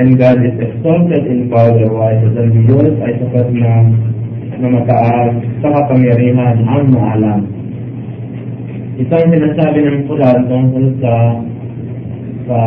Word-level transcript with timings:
and 0.00 0.16
God 0.16 0.40
is 0.48 0.56
exalted 0.56 1.28
in 1.28 1.52
power, 1.52 1.76
at 1.76 2.24
ang 2.24 2.52
Diyos 2.64 3.04
ay 3.04 3.12
sapat 3.20 3.48
na 3.52 3.72
na 4.56 4.68
mataas 4.72 5.36
sa 5.60 5.68
kapangyarihan 5.68 6.64
ang 6.64 6.88
maalam. 6.88 7.40
Ito 8.96 9.12
ang 9.12 9.28
sinasabi 9.28 9.78
ng 9.84 10.08
Quran 10.08 10.38
tungkol 10.48 10.86
sa 11.04 11.14
sa 12.48 12.58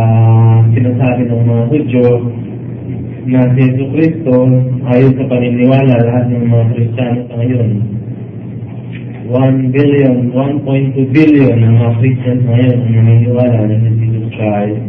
sinasabi 0.78 1.22
ng 1.26 1.42
mga 1.42 1.64
Hudyo 1.74 2.06
na 3.30 3.46
si 3.54 3.62
Yesu 3.62 3.86
Cristo 3.94 4.34
ayon 4.90 5.14
sa 5.14 5.26
paniniwala 5.30 5.96
lahat 6.02 6.26
ng 6.34 6.50
mga 6.50 6.66
Kristiyano 6.74 7.22
sa 7.30 7.34
ngayon. 7.38 7.70
1 9.30 9.70
billion, 9.70 10.16
1.2 10.34 11.14
billion 11.14 11.56
ng 11.62 11.74
mga 11.78 11.92
Christians 12.02 12.42
ngayon 12.50 12.78
ang 12.82 12.94
naniniwala 12.98 13.58
na 13.70 13.76
si 13.78 13.90
Jesus 14.02 14.28
Christ 14.34 14.82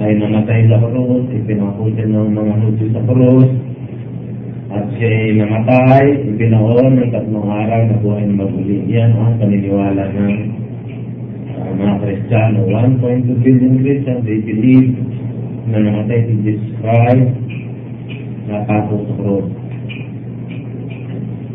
ay 0.00 0.12
namatay 0.16 0.60
sa 0.72 0.80
krus, 0.80 1.24
ipinakutin 1.28 2.08
ng 2.08 2.32
mga 2.32 2.54
Hudyo 2.64 2.86
sa 2.96 3.02
krus, 3.04 3.50
at 4.72 4.84
siya 4.96 5.08
ay 5.12 5.30
namatay, 5.38 6.04
ipinaon 6.34 6.92
ng 6.98 7.10
tatlong 7.12 7.46
araw 7.46 7.80
na 7.84 7.96
buhay 8.00 8.24
na 8.24 8.34
maguli. 8.42 8.88
Yan 8.88 9.12
ang 9.12 9.36
paniniwala 9.36 10.02
ng 10.08 10.34
uh, 11.52 11.70
mga 11.76 11.94
Kristiyano. 12.00 12.64
1.2 12.72 13.44
billion 13.44 13.74
Christians, 13.84 14.24
they 14.24 14.40
believe 14.40 14.96
na 15.68 15.78
namatay 15.84 16.24
si 16.24 16.32
Jesus 16.40 16.72
Christ 16.80 17.43
sa 18.62 18.76
krus. 18.86 19.46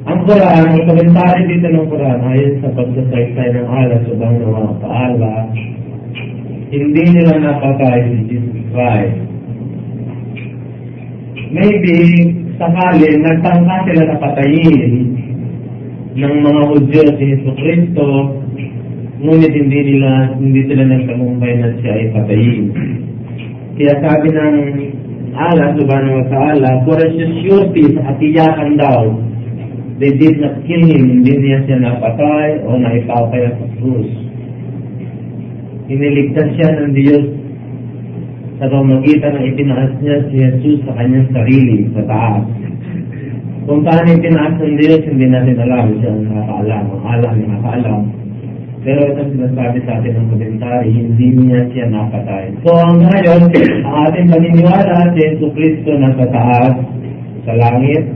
Ang 0.10 0.20
Quran, 0.26 0.64
ang 0.74 0.84
komentary 0.90 1.42
dito 1.46 1.68
ng 1.70 1.86
Quran, 1.86 2.18
ayon 2.34 2.54
sa 2.66 2.74
pagsasaysay 2.74 3.48
ng 3.54 3.68
bang 4.18 4.36
ng 4.42 4.50
mga 4.50 4.74
paala, 4.82 5.34
hindi 6.74 7.04
nila 7.14 7.34
napatay 7.38 7.98
si 8.10 8.18
Jesus 8.26 8.58
Christ. 8.74 9.20
Maybe, 11.50 11.96
sakali, 12.58 13.10
nagtangka 13.22 13.76
sila 13.86 14.04
na 14.06 14.18
patayin 14.18 14.94
ng 16.18 16.36
mga 16.42 16.62
Hudyo 16.74 17.02
si 17.18 17.24
Yesu 17.30 17.52
Cristo, 17.54 18.06
ngunit 19.22 19.54
hindi 19.54 19.80
nila, 19.94 20.34
hindi 20.42 20.62
sila 20.66 20.84
nagtagumpay 20.90 21.54
na 21.60 21.70
siya 21.82 21.92
ay 21.94 22.06
patayin. 22.18 22.66
Kaya 23.78 23.94
sabi 24.02 24.28
ng 24.34 24.58
Allah 25.40 25.72
subhanahu 25.80 26.20
wa 26.20 26.28
ta'ala, 26.28 26.70
a 26.84 27.08
surety 27.48 27.96
sa 27.96 28.12
katiyakan 28.12 28.76
daw, 28.76 29.08
they 30.04 30.12
did 30.20 30.36
not 30.44 30.60
kill 30.68 30.84
him, 30.84 31.24
hindi 31.24 31.32
niya 31.40 31.64
siya 31.64 31.80
napatay 31.80 32.68
o 32.68 32.76
naipapay 32.76 33.48
sa 33.48 33.66
krus. 33.80 34.10
Iniligtas 35.88 36.48
siya 36.60 36.70
ng 36.76 36.92
Diyos 36.92 37.26
sa 38.60 38.68
pamagitan 38.68 39.40
ng 39.40 39.46
itinaas 39.56 39.92
niya 40.04 40.18
si 40.28 40.36
Jesus 40.36 40.84
sa 40.84 40.92
kanyang 41.00 41.32
sarili, 41.32 41.88
sa 41.96 42.04
taas. 42.04 42.44
Kung 43.64 43.88
paano 43.88 44.12
itinaas 44.12 44.60
ng 44.60 44.76
Diyos, 44.76 45.02
hindi 45.08 45.26
natin 45.30 45.56
alam. 45.56 45.88
Siya 46.04 46.10
ang 46.10 46.24
nakakaalam. 46.28 46.84
Ang 46.90 47.04
alam, 47.06 47.34
nakakaalam. 47.48 48.02
Pero 48.90 49.06
ito 49.06 49.22
sinasabi 49.38 49.86
sa 49.86 50.02
atin 50.02 50.18
ng 50.18 50.28
komentary, 50.34 50.90
hindi 50.90 51.38
niya 51.38 51.62
siya 51.70 51.94
napatay. 51.94 52.58
So 52.66 52.74
ang 52.74 53.06
ngayon, 53.06 53.54
ang 53.86 53.96
ating 54.10 54.34
paniniwala 54.34 55.14
si 55.14 55.30
Yesu 55.30 55.46
Cristo 55.54 55.94
nasa 55.94 56.26
taas, 56.34 56.74
sa 57.46 57.54
langit, 57.54 58.10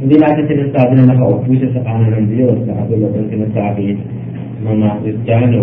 hindi 0.00 0.16
natin 0.16 0.48
sinasabi 0.48 0.92
na 0.96 1.12
nakaupo 1.12 1.52
siya 1.52 1.68
sa 1.76 1.84
kanan 1.84 2.16
ng 2.16 2.28
Diyos, 2.32 2.64
na 2.64 2.80
katulad 2.80 3.12
ng 3.12 3.28
sinasabi 3.28 3.86
ng 4.64 4.76
mga 4.80 4.96
Kristiyano. 5.04 5.62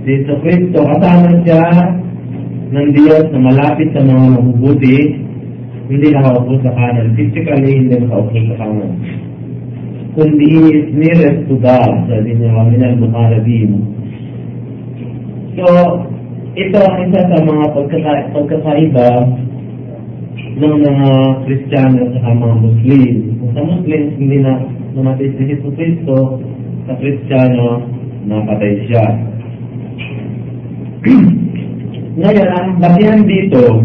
si 0.00 0.08
Yeso 0.16 0.34
Cristo, 0.40 0.78
kasama 0.88 1.36
siya 1.44 1.64
ng 2.72 2.88
Diyos 2.96 3.24
na 3.28 3.40
malapit 3.44 3.92
sa 3.92 4.00
mga 4.00 4.40
mabubuti, 4.40 5.20
hindi 5.92 6.08
nakaupo 6.16 6.64
sa 6.64 6.72
kanan. 6.72 7.12
Physically, 7.12 7.76
hindi 7.76 7.92
nakaupo 8.00 8.32
sa 8.32 8.56
kanan. 8.56 8.92
He 10.16 10.22
is 10.24 10.96
nearest 10.96 11.44
to 11.44 11.60
God, 11.60 12.08
sabi 12.08 12.40
niya, 12.40 12.48
Minal 12.48 12.96
Mukarabin. 13.04 13.84
So, 15.52 15.68
ito 16.56 16.78
ang 16.80 16.96
isa 17.04 17.20
sa 17.20 17.38
mga 17.44 17.64
pagkaka 17.76 18.32
pagkakaiba 18.32 19.08
ng 20.56 20.74
mga 20.88 21.10
Kristiyano 21.44 22.16
at 22.16 22.32
mga 22.32 22.56
Muslim. 22.64 23.12
Sa 23.52 23.60
Muslims, 23.60 24.16
hindi 24.16 24.40
na 24.40 24.64
namatay 24.96 25.36
si 25.36 25.52
Jesu 25.52 25.68
Cristo, 25.76 26.40
sa 26.88 26.96
Kristiyano, 26.96 27.84
napatay 28.24 28.88
siya. 28.88 29.04
Ngayon, 32.24 32.48
ang 32.56 32.68
basihan 32.80 33.20
dito, 33.20 33.84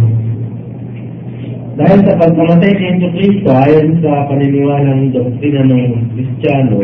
dahil 1.82 2.00
sa 2.06 2.14
pagkamatay 2.14 2.72
ni 2.78 2.86
Jesu 3.02 3.10
Cristo, 3.18 3.50
ayon 3.58 3.98
sa 4.06 4.30
paniniwalang 4.30 5.10
doktrina 5.10 5.66
ng 5.66 6.14
Kristiyano, 6.14 6.78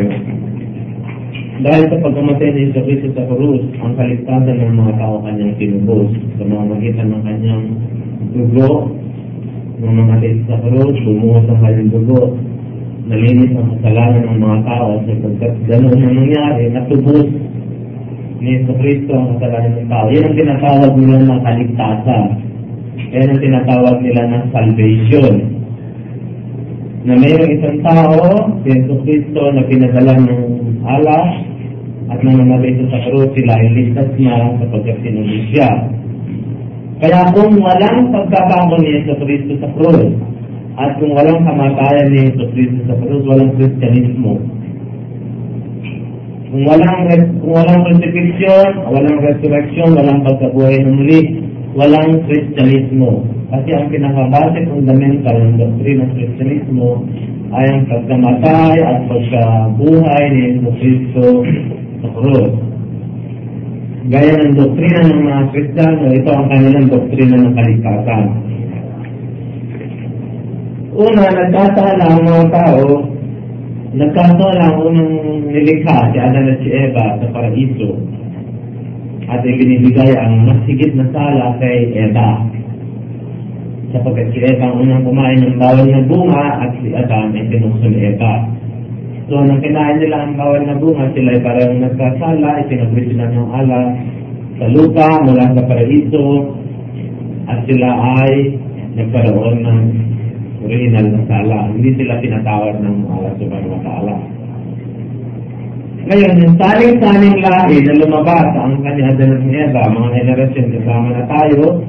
dahil 1.62 1.84
sa 1.86 2.02
pagkamatay 2.02 2.48
ni 2.50 2.60
Jesu 2.66 2.82
Cristo 2.82 3.08
sa 3.14 3.22
krus, 3.30 3.62
ang 3.78 3.94
kaligtasan 3.94 4.58
ng 4.58 4.74
mga 4.74 4.98
tao 4.98 5.22
kanyang 5.22 5.54
tinubos 5.54 6.10
sa 6.34 6.42
mga 6.42 6.64
magitan 6.66 7.14
ng 7.14 7.22
kanyang 7.22 7.64
dugo, 8.34 8.90
ng 9.78 9.94
mga 10.02 10.14
tit 10.18 10.38
sa 10.50 10.58
krus, 10.66 10.96
bumuhos 11.06 11.46
ang 11.46 11.60
kanyang 11.62 11.90
dugo, 11.94 12.34
nalinis 13.06 13.54
ang 13.54 13.78
kasalanan 13.78 14.22
ng 14.26 14.38
mga 14.42 14.58
tao 14.66 14.88
sapagkat 15.06 15.52
ganoon 15.70 16.02
ang 16.02 16.14
nangyari, 16.26 16.62
natubos 16.74 17.28
ni 18.42 18.50
Yesu 18.50 18.72
Cristo 18.82 19.14
ang 19.14 19.38
kasalanan 19.38 19.78
ng 19.78 19.86
tao. 19.86 20.06
Yan 20.10 20.26
ang 20.26 20.34
tinatawag 20.34 20.92
nila 20.98 21.18
ng 21.22 21.42
kaligtasan. 21.46 22.47
Yan 22.98 23.30
ang 23.30 23.40
tinatawag 23.40 23.96
nila 24.02 24.22
ng 24.26 24.44
salvation. 24.50 25.34
Na 27.06 27.14
mayroong 27.14 27.54
isang 27.56 27.78
tao, 27.86 28.20
si 28.66 28.74
Yesu 28.74 28.94
Cristo, 29.06 29.40
na 29.54 29.62
pinadala 29.64 30.18
ng 30.18 30.42
ala 30.82 31.20
at 32.08 32.18
nang 32.24 32.40
namatay 32.40 32.72
sa 32.88 33.00
krus, 33.04 33.30
sila 33.36 33.52
ay 33.52 33.68
ligtas 33.76 34.10
na 34.16 34.56
sapagkat 34.60 34.96
sinunod 35.04 35.42
siya. 35.52 35.68
Kaya 36.98 37.30
kung 37.36 37.60
walang 37.60 38.10
pagkakamo 38.10 38.74
ni 38.80 38.88
Yesu 38.96 39.12
Cristo 39.22 39.52
sa 39.60 39.68
krus, 39.76 40.08
at 40.78 40.90
kung 40.98 41.12
walang 41.12 41.44
kamatayan 41.44 42.08
ni 42.10 42.18
Yesu 42.32 42.44
Cristo 42.50 42.80
sa 42.88 42.96
krus, 42.96 43.22
walang 43.28 43.52
Kristyanismo. 43.60 44.34
Kung 46.48 46.64
walang, 46.64 47.00
kung 47.44 47.52
walang 47.52 47.80
crucifixion, 47.84 48.68
walang 48.88 49.18
resurrection, 49.20 49.88
walang 49.92 50.24
pagkabuhay 50.24 50.80
ng 50.80 50.92
muli, 50.96 51.20
walang 51.78 52.26
Kristyanismo. 52.26 53.22
Kasi 53.54 53.70
ang 53.70 53.86
pinakabase 53.88 54.66
fundamental 54.66 55.36
ng 55.38 55.54
doktrina 55.62 56.02
ng 56.04 56.12
Kristyanismo 56.18 56.88
ay 57.54 57.64
ang 57.70 57.82
pagkamatay 57.86 58.76
at 58.82 58.98
pagkabuhay 59.06 60.22
ni 60.34 60.38
Yesu 60.42 60.68
Cristo 60.82 61.24
sa 62.02 62.08
krus. 62.18 62.52
Gaya 64.08 64.32
ng 64.42 64.56
doktrina 64.58 65.00
ng 65.06 65.22
mga 65.22 65.42
Kristiyano, 65.54 66.06
ito 66.10 66.30
ang 66.34 66.46
kanilang 66.50 66.86
doktrina 66.90 67.36
ng 67.38 67.54
kaligtasan. 67.54 68.24
Una, 70.98 71.24
nagkasala 71.30 72.04
ang 72.10 72.22
mga 72.26 72.44
tao, 72.50 72.86
nagkasala 73.94 74.62
ang 74.66 74.76
unang 74.82 75.12
nilikha, 75.46 76.10
si 76.10 76.16
Adan 76.18 76.50
at 76.50 76.58
si 76.58 76.68
Eva 76.74 77.04
sa 77.22 77.26
paraiso. 77.30 77.88
At 79.28 79.44
ibinibigay 79.44 80.16
ang 80.16 80.48
mas 80.48 80.64
higit 80.64 80.96
na 80.96 81.04
sala 81.12 81.60
kay 81.60 81.92
Eva. 81.92 82.48
Sapagkat 83.92 84.32
si 84.32 84.40
Eva 84.40 84.72
ang 84.72 84.80
unang 84.80 85.04
kumain 85.04 85.40
ng 85.44 85.60
bawal 85.60 85.84
na 85.84 86.00
bunga 86.08 86.64
at 86.64 86.72
si 86.80 86.96
Adam 86.96 87.36
ay 87.36 87.44
tinukso 87.52 87.86
ni 87.88 88.08
Eva. 88.08 88.48
So, 89.28 89.44
nang 89.44 89.60
kinain 89.60 90.00
nila 90.00 90.24
ang 90.24 90.40
bawal 90.40 90.64
na 90.64 90.80
bunga, 90.80 91.12
sila 91.12 91.36
ay 91.36 91.40
parang 91.44 91.76
nagkasala, 91.76 92.64
itinagwi 92.64 93.12
sila 93.12 93.28
ng 93.28 93.48
ala 93.52 93.80
sa 94.56 94.66
lupa 94.72 95.08
mula 95.28 95.44
sa 95.52 95.62
paraiso, 95.68 96.26
at 97.48 97.64
sila 97.68 97.88
ay 98.24 98.56
nagkaroon 98.96 99.56
ng 99.60 99.80
original 100.64 101.06
na 101.12 101.22
sala. 101.28 101.58
Hindi 101.76 101.90
sila 102.00 102.20
tinatawag 102.24 102.80
ng 102.80 102.96
Allah 103.12 103.32
subhanahu 103.36 103.76
wa 103.76 103.82
ta'ala. 103.84 104.37
Ngayon, 106.08 106.40
yung 106.40 106.56
saling-saling 106.56 107.36
lahi 107.44 107.84
na 107.84 108.00
lumabas 108.00 108.48
ang 108.56 108.80
kanya 108.80 109.12
Adan 109.12 109.44
ni 109.44 109.60
Eva, 109.60 109.92
mga 109.92 110.08
henerasyon 110.16 110.66
kasama 110.80 111.08
na 111.12 111.24
tayo, 111.28 111.84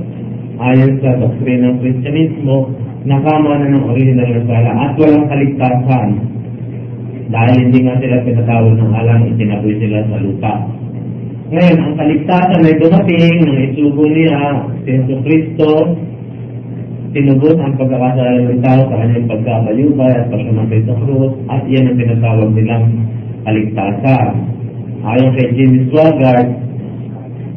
ayon 0.59 0.99
sa 0.99 1.15
doktrina 1.23 1.71
ng 1.71 1.79
Kristyanismo, 1.79 2.67
nakama 3.07 3.63
na 3.63 3.71
ng 3.71 3.87
original 3.87 4.27
na 4.27 4.43
sala 4.43 4.71
at 4.75 4.91
walang 4.99 5.23
kaligtasan. 5.31 6.09
Dahil 7.31 7.55
hindi 7.63 7.79
nga 7.87 7.95
sila 7.95 8.27
tinatawag 8.27 8.73
ng 8.75 8.91
alang, 8.91 9.23
itinaboy 9.31 9.73
sila 9.79 10.03
sa 10.03 10.17
lupa. 10.19 10.53
Ngayon, 11.55 11.77
ang 11.79 11.93
kaligtasan 11.95 12.67
ay 12.67 12.75
dumating 12.75 13.35
nang 13.39 13.59
isugo 13.71 14.03
niya 14.03 14.39
si 14.83 14.89
Yesu 14.99 15.15
Cristo 15.23 15.69
tinubos 17.09 17.55
ang 17.57 17.73
pagkakasala 17.79 18.51
ng 18.51 18.61
tao 18.61 18.81
sa 18.85 18.99
kanyang 19.01 19.31
pagkabayubay 19.31 20.11
at 20.13 20.27
pagkamatay 20.29 20.79
sa 20.85 20.93
krus 20.93 21.33
at 21.49 21.63
iyan 21.65 21.89
ang 21.89 21.97
tinatawag 21.97 22.49
nilang 22.53 22.85
kaligtasan. 23.45 24.27
Ayon 24.99 25.29
kay 25.35 25.47
Jimmy 25.55 25.87
Swaggart, 25.91 26.49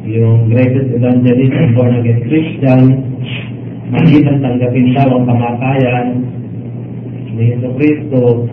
yung 0.07 0.51
greatest 0.51 0.89
evangelist 0.95 1.53
and 1.55 1.71
born 1.75 1.93
again 1.99 2.21
Christian, 2.27 2.81
magitan 3.91 4.39
tanggapin 4.43 4.95
daw 4.95 5.09
ang 5.11 5.25
kamatayan 5.27 6.07
ni 7.33 7.43
Yeso 7.55 7.69
Cristo 7.75 8.47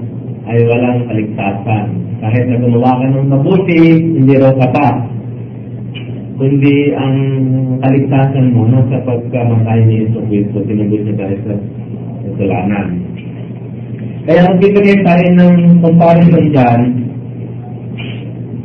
ay 0.51 0.59
walang 0.67 1.07
kaligtasan. 1.07 1.85
Kahit 2.21 2.45
na 2.49 2.61
gumawa 2.61 3.01
ka 3.01 3.07
ng 3.11 3.29
mabuti, 3.31 3.83
hindi 4.19 4.35
raw 4.37 4.53
kapat 4.57 5.11
kundi 6.41 6.97
ang 6.97 7.17
kaligtasan 7.85 8.57
mo 8.57 8.65
nasa 8.65 9.05
pagkamatay 9.05 9.85
ni 9.85 10.09
Yeso 10.09 10.25
Cristo, 10.25 10.65
tinubos 10.65 11.05
niya 11.05 11.21
tayo 11.21 11.37
sa 11.45 11.55
kasalanan. 12.25 12.87
Kaya 14.25 14.49
ang 14.49 14.57
bibigay 14.57 15.05
tayo 15.05 15.27
ng 15.37 15.85
comparison 15.85 16.47
dyan, 16.49 16.81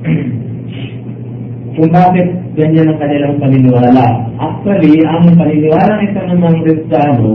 kung 1.75 1.89
bakit 1.91 2.27
ganyan 2.55 2.87
ang 2.87 2.99
kanilang 2.99 3.35
paniniwala. 3.37 4.07
Actually, 4.39 5.03
ang 5.03 5.35
paniniwala 5.35 5.91
ng 5.99 6.03
isang 6.07 6.27
ng 6.31 6.57
Kristiyano, 6.63 7.31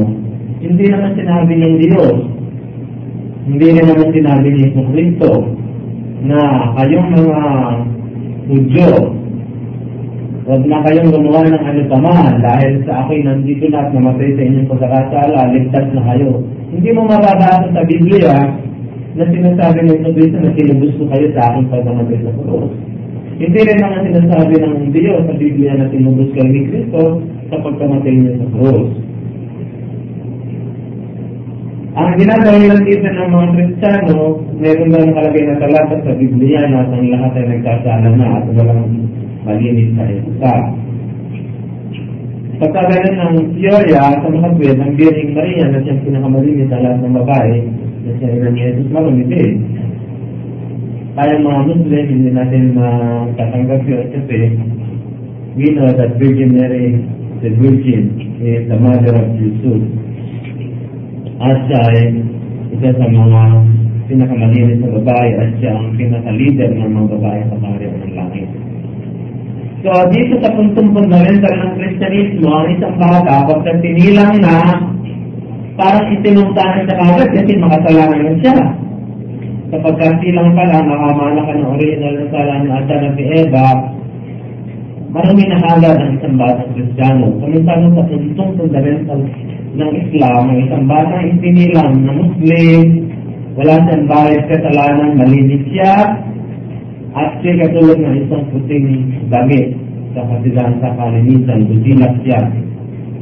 hindi 0.60 0.84
naman 0.88 1.12
sinabi 1.16 1.52
ng 1.56 1.74
Diyos. 1.80 2.16
Hindi 3.50 3.68
naman 3.76 4.08
sinabi 4.12 4.46
ni 4.48 4.60
Yeso 4.68 4.82
Cristo 4.92 5.30
na 6.24 6.40
kayong 6.76 7.08
mga 7.16 7.40
Hudyo, 8.50 8.90
Huwag 10.50 10.66
na 10.66 10.82
kayong 10.82 11.14
gumawa 11.14 11.46
ng 11.46 11.62
ano 11.62 11.82
pa 11.86 11.98
man 12.02 12.42
dahil 12.42 12.82
sa 12.82 13.06
akin 13.06 13.22
nandito 13.22 13.70
na 13.70 13.86
at 13.86 13.94
namatay 13.94 14.34
sa 14.34 14.42
inyong 14.42 14.66
pagkakasala, 14.66 15.52
ligtas 15.54 15.86
na 15.94 16.02
kayo. 16.10 16.42
Hindi 16.74 16.90
mo 16.90 17.06
mababasa 17.06 17.70
sa 17.70 17.82
Biblia 17.86 18.34
na 19.18 19.24
sinasabi 19.26 19.78
ng 19.86 20.14
Kristo 20.14 20.38
na 20.38 20.54
sinubos 20.54 20.94
ko 20.94 21.04
kayo 21.10 21.26
sa 21.34 21.50
aking 21.50 21.66
pagkamatay 21.72 22.18
sa 22.22 22.32
krus. 22.38 22.70
Hindi 23.40 23.60
rin 23.64 23.78
naman 23.80 24.06
sinasabi 24.06 24.54
ng 24.60 24.74
Diyos 24.94 25.22
sa 25.26 25.34
Biblia 25.34 25.72
na 25.74 25.90
sinubos 25.90 26.28
kayo 26.36 26.50
ni 26.50 26.62
Kristo 26.70 27.02
sa 27.50 27.56
pagkamatay 27.58 28.12
niya 28.14 28.32
sa 28.38 28.48
krus. 28.54 28.90
Ang 31.90 32.14
ginagawa 32.22 32.54
lang 32.54 32.86
dito 32.86 33.02
ng 33.02 33.30
mga 33.34 33.48
Kristiyano, 33.50 34.18
meron 34.62 34.94
lang 34.94 35.04
nakalagay 35.10 35.42
na 35.42 35.58
talata 35.58 35.96
sa 36.06 36.12
Biblia 36.14 36.60
na 36.70 36.86
ang 36.86 37.06
lahat 37.10 37.32
ay 37.34 37.46
nagkasala 37.50 38.08
na 38.14 38.26
at 38.38 38.44
walang 38.54 39.10
malinis 39.42 39.90
sa 39.98 40.04
isa. 40.06 40.54
Pagka 42.62 42.82
ganun 42.92 43.16
ng 43.18 43.36
teorya 43.58 44.20
sa 44.20 44.28
mga 44.28 44.48
tuwid, 44.54 44.78
ang 44.78 44.92
Birning 44.94 45.32
Maria 45.34 45.64
na 45.66 45.80
siyang 45.82 46.04
pinakamalinis 46.06 46.68
sa 46.70 46.78
lahat 46.78 47.00
ng 47.02 47.16
babae, 47.16 47.56
na 48.04 48.10
siya 48.16 48.28
ina 48.32 48.48
ni 48.48 48.60
Jesus 48.64 48.88
marumiti. 48.92 49.44
Tayong 51.18 51.44
mga 51.44 51.60
Muslim, 51.68 52.04
hindi 52.06 52.30
natin 52.32 52.64
matatanggap 52.78 53.82
yun 53.84 54.04
kasi 54.14 54.38
we 55.58 55.66
know 55.74 55.90
that 55.92 56.16
Virgin 56.16 56.54
Mary, 56.56 57.02
the 57.44 57.50
Virgin, 57.58 58.16
is 58.40 58.64
the 58.70 58.78
mother 58.78 59.14
of 59.18 59.28
Jesus. 59.36 59.82
At 61.40 61.58
siya 61.68 61.80
ay 61.92 62.00
isa 62.72 62.90
sa 62.94 63.06
mga 63.10 63.40
pinakamalinis 64.08 64.80
sa 64.80 64.90
babae 64.96 65.30
at 65.38 65.50
siya 65.58 65.70
ang 65.76 65.94
pinaka-leader 65.98 66.70
ng 66.72 66.90
mga 66.90 67.08
babae 67.18 67.40
sa 67.46 67.56
karya 67.58 67.88
ng 67.90 68.14
langit. 68.16 68.48
So, 69.80 69.90
dito 70.12 70.34
sa 70.44 70.52
puntong 70.52 70.92
fundamental 70.92 71.54
ng 71.56 71.72
Kristyanismo, 71.80 72.48
ang 72.52 72.68
isang 72.76 72.96
bata, 73.00 73.48
pagka 73.48 73.80
tinilang 73.80 74.36
na, 74.44 74.56
parang 75.80 76.12
itinungtahan 76.12 76.84
siya 76.84 77.00
kagad 77.00 77.28
kasi 77.32 77.52
makasalanan 77.56 78.20
na 78.20 78.34
siya. 78.44 78.56
Kapag 79.70 79.96
silang 80.20 80.52
pala, 80.52 80.82
makamana 80.84 81.40
ka 81.46 81.52
ng 81.56 81.70
original 81.72 82.14
na 82.20 82.26
sala 82.28 82.54
ni 82.60 82.68
Adan 82.68 83.06
at 83.06 83.16
Eva, 83.16 83.68
marami 85.08 85.42
na 85.46 85.56
halad 85.62 85.96
ang 85.96 86.12
isang 86.20 86.36
batang 86.36 86.70
Kristiyano. 86.76 87.26
Kuminsan 87.40 87.94
sa 87.96 88.02
puntong 88.04 88.52
fundamental 88.60 89.20
ng 89.78 89.90
Islam, 89.94 90.42
ang 90.52 90.58
isang 90.58 90.84
batang 90.90 91.24
isinilang 91.32 91.92
na 92.02 92.12
Muslim, 92.12 92.84
wala 93.56 93.74
siyang 93.86 94.04
bayad 94.10 94.42
kasalanan, 94.50 95.10
malinis 95.16 95.64
siya, 95.70 95.94
at 97.14 97.30
siya 97.40 97.52
katulad 97.62 97.98
ng 97.98 98.16
isang 98.26 98.44
puting 98.52 98.86
damit 99.30 99.78
sa 100.18 100.26
kasidahan 100.28 100.76
sa 100.82 100.90
kalinisan, 100.98 101.58
busilak 101.70 102.14
siya. 102.26 102.40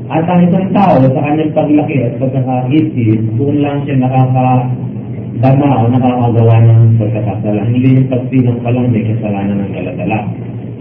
At 0.09 0.25
ang 0.25 0.41
isang 0.49 0.73
tao 0.73 1.05
sa 1.05 1.21
kanyang 1.21 1.53
paglaki 1.53 2.01
at 2.01 2.17
pagkakaisip, 2.17 3.21
doon 3.37 3.61
lang 3.61 3.85
siya 3.85 4.01
nakakadama 4.01 5.69
o 5.69 5.93
nakakagawa 5.93 6.55
ng 6.65 6.97
pagkakasala. 6.97 7.63
Hindi 7.69 8.01
yung 8.01 8.09
pagsilang 8.09 8.59
pa 8.65 8.73
lang 8.73 8.89
may 8.89 9.05
kasalanan 9.05 9.69
ng 9.69 9.73
kaladala. 9.77 10.19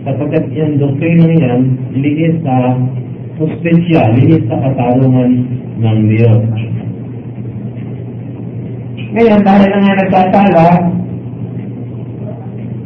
Sapagkat 0.08 0.48
yung 0.56 0.80
doktrinang 0.80 1.36
yan, 1.44 1.62
linis 1.92 2.40
sa 2.40 2.80
hostesya, 3.36 4.16
linis 4.16 4.48
sa 4.48 4.64
katarungan 4.64 5.32
ng 5.76 5.98
Diyos. 6.08 6.42
Ngayon, 9.12 9.42
dahil 9.44 9.68
na 9.68 9.80
nga 9.84 9.94
nagtatala, 10.00 10.68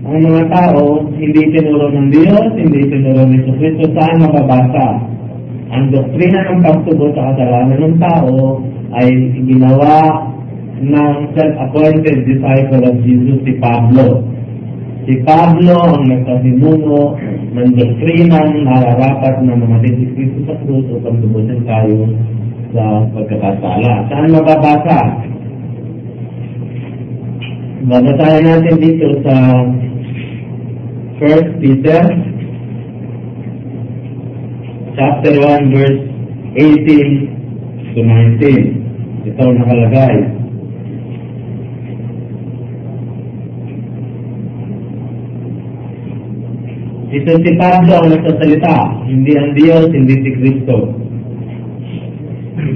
ang 0.01 0.17
mga 0.25 0.43
tao, 0.49 1.05
hindi 1.13 1.41
tinuro 1.53 1.85
ng 1.93 2.09
Diyos, 2.09 2.49
hindi 2.57 2.81
tinuro 2.89 3.29
ni 3.29 3.45
Kristo, 3.45 3.85
saan 3.93 4.25
mababasa? 4.25 5.10
Ang 5.71 5.87
doktrina 5.87 6.51
ng 6.51 6.59
pagtubo 6.59 7.15
sa 7.15 7.31
kasalanan 7.31 7.79
ng 7.79 7.97
tao 8.03 8.59
ay 8.91 9.07
ginawa 9.39 10.27
ng 10.83 11.31
self-appointed 11.31 12.27
disciple 12.27 12.83
of 12.83 12.95
Jesus, 13.07 13.39
si 13.47 13.55
Pablo. 13.55 14.19
Si 15.07 15.15
Pablo 15.23 15.75
ang 15.95 16.11
nagkasimuno 16.11 17.15
ng 17.55 17.69
doktrinang 17.71 18.67
nararapat 18.67 19.39
na 19.47 19.55
namatay 19.55 19.95
si 19.95 20.05
Kristo 20.11 20.39
sa 20.43 20.55
krus 20.59 20.87
upang 20.91 21.23
lubusin 21.23 21.63
tayo 21.63 22.03
sa 22.75 22.83
pagkakasala. 23.15 23.93
Saan 24.11 24.27
mababasa? 24.27 24.99
Babasahin 27.81 28.43
natin 28.45 28.75
dito 28.77 29.07
sa 29.23 29.35
1 31.17 31.63
Peter 31.63 32.30
chapter 35.01 35.33
1 35.33 35.73
verse 35.73 36.01
18 36.61 37.97
to 37.97 37.99
19. 38.05 39.25
Ito 39.33 39.43
nakalagay. 39.49 40.15
Ito 47.17 47.31
si 47.41 47.51
Pablo 47.57 47.93
ang 47.97 48.07
nagsasalita, 48.13 48.77
hindi 49.09 49.33
ang 49.41 49.51
Diyos, 49.57 49.89
hindi 49.89 50.15
si 50.21 50.29
Kristo. 50.37 50.93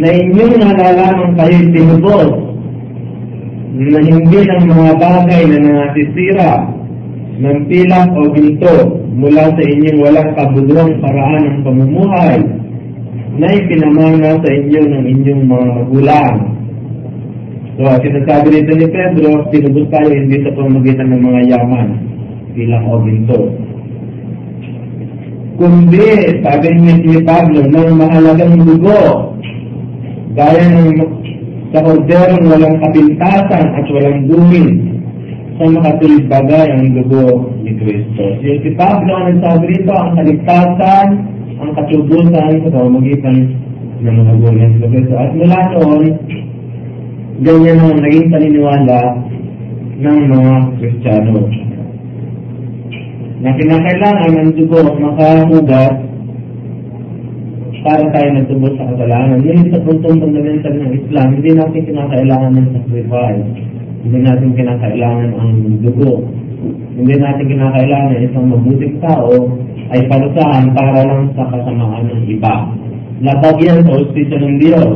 Na 0.01 0.09
inyong 0.09 0.65
nalalaman 0.65 1.37
kayo 1.37 1.61
tinubos 1.77 2.29
na 3.69 3.99
hindi 4.01 4.39
ng 4.41 4.65
mga 4.65 4.91
bagay 4.97 5.41
na 5.45 5.57
nangasisira 5.61 6.51
ng 7.35 7.67
pilak 7.67 8.09
o 8.15 8.31
ginto 8.31 8.75
mula 9.11 9.51
sa 9.51 9.63
inyong 9.63 9.99
walang 9.99 10.31
kabuluhang 10.39 10.93
paraan 11.03 11.43
ng 11.43 11.59
pamumuhay 11.67 12.39
na 13.35 13.47
ipinamana 13.51 14.39
sa 14.39 14.49
inyo 14.49 14.81
ng 14.87 15.05
inyong 15.11 15.43
mga 15.43 15.67
magulang. 15.75 16.35
So, 17.75 17.83
sinasabi 17.99 18.47
nito 18.55 18.71
ni 18.71 18.87
Pedro, 18.87 19.31
tinubos 19.51 19.91
tayo 19.91 20.11
hindi 20.15 20.39
sa 20.47 20.55
pamagitan 20.55 21.11
ng 21.11 21.21
mga 21.27 21.41
yaman, 21.51 21.87
pilak 22.55 22.83
o 22.87 22.95
ginto. 23.03 23.39
Kundi, 25.59 26.07
sabi 26.39 26.67
ni 26.71 27.19
Pablo, 27.23 27.59
ng 27.67 27.99
mahalagang 27.99 28.63
dugo, 28.63 29.35
gaya 30.39 30.63
ng 30.71 30.91
sa 31.75 31.83
korderong 31.83 32.47
walang 32.47 32.79
kapintasan 32.79 33.65
at 33.75 33.85
walang 33.91 34.31
dumi 34.31 34.94
sa 35.55 35.71
makatulid 35.71 36.27
bagay 36.27 36.67
ang 36.67 36.91
dugo 36.91 37.47
ni 37.63 37.71
Kristo. 37.79 38.23
Yung 38.43 38.59
si 38.59 38.75
Pablo 38.75 39.11
ang 39.15 39.31
nagsabi 39.31 39.71
rito, 39.71 39.93
ang 39.95 40.11
kaligtasan, 40.19 41.07
ang 41.63 41.71
katubusan 41.79 42.59
sa 42.59 42.69
pamamagitan 42.75 43.55
ng 44.03 44.15
mga 44.19 44.33
dugo 44.35 44.49
ni 44.51 44.67
Kristo. 44.83 45.15
At 45.15 45.31
mula 45.31 45.59
noon, 45.71 46.03
ganyan 47.39 47.79
ang 47.79 47.99
naging 48.03 48.27
paniniwala 48.27 49.01
ng 49.95 50.19
mga 50.27 50.53
Kristiyano. 50.75 51.35
Na 53.39 53.51
kinakailangan 53.55 54.31
ng 54.35 54.51
dugo 54.59 54.79
makahugas 54.99 55.95
para 57.85 58.03
tayo 58.11 58.27
nagtubos 58.33 58.73
sa 58.75 58.89
kasalanan. 58.91 59.45
Yun 59.45 59.69
sa 59.71 59.79
puntong 59.85 60.17
fundamental 60.19 60.73
ng 60.73 60.91
Islam, 60.99 61.27
hindi 61.37 61.49
natin 61.53 61.85
kinakailangan 61.85 62.51
ng 62.57 62.67
sacrifice. 62.75 63.74
Hindi 64.05 64.19
natin 64.21 64.53
kinakailangan 64.53 65.29
ang 65.33 65.51
dugo. 65.81 66.21
Hindi 66.93 67.15
natin 67.17 67.45
kinakailangan 67.49 68.21
isang 68.21 68.47
mabuting 68.53 69.01
tao 69.01 69.33
ay 69.89 70.05
parusahan 70.05 70.71
para 70.77 71.01
lang 71.09 71.33
sa 71.33 71.49
kasamaan 71.49 72.05
ng 72.13 72.23
iba. 72.29 72.69
Labag 73.25 73.57
yan 73.65 73.81
sa 73.81 73.97
hostisya 73.97 74.37
ng 74.37 74.55
Diyos. 74.61 74.93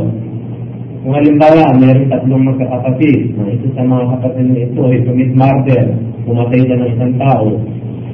Kung 1.02 1.16
halimbawa, 1.16 1.74
meron 1.80 2.12
tatlong 2.12 2.44
magkakapatid, 2.54 3.34
na 3.34 3.50
isa 3.50 3.68
sa 3.74 3.82
mga 3.88 4.06
kapatid 4.14 4.46
na 4.52 4.60
ito 4.68 4.82
ay 4.84 5.00
commit 5.08 5.32
murder, 5.32 5.86
pumatay 6.28 6.60
siya 6.60 6.76
ng 6.76 6.90
isang 6.92 7.14
tao, 7.16 7.48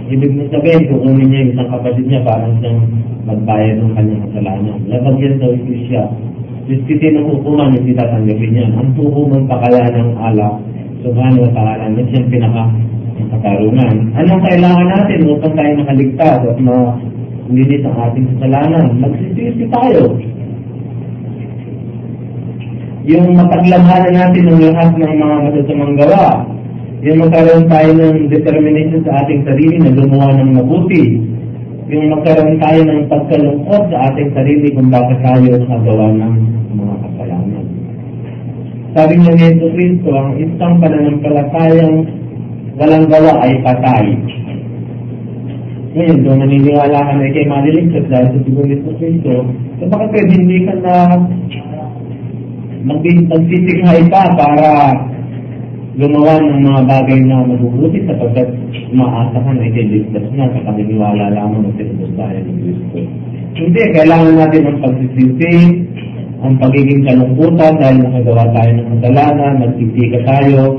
Ibig 0.06 0.38
na 0.38 0.46
sabihin, 0.54 0.86
kukunin 0.86 1.34
niya 1.34 1.42
yung 1.42 1.52
isang 1.58 1.70
kapatid 1.74 2.06
niya 2.06 2.22
parang 2.22 2.54
siyang 2.62 2.78
magbayad 3.26 3.82
ng 3.82 3.92
kanyang 3.98 4.22
kasalanan. 4.30 4.78
Labag 4.86 5.18
yan 5.18 5.34
sa 5.42 5.48
justisya. 5.50 6.02
Justisya 6.70 7.10
ng 7.18 7.26
hukuman, 7.26 7.74
hindi 7.74 7.98
tatanggapin 7.98 8.54
yan. 8.54 8.72
Ang 8.78 8.94
hukuman 8.94 9.50
pa 9.50 9.66
kaya 9.66 9.90
ng 9.90 10.14
Allah, 10.22 10.62
subhanahu 11.06 11.46
wa 11.46 11.52
ta'ala, 11.54 11.86
na 11.94 12.02
siyang 12.10 12.28
pinaka 12.34 12.64
katarungan. 13.30 13.96
Anong 14.18 14.42
kailangan 14.44 14.88
natin 14.90 15.20
upang 15.30 15.54
tayo 15.54 15.72
makaligtas 15.80 16.40
at 16.42 16.58
malinis 16.60 17.86
ang 17.86 17.98
ating 18.10 18.26
kasalanan? 18.36 18.86
Magsisisi 19.00 19.66
tayo. 19.70 20.04
Yung 23.06 23.38
mapaglabanan 23.38 24.14
natin 24.18 24.44
ng 24.50 24.60
lahat 24.74 24.98
ng 24.98 25.14
mga 25.14 25.36
masasamang 25.46 25.94
gawa, 25.94 26.26
yung 27.06 27.22
magkaroon 27.22 27.70
tayo 27.70 27.90
ng 27.94 28.34
determination 28.34 29.06
sa 29.06 29.22
ating 29.22 29.46
sarili 29.46 29.78
na 29.78 29.94
gumawa 29.94 30.34
ng 30.42 30.58
mabuti. 30.58 31.22
Yung 31.86 32.18
magkaroon 32.18 32.58
tayo 32.58 32.82
ng 32.82 33.06
pagkalungkot 33.06 33.84
sa 33.94 34.10
ating 34.10 34.34
sarili 34.34 34.74
kung 34.74 34.90
bakit 34.90 35.22
tayo 35.22 35.54
nakagawa 35.54 36.08
ng 36.18 36.34
mga 36.74 36.96
kasalanan. 36.98 37.25
Sabi 38.96 39.20
ni 39.20 39.28
Yesu 39.36 39.68
Cristo, 39.76 40.08
ang 40.16 40.40
isang 40.40 40.80
pananampalatayang 40.80 42.08
walang 42.80 43.12
gawa 43.12 43.44
ay 43.44 43.60
patay. 43.60 44.16
Ngayon, 45.92 46.24
kung 46.24 46.40
naniniwala 46.40 47.04
ka 47.04 47.12
na 47.20 47.28
ikay 47.28 47.44
maliligtas 47.44 48.08
dahil 48.08 48.32
sa 48.32 48.40
siguro 48.48 48.64
ni 48.64 48.80
Cristo, 48.96 49.52
so 49.52 49.84
bakit 49.92 50.16
pwede 50.16 50.32
hindi 50.40 50.64
ka 50.64 50.74
na 50.80 50.96
magsisikhay 52.88 54.00
pa 54.08 54.32
para 54.32 54.96
gumawa 56.00 56.40
ng 56.40 56.64
mga 56.64 56.82
bagay 56.88 57.20
na 57.20 57.44
mabubuti 57.52 58.00
sapagkat 58.08 58.48
umaasa 58.96 59.44
ka 59.44 59.52
na 59.60 59.76
ikiligtas 59.76 60.24
na 60.40 60.56
sa 60.56 60.72
kaniniwala 60.72 61.36
lamang 61.36 61.68
ng 61.68 61.76
tinubos 61.76 62.16
tayo 62.16 62.40
ng 62.48 62.60
Kristo. 62.64 63.00
Hindi, 63.60 63.82
kailangan 63.92 64.40
natin 64.40 64.64
ng 64.72 64.80
pagsisisi, 64.80 65.54
ang 66.46 66.62
pagiging 66.62 67.02
kalungkutan 67.02 67.74
dahil 67.82 67.98
nakagawa 68.06 68.46
tayo 68.54 68.72
ng 68.78 68.88
kasalanan, 68.94 69.54
nagsitika 69.66 70.20
tayo, 70.30 70.78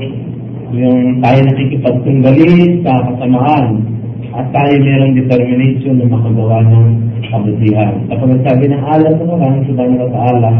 yung 0.71 1.19
tayo 1.19 1.39
nakikipagtunggali 1.43 2.81
sa 2.87 2.93
kasamaan, 3.11 3.83
at 4.31 4.47
tayo 4.55 4.73
merong 4.79 5.13
determination 5.19 5.99
na 5.99 6.07
makagawa 6.07 6.63
ng 6.63 6.87
kabutihan. 7.27 7.93
Kapag 8.07 8.39
sabi 8.47 8.65
ng 8.71 8.83
alam 8.83 9.13
sa 9.19 9.25
mga, 9.27 9.47
subhanahu 9.67 10.03
wa 10.07 10.11
ta'ala, 10.15 10.51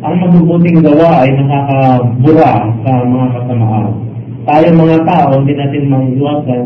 ang 0.00 0.16
mabubuting 0.24 0.80
gawa 0.80 1.22
ay 1.22 1.30
nakakabura 1.36 2.52
sa 2.82 2.92
mga 3.06 3.26
kasamaan. 3.36 3.92
Tayo 4.48 4.66
mga 4.72 4.98
tao, 5.04 5.30
hindi 5.38 5.54
natin 5.54 5.84
maiwasan. 5.92 6.62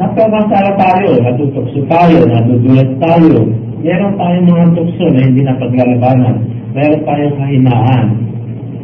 Nagkakasala 0.00 0.70
tayo, 0.80 1.10
natutokso 1.20 1.80
tayo, 1.86 2.18
natudulas 2.26 2.90
tayo. 2.98 3.38
Meron 3.80 4.12
tayong 4.20 4.44
mga 4.44 4.64
tukso 4.76 5.04
na 5.08 5.20
hindi 5.24 5.40
napaglalabanan. 5.40 6.36
Meron 6.76 7.02
tayong 7.08 7.36
kahinaan. 7.40 8.06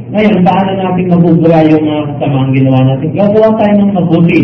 Ngayon, 0.06 0.38
paano 0.40 0.70
natin 0.72 1.12
mabubura 1.12 1.60
yung 1.68 1.84
mga 1.84 2.02
kasamaang 2.16 2.52
ginawa 2.56 2.80
natin? 2.80 3.08
Gagawa 3.12 3.48
tayo 3.60 3.74
ng 3.76 3.92
mabuti. 3.92 4.42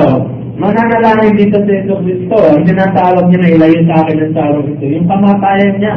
mananalangin 0.57 1.35
dito 1.35 1.59
sa 1.61 1.69
Yeso 1.69 1.99
Cristo, 2.01 2.37
ang 2.39 2.63
tinatawag 2.63 3.27
niya 3.27 3.39
na 3.43 3.49
ilayo 3.59 3.79
sa 3.91 3.95
akin 4.01 4.17
ang 4.23 4.33
sarang 4.33 4.67
ito, 4.71 4.85
yung 4.87 5.05
kamatayan 5.05 5.75
niya, 5.77 5.95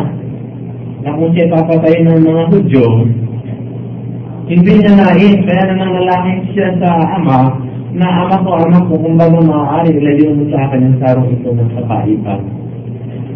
na 1.07 1.11
kung 1.15 1.31
siya 1.33 1.47
papatayin 1.49 2.11
ng 2.11 2.27
mga 2.27 2.45
Hudyo, 2.51 2.87
hindi 4.51 4.73
niya 4.83 4.93
nais, 4.99 5.39
kaya 5.47 5.63
nananalangin 5.71 6.41
siya 6.53 6.69
sa 6.83 6.91
Ama, 7.23 7.62
na 7.93 8.09
Ama 8.25 8.41
ko, 8.41 8.51
Ama 8.57 8.89
ko, 8.89 8.97
kung 8.97 9.17
bago 9.21 9.39
maaari, 9.45 9.93
ilayo 9.93 10.33
mo 10.33 10.45
sa 10.49 10.69
akin 10.69 10.81
ang 10.89 10.97
sarang 11.01 11.29
ito 11.29 11.49
ng 11.53 11.71
kapaipan. 11.77 12.41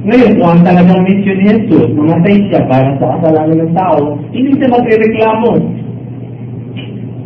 Ngayon, 0.07 0.33
kung 0.39 0.49
ang 0.55 0.63
talagang 0.63 1.03
mission 1.03 1.37
ni 1.37 1.47
Jesus, 1.51 1.89
mamatay 1.93 2.37
siya 2.47 2.61
para 2.71 2.95
sa 2.97 3.19
kasalanan 3.19 3.59
ng 3.59 3.73
tao, 3.75 4.17
hindi 4.31 4.51
siya 4.55 4.69
magre-reklamo. 4.71 5.51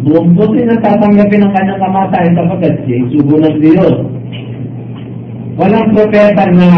Buong 0.01 0.33
puso 0.33 0.61
na 0.65 0.81
tatanggapin 0.81 1.45
ang 1.45 1.53
kanyang 1.53 1.83
kamatayan 1.85 2.33
sapagkat 2.33 2.75
siya 2.89 3.05
sugo 3.13 3.37
ng 3.37 3.57
Diyos. 3.61 3.97
Walang 5.61 5.93
propeta 5.93 6.45
na 6.57 6.69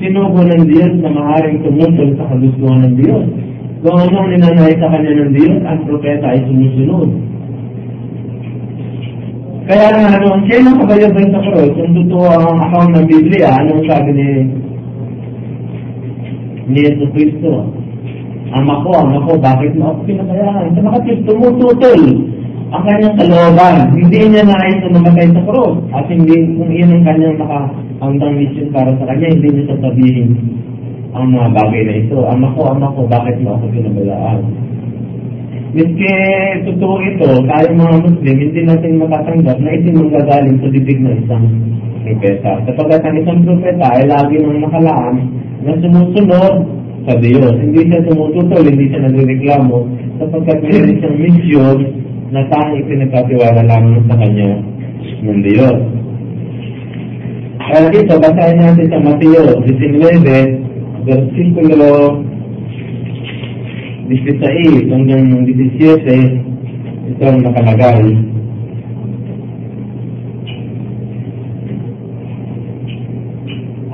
sinugo 0.00 0.40
ng 0.40 0.64
Diyos 0.64 0.92
na 1.04 1.12
maaaring 1.12 1.60
tumutol 1.60 2.08
sa 2.16 2.24
kagustuhan 2.32 2.88
ng 2.88 2.94
Diyos. 2.96 3.26
Kung 3.84 4.00
ano 4.00 4.16
ang 4.16 4.28
ninanay 4.32 4.80
sa 4.80 4.88
kanya 4.88 5.12
ng 5.12 5.32
Diyos, 5.36 5.60
ang 5.68 5.84
propeta 5.84 6.24
ay 6.32 6.40
sumusunod. 6.48 7.33
Kaya 9.64 9.86
nga, 9.96 10.20
ano, 10.20 10.44
siya 10.44 10.60
yung 10.60 10.76
kabayabay 10.76 11.26
sa 11.32 11.40
cross, 11.40 11.72
kung 11.72 11.96
totoo 11.96 12.26
ang 12.28 12.60
account 12.68 12.90
ng 12.92 13.06
Biblia, 13.08 13.48
anong 13.48 13.88
sabi 13.88 14.10
ni 14.12 14.28
ni 16.68 16.78
Yesu 16.84 17.08
Cristo. 17.12 17.72
Ama 18.52 18.84
ko, 18.84 18.90
ama 18.92 19.24
ko, 19.24 19.40
bakit 19.40 19.72
mo 19.74 19.96
ako 19.96 20.00
pinabayaan? 20.04 20.76
Sapagkat 20.76 21.18
tumututol 21.24 22.02
ang 22.76 22.82
kanyang 22.84 23.16
kalooban. 23.16 23.76
Hindi 23.96 24.18
niya 24.30 24.44
nais 24.44 24.78
na 24.84 25.00
mamatay 25.00 25.28
sa 25.32 25.42
cross. 25.48 25.76
At 25.96 26.06
hindi, 26.12 26.36
kung 26.54 26.70
iyan 26.70 27.00
ang 27.00 27.04
kanyang 27.08 27.36
nakahandang 27.40 28.34
mission 28.36 28.68
para 28.68 28.92
sa 29.00 29.08
kanya, 29.08 29.32
hindi 29.32 29.48
niya 29.48 29.64
sasabihin 29.74 30.28
ang 31.16 31.26
mga 31.32 31.48
bagay 31.56 31.82
na 31.88 31.94
ito. 32.04 32.18
Ama 32.20 32.46
ko, 32.52 32.60
ama 32.68 32.86
ko, 32.92 33.00
bakit 33.08 33.36
mo 33.40 33.56
ako 33.56 33.64
pinabayaan? 33.72 34.40
Miski 35.74 36.06
totoo 36.70 37.02
ito, 37.02 37.26
tayo 37.50 37.66
mga 37.74 37.96
Muslim, 38.06 38.36
hindi 38.38 38.60
natin 38.62 39.02
matatanggap 39.02 39.58
na 39.58 39.74
ito 39.74 39.90
manggagaling 39.90 40.62
sa 40.62 40.70
bibig 40.70 41.02
ng 41.02 41.26
isang 41.26 41.46
propeta. 42.06 42.52
Sapagkat 42.62 43.02
ang 43.02 43.16
isang 43.18 43.40
propeta 43.42 43.86
ay 43.98 44.06
lagi 44.06 44.38
nang 44.38 44.62
nakalaan 44.62 45.16
na 45.66 45.74
sumusunod 45.82 46.54
sa 47.10 47.14
Diyos. 47.18 47.54
Hindi 47.58 47.90
siya 47.90 48.06
tumututol, 48.06 48.62
hindi 48.70 48.86
siya 48.86 49.02
nagreklamo 49.02 49.78
sapagkat 50.22 50.58
meron 50.62 50.94
siyang 51.02 51.18
mission 51.18 51.78
na 52.30 52.40
tanging 52.54 52.86
pinagkatiwala 52.86 53.62
lamang 53.66 53.98
sa 54.06 54.14
Kanya 54.14 54.50
ng 55.26 55.40
Diyos. 55.42 55.78
Kaya 57.64 57.90
dito, 57.90 58.14
basahin 58.22 58.62
natin 58.62 58.86
sa 58.94 58.98
Mateo 59.02 59.58
19, 59.66 61.02
versikulo 61.02 62.22
16 64.04 64.92
hanggang 64.92 65.48
17, 65.48 67.08
ito 67.08 67.22
ang 67.24 67.40
nakalagay. 67.40 68.04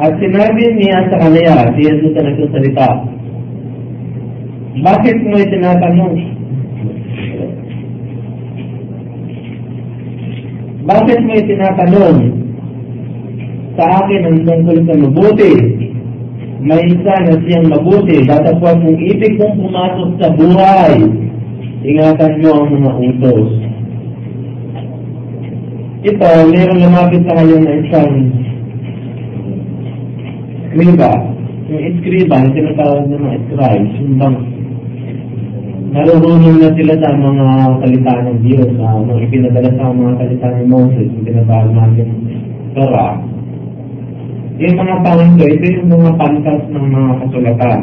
At 0.01 0.17
sinabi 0.17 0.65
niya 0.81 1.13
sa 1.13 1.17
kanila, 1.29 1.77
si 1.77 1.81
Jesus 1.87 2.13
na 2.17 2.27
nagsasalita, 2.27 2.89
bakit 4.81 5.17
mo 5.23 5.35
itinatanong? 5.39 6.17
Bakit 10.91 11.19
mo 11.23 11.33
itinatanong 11.37 12.19
sa 13.79 13.85
akin 14.03 14.23
ang 14.27 14.39
tungkol 14.43 14.79
sa 14.89 14.95
mabuti? 14.99 15.55
May 16.61 16.93
isa 16.93 17.15
na 17.25 17.35
siyang 17.41 17.73
mabuti, 17.73 18.21
datapwat 18.29 18.85
kung 18.85 19.01
ibig 19.01 19.41
kong 19.41 19.65
pumasok 19.65 20.11
sa 20.21 20.29
buhay, 20.37 20.93
ingatan 21.89 22.41
mo 22.45 22.51
ang 22.53 22.69
mga 22.69 22.93
utos. 23.01 23.49
Ito, 26.01 26.29
mayroong 26.53 26.81
lumapit 26.85 27.25
sa 27.25 27.37
kanya 27.37 27.57
na 27.65 27.73
isang 27.81 28.13
Skriba. 30.71 31.11
Yung 31.67 31.83
iskriba, 31.83 32.47
yung 32.47 32.55
tinatawag 32.55 33.05
ng 33.11 33.19
mga 33.19 33.39
scribes, 33.51 33.95
yung 33.99 34.15
bang 34.23 34.39
narurunong 35.91 36.63
na 36.63 36.71
sila 36.79 36.95
sa 37.03 37.11
mga 37.11 37.47
salita 37.83 38.13
ng 38.23 38.39
Diyos, 38.47 38.71
sa 38.79 39.03
mga 39.03 39.23
ipinadala 39.27 39.71
sa 39.75 39.91
mga 39.91 40.13
salita 40.23 40.47
ni 40.55 40.65
Moses, 40.71 41.09
yung 41.11 41.27
tinatawag 41.27 41.71
natin 41.75 42.09
Torah. 42.79 43.19
Yung 44.61 44.77
mga 44.77 44.97
panto, 45.01 45.45
ito 45.49 45.67
yung 45.73 45.89
mga 45.89 46.21
pantas 46.21 46.61
ng 46.69 46.87
mga 46.93 47.13
kasulatan. 47.25 47.81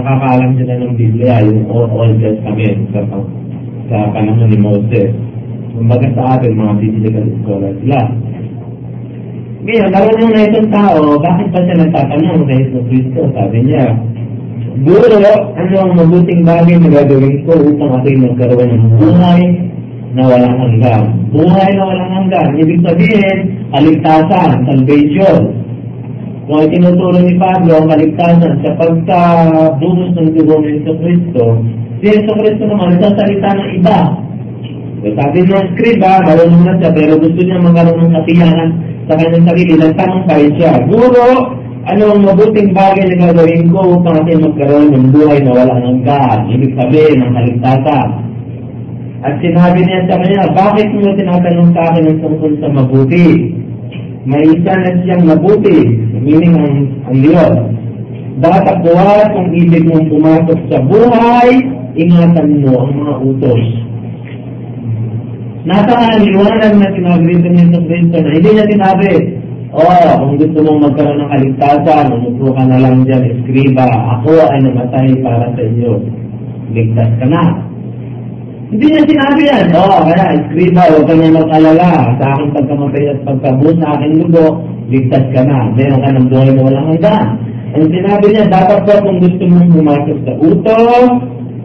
Nakakaalam 0.00 0.50
sila 0.56 0.74
ng 0.80 0.92
Biblia, 0.96 1.44
yung 1.44 1.68
Old 1.68 2.16
Testament 2.24 2.88
sa, 2.88 3.00
sa 3.92 3.96
panahon 4.16 4.48
ni 4.48 4.56
Moses. 4.56 5.12
Kumbaga 5.76 6.08
sa 6.16 6.40
atin, 6.40 6.56
mga 6.56 6.74
biblical 6.80 7.26
scholar 7.44 7.72
sila. 7.84 8.00
Ngayon, 9.60 9.88
marunong 9.92 10.32
na 10.32 10.46
itong 10.48 10.70
tao, 10.72 11.00
bakit 11.20 11.46
ba 11.52 11.60
siya 11.68 11.76
nagtatanong 11.84 12.48
kay 12.48 12.60
Jesus 12.64 12.84
Cristo? 12.88 13.20
Sabi 13.36 13.58
niya, 13.60 13.84
Guro, 14.88 15.20
ano 15.56 15.74
ang 15.84 15.92
mabuting 16.00 16.48
bagay 16.48 16.80
na 16.80 16.96
gagawin 16.96 17.44
ko 17.44 17.60
upang 17.60 17.92
ako'y 18.00 18.16
magkaroon 18.16 18.72
ng 18.72 18.86
buhay 19.00 19.42
na 20.16 20.22
walang 20.32 20.56
hanggan? 20.64 21.04
Buhay 21.28 21.70
na 21.76 21.82
walang 21.84 22.12
hanggan. 22.12 22.48
Ibig 22.56 22.80
sabihin, 22.84 23.36
kaligtasan, 23.72 24.64
salvation. 24.64 25.55
Kung 26.46 26.62
ay 26.62 26.70
tinuturo 26.70 27.18
ni 27.18 27.34
Pablo 27.42 27.74
ang 27.74 27.90
kaligtasan 27.90 28.62
sa 28.62 28.70
pagkabunos 28.78 30.14
ng 30.14 30.30
dugo 30.30 30.62
ng 30.62 30.78
Jesus 30.78 30.98
Cristo, 31.02 31.42
si 31.98 32.06
Jesus 32.06 32.38
Cristo 32.38 32.64
naman 32.70 32.94
nagsasalita 32.94 33.48
ng 33.50 33.70
iba. 33.82 33.98
So, 35.02 35.10
sabi 35.18 35.42
ng 35.42 35.70
scriba, 35.74 36.22
marunong 36.22 36.62
na 36.62 36.78
siya, 36.78 36.90
pero 36.94 37.18
gusto 37.18 37.40
niya 37.42 37.58
magkaroon 37.66 37.98
ng 37.98 38.14
katiyanan 38.14 38.70
sa 39.10 39.14
kanyang 39.18 39.46
sarili, 39.50 39.74
nagtanong 39.74 40.22
pa 40.22 40.34
siya, 40.38 40.72
Guro, 40.86 41.30
ano 41.86 42.02
ang 42.14 42.22
mabuting 42.22 42.70
bagay 42.70 43.06
na 43.10 43.30
gagawin 43.30 43.66
ko 43.74 43.78
upang 43.98 44.22
atin 44.22 44.46
magkaroon 44.46 44.88
ng 44.94 45.06
buhay 45.10 45.38
na 45.42 45.50
walang 45.50 45.82
hanggan? 45.82 46.38
Ibig 46.46 46.72
sabihin 46.78 47.26
ng 47.26 47.32
kaligtasan. 47.34 48.08
At 49.26 49.34
sinabi 49.42 49.82
niya 49.82 50.06
sa 50.06 50.14
kanya, 50.22 50.42
bakit 50.54 50.94
mo 50.94 51.10
tinatanong 51.10 51.70
sa 51.74 51.82
akin 51.90 52.06
ang 52.06 52.18
tungkol 52.22 52.52
sa 52.62 52.68
mabuti? 52.70 53.26
May 54.26 54.42
isa 54.58 54.74
na 54.74 54.90
siyang 55.06 55.22
mabuti, 55.22 55.86
meaning 56.18 56.58
ang, 56.58 56.76
ang 57.06 57.18
Diyos. 57.22 57.54
Datapwat 58.42 59.30
kung 59.30 59.54
ibig 59.54 59.86
mong 59.86 60.10
pumasok 60.10 60.58
sa 60.66 60.82
buhay, 60.82 61.50
ingatan 61.94 62.66
mo 62.66 62.74
ang 62.74 62.92
mga 62.98 63.14
utos. 63.22 63.64
Nasa 65.62 66.18
liwanag 66.18 66.74
na 66.74 66.90
sinabi 66.90 67.38
dito 67.38 67.48
ni 67.54 67.58
Jesus 67.70 67.86
Cristo 67.86 68.16
na 68.18 68.30
hindi 68.34 68.50
niya 68.50 68.66
sinabi, 68.66 69.10
Oh, 69.76 70.10
kung 70.22 70.34
gusto 70.40 70.58
mong 70.62 70.80
magkaroon 70.88 71.20
ng 71.20 71.30
kaligtasan, 71.30 72.14
umupo 72.14 72.54
ka 72.54 72.64
na 72.66 72.78
lang 72.80 73.04
dyan, 73.06 73.28
eskriba, 73.30 73.86
ako 74.18 74.32
ay 74.46 74.58
namatay 74.62 75.10
para 75.22 75.52
sa 75.52 75.62
inyo. 75.62 75.92
Ligtas 76.74 77.10
ka 77.18 77.26
na. 77.30 77.42
Hindi 78.66 78.86
niya 78.90 79.02
sinabi 79.06 79.42
yan. 79.46 79.66
Oo, 79.78 79.98
kaya 80.10 80.24
eskriba, 80.34 80.82
huwag 80.90 81.06
ka 81.06 81.14
na 81.14 81.38
mag-alala. 81.38 81.90
Sa 82.18 82.24
aking 82.34 82.50
pagkamatay 82.50 83.04
at 83.14 83.18
pagkabuo 83.22 83.70
sa 83.78 83.86
aking 83.94 84.14
lugo, 84.18 84.46
ligtas 84.90 85.26
ka 85.30 85.42
na. 85.46 85.70
Meron 85.78 86.02
ka 86.02 86.10
ng 86.10 86.26
buhay 86.26 86.50
na 86.50 86.62
walang 86.66 86.86
hanggan. 86.90 87.26
Ang 87.78 87.86
sinabi 87.94 88.26
niya, 88.34 88.50
dapat 88.50 88.78
po 88.82 88.92
kung 89.06 89.18
gusto 89.22 89.42
mong 89.46 89.70
pumasok 89.70 90.18
sa 90.26 90.32
utos, 90.42 91.10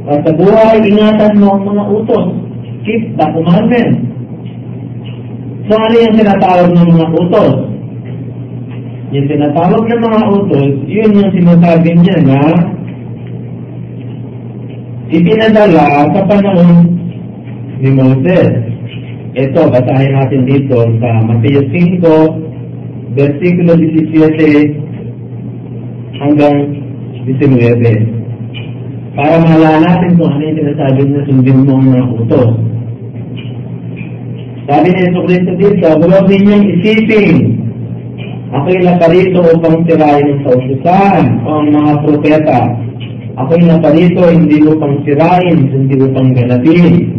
o 0.01 0.11
sa 0.13 0.31
buhay, 0.33 0.77
ingatan 0.85 1.33
mo 1.41 1.47
ang 1.57 1.63
mga 1.65 1.83
utos. 1.89 2.25
Keep 2.85 3.03
the 3.17 3.25
commandment. 3.33 3.93
So 5.69 5.73
ano 5.77 5.95
yung 5.97 6.17
tinatawag 6.17 6.69
ng 6.73 6.89
mga 6.89 7.07
utos? 7.17 7.53
Yung 9.13 9.27
tinatawag 9.29 9.83
ng 9.89 10.01
mga 10.05 10.21
utos, 10.37 10.71
yun 10.85 11.11
yung 11.17 11.31
sinasabi 11.33 11.89
niya 11.97 12.17
na 12.25 12.41
ipinadala 15.11 16.07
sa 16.15 16.23
panahon 16.23 16.87
ni 17.83 17.91
Moses. 17.91 18.71
Ito, 19.31 19.71
basahin 19.71 20.11
natin 20.15 20.45
dito 20.47 20.87
sa 20.99 21.09
Mateo 21.23 21.61
5, 21.67 23.15
versikulo 23.15 23.75
17 23.75 26.19
hanggang 26.19 26.57
19. 27.27 28.21
Para 29.11 29.43
mahala 29.43 29.83
natin 29.83 30.15
kung 30.15 30.31
ano 30.31 30.43
yung 30.47 30.59
sinasabi 30.63 31.03
na 31.03 31.27
sundin 31.27 31.67
mo 31.67 31.75
ang 31.75 31.91
mga 31.91 32.07
utos. 32.23 32.55
Sabi 34.71 34.87
ni 34.87 35.03
Yeso 35.03 35.19
Cristo 35.27 35.51
dito, 35.59 35.87
huwag 35.99 36.31
ninyong 36.31 36.63
isipin 36.79 37.59
Ako'y 38.51 38.83
naparito 38.83 39.39
upang 39.47 39.87
sirain 39.87 40.27
ang 40.27 40.43
kaususan 40.43 41.23
o 41.47 41.63
ang 41.63 41.71
mga 41.71 41.93
propeta. 42.03 42.59
Ako'y 43.39 43.63
naparito 43.63 44.27
hindi 44.27 44.59
upang 44.59 45.07
sirain, 45.07 45.59
hindi 45.71 45.95
upang 46.03 46.35
ganatin. 46.35 47.15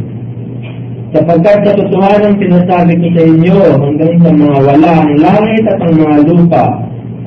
Sapagkat 1.12 1.64
sa 1.64 1.72
totohanan 1.76 2.36
sinasabi 2.36 2.92
ko 3.00 3.06
sa 3.16 3.22
inyo 3.32 3.58
hanggang 3.80 4.14
sa 4.20 4.30
mga 4.32 4.58
wala 4.60 4.92
ang 4.92 5.12
langit 5.20 5.64
at 5.68 5.78
ang 5.80 5.94
mga 5.96 6.16
lupa, 6.28 6.64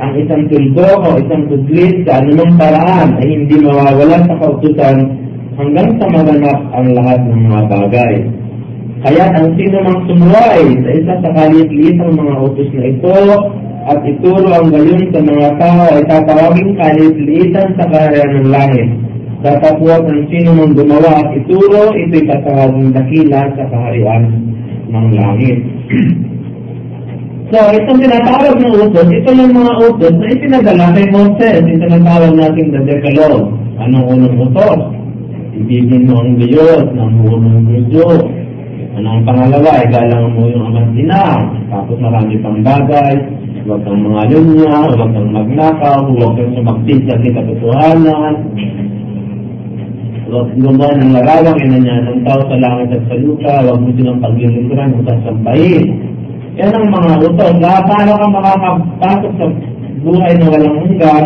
ang 0.02 0.12
isang 0.22 0.44
tuldo 0.50 0.90
o 1.02 1.08
isang 1.18 1.44
tuglit 1.50 2.06
sa 2.06 2.22
anumang 2.22 2.54
paraan 2.62 3.10
ay 3.22 3.28
hindi 3.30 3.56
mawawala 3.62 4.18
sa 4.26 4.36
kautusan 4.38 4.98
hanggang 5.58 5.90
sa 5.98 6.06
maganap 6.12 6.60
ang 6.74 6.88
lahat 6.94 7.20
ng 7.26 7.42
mga 7.42 7.62
bagay. 7.70 8.16
Kaya 9.06 9.26
ang 9.34 9.54
sino 9.54 9.78
mang 9.86 10.02
sumuway 10.10 10.62
sa 10.82 10.90
isa 10.94 11.14
sa 11.22 11.30
kalit-litang 11.34 12.14
mga 12.18 12.34
utos 12.42 12.70
na 12.74 12.86
ito 12.90 13.18
at 13.86 14.02
ituro 14.02 14.50
ang 14.50 14.74
gayon 14.74 15.14
sa 15.14 15.22
mga 15.22 15.50
tao 15.62 15.86
ay 15.94 16.04
tatawaging 16.10 16.74
kalit-litan 16.74 17.70
sa 17.78 17.86
kaharian 17.86 18.32
ng 18.34 18.50
langit. 18.50 18.90
Tatapos 19.46 20.02
ang 20.10 20.26
sino 20.34 20.58
mang 20.58 20.74
gumawa 20.74 21.22
at 21.22 21.30
ituro, 21.38 21.94
ito'y 21.94 22.26
tatawaging 22.26 22.90
dakila 22.98 23.46
sa 23.54 23.66
kaharian 23.70 24.24
ng 24.90 25.08
langit. 25.14 25.60
so, 27.54 27.58
itong 27.78 28.02
tinatawag 28.02 28.58
ng 28.58 28.74
utos, 28.74 29.06
ito 29.06 29.30
yung 29.38 29.54
mga 29.54 29.74
utos 29.86 30.14
na 30.18 30.28
itinadala 30.34 30.86
kay 30.98 31.08
Moses. 31.14 31.62
Ito 31.62 31.86
tinatawag 31.86 32.34
natin 32.34 32.74
the 32.74 32.82
Decalogue. 32.90 33.54
Anong 33.78 34.06
unang 34.18 34.36
utos? 34.50 34.82
Ibigin 35.62 36.10
mo 36.10 36.26
ang 36.26 36.42
Diyos 36.42 36.90
ng 36.90 37.14
unang 37.22 37.86
Diyos. 37.94 38.18
Ano 38.98 39.08
ang 39.14 39.24
pangalawa? 39.30 39.78
Igalang 39.86 40.34
mo 40.34 40.50
yung 40.50 40.74
amat 40.74 40.90
ina. 40.98 41.54
Tapos 41.70 42.02
marami 42.02 42.34
pang 42.42 42.66
bagay. 42.66 43.45
Huwag 43.66 43.82
kang 43.82 43.98
mga 43.98 44.30
lunya, 44.30 44.78
huwag 44.94 45.10
kang 45.10 45.30
magnakaw, 45.34 46.06
huwag 46.06 46.38
kang 46.38 46.54
sumaktit 46.54 47.02
sa 47.10 47.18
katotohanan. 47.18 48.34
Huwag 50.30 50.54
gumawa 50.54 50.94
ng 50.94 51.10
larawang 51.10 51.58
inanya 51.58 52.14
ng 52.14 52.22
tao 52.22 52.46
sa 52.46 52.62
langit 52.62 52.94
at 52.94 53.02
sa 53.10 53.18
lupa, 53.18 53.66
huwag 53.66 53.82
mo 53.82 53.90
silang 53.98 54.22
paglilingkuran 54.22 54.94
o 54.94 55.02
sasampahin. 55.02 55.86
Yan 56.62 56.78
ang 56.78 56.94
mga 56.94 57.12
utos. 57.26 57.54
Lahat 57.58 57.84
paano 57.90 58.12
ka 58.14 58.28
makakapasok 58.30 59.32
sa 59.34 59.46
buhay 60.06 60.34
na 60.38 60.46
walang 60.46 60.78
hanggan, 60.86 61.26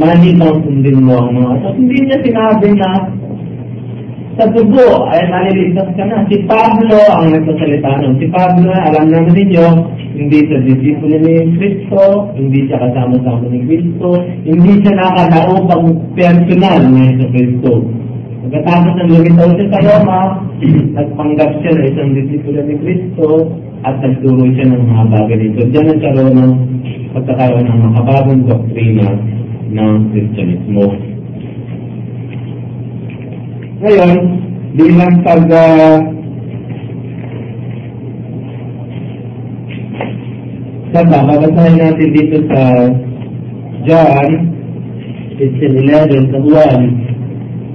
manibang 0.00 0.64
sundin 0.64 0.98
mo 1.04 1.20
ang 1.20 1.30
mga 1.36 1.50
utos. 1.60 1.74
Hindi 1.76 1.98
niya 2.08 2.18
sinabi 2.24 2.68
na 2.72 2.88
sa 4.36 4.44
dugo 4.52 5.08
ay 5.08 5.24
naliligtas 5.32 5.88
ka 5.96 6.04
na. 6.04 6.28
Si 6.28 6.44
Pablo 6.44 7.00
ang 7.08 7.32
nagsasalita 7.32 8.04
nun. 8.04 8.20
Si 8.20 8.28
Pablo, 8.28 8.68
alam 8.68 9.08
naman 9.08 9.32
ninyo, 9.32 9.66
hindi 10.12 10.44
siya 10.44 10.60
disipulo 10.60 11.16
ni 11.24 11.56
Kristo, 11.56 12.28
hindi 12.36 12.68
siya 12.68 12.84
kasama-sama 12.84 13.48
ni 13.48 13.64
Kristo, 13.64 14.20
hindi 14.44 14.72
siya 14.84 14.92
nakadaupang 14.92 15.88
personal 16.12 16.80
ni 16.84 17.24
Kristo. 17.32 17.72
Pagkatapos 18.46 18.92
ng 18.94 19.10
lumitaw 19.10 19.48
siya 19.56 19.66
sa 19.72 19.80
Roma, 19.80 20.20
nagpanggap 21.00 21.50
siya 21.64 21.70
na 21.72 21.82
isang 21.88 22.10
disipulo 22.12 22.60
ni 22.60 22.74
Kristo 22.84 23.28
at 23.88 23.96
nagturo 24.04 24.44
siya 24.52 24.68
ng 24.68 24.84
mga 24.84 25.04
bagay 25.16 25.36
nito. 25.40 25.60
Diyan 25.72 25.86
nagkaroon 25.96 26.34
ng 26.36 26.52
pagkakaroon 27.16 27.64
ng 27.64 27.80
makabagong 27.88 28.44
doktrina 28.44 29.08
ng 29.72 29.92
Kristyanismo. 30.12 31.15
Ngayon, 33.76 34.16
bilang 34.72 35.20
pag 35.20 35.44
uh, 35.52 36.00
Saba, 40.96 41.18
babasahin 41.28 41.76
natin 41.76 42.08
dito 42.16 42.40
sa 42.48 42.88
John 43.84 44.30
15.11 45.36 46.32
sa 46.32 46.38
Juan 46.40 46.80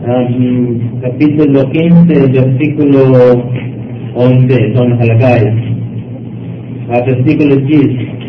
um, 0.10 0.34
Kapitulo 1.06 1.70
15, 1.70 2.34
versikulo 2.34 3.02
11 4.18 4.50
ito 4.50 4.82
nakalagay 4.82 5.42
uh, 6.90 7.02
versikulo 7.06 7.62
10 7.62 8.21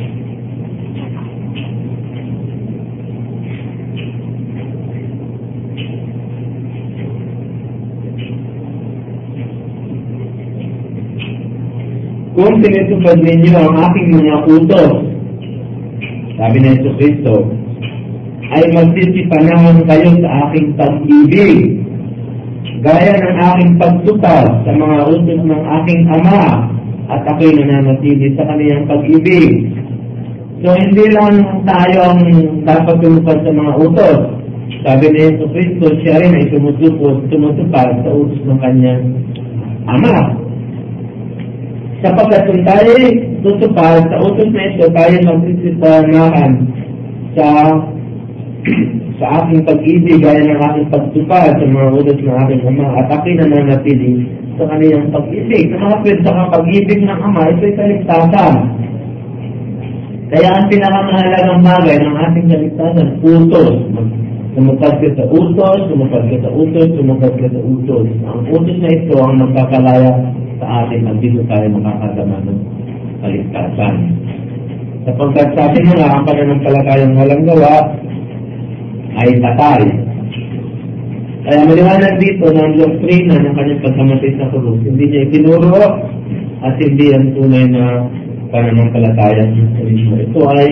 kung 12.42 12.58
sinusubad 12.58 13.22
ninyo 13.22 13.54
ang 13.54 13.74
aking 13.86 14.18
mga 14.18 14.36
utos, 14.50 14.94
sabi 16.34 16.56
ni 16.58 16.74
Yesu 16.74 16.90
Cristo, 16.98 17.34
ay 18.50 18.66
magsisipanahon 18.74 19.86
kayo 19.86 20.10
sa 20.18 20.50
aking 20.50 20.74
pag-ibig, 20.74 21.86
gaya 22.82 23.14
ng 23.14 23.38
aking 23.38 23.72
pagtupad 23.78 24.66
sa 24.66 24.72
mga 24.74 24.96
utos 25.06 25.38
ng 25.46 25.62
aking 25.82 26.02
Ama, 26.10 26.66
at 27.14 27.22
ako'y 27.30 27.54
nananatili 27.62 28.34
sa 28.34 28.42
kaniyang 28.50 28.90
pag-ibig. 28.90 29.70
So, 30.66 30.74
hindi 30.74 31.14
lang 31.14 31.62
tayo 31.62 31.98
ang 32.10 32.22
dapat 32.66 32.96
tumupad 33.06 33.38
sa 33.38 33.52
mga 33.54 33.72
utos. 33.86 34.20
Sabi 34.82 35.14
ni 35.14 35.30
Yesu 35.30 35.46
Cristo, 35.54 35.94
siya 36.02 36.18
rin 36.18 36.42
ay 36.42 36.50
tumutupad, 36.50 37.22
tumutupad 37.30 38.02
sa 38.02 38.10
utos 38.10 38.42
ng 38.50 38.58
kanyang 38.58 39.14
Ama 39.86 40.42
sapagkat 42.02 42.42
kung 42.50 42.62
tayo 42.66 42.92
tutupad 43.46 44.02
sa 44.10 44.16
na 44.18 44.62
ito, 44.74 44.84
tayo 44.90 45.16
magsisipanahan 45.22 46.52
sa 47.38 47.46
sa 49.22 49.26
aking 49.42 49.62
pag-ibig 49.62 50.18
gaya 50.18 50.42
ng 50.42 50.58
aking 50.58 50.90
pagtupad 50.90 51.54
sa 51.54 51.62
mga 51.62 51.88
utos 51.94 52.18
ng 52.18 52.38
aking 52.42 52.62
ama 52.66 52.86
at 52.98 53.06
aking 53.10 53.38
nananatili 53.38 54.26
sa 54.58 54.66
kaniyang 54.66 55.14
pag-ibig. 55.14 55.70
Nakapit 55.70 56.18
sa 56.26 56.50
pag-ibig 56.50 57.00
ng 57.06 57.20
ama, 57.22 57.50
ito'y 57.54 57.74
kaligtasan. 57.78 58.54
Kaya 60.32 60.48
ang 60.48 60.66
pinakamahalagang 60.66 61.62
bagay 61.62 61.96
ng 62.02 62.16
ating 62.18 62.46
kaligtasan, 62.50 63.08
utos. 63.22 63.74
Sumupad 64.52 65.00
ka 65.00 65.08
sa 65.16 65.24
utos, 65.30 65.80
sumupad 65.86 66.22
ka 66.26 66.36
sa 66.42 66.50
utos, 66.50 66.88
sumupad 66.98 67.32
ka 67.38 67.46
sa 67.46 67.60
utos. 67.62 68.06
Ang 68.26 68.40
utos 68.50 68.78
na 68.82 68.90
ito 68.90 69.14
ang 69.22 69.38
magkakalaya 69.38 70.12
sa 70.62 70.86
atin 70.86 71.10
at 71.10 71.18
dito 71.18 71.42
tayo 71.50 71.66
makakadama 71.74 72.38
ng 72.46 72.60
kaligtasan. 73.18 73.94
Sapagkat 75.02 75.48
sabi 75.58 75.78
mo 75.82 75.92
nga, 75.98 76.14
ang 76.14 76.22
pananampalatayang 76.22 77.18
walang 77.18 77.42
gawa 77.42 77.74
ay 79.18 79.28
patay. 79.42 79.82
Kaya 81.42 81.66
maliwanag 81.66 82.14
dito 82.22 82.46
na 82.54 82.62
ang 82.62 82.78
doktrina 82.78 83.34
ng 83.34 83.54
kanyang 83.58 83.82
pagkamatay 83.82 84.32
sa 84.38 84.46
krus, 84.54 84.78
hindi 84.86 85.04
niya 85.10 85.26
itinuro 85.26 85.74
at 86.62 86.78
hindi 86.78 87.06
ang 87.10 87.34
tunay 87.34 87.66
na 87.66 87.84
pananampalataya 88.54 89.50
ng. 89.50 90.30
Ito 90.30 90.40
ay 90.54 90.68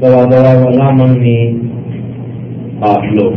gawa-gawa 0.00 0.72
lamang 0.72 1.20
ni 1.20 1.36
Pablo. 2.80 3.36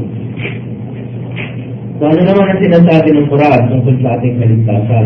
So 2.00 2.08
ano 2.08 2.22
naman 2.24 2.48
ang 2.48 2.64
sinasabi 2.64 3.10
ng 3.12 3.28
Quran 3.28 3.62
tungkol 3.68 3.96
sa 4.00 4.16
ating 4.16 4.40
kaligtasan? 4.40 5.06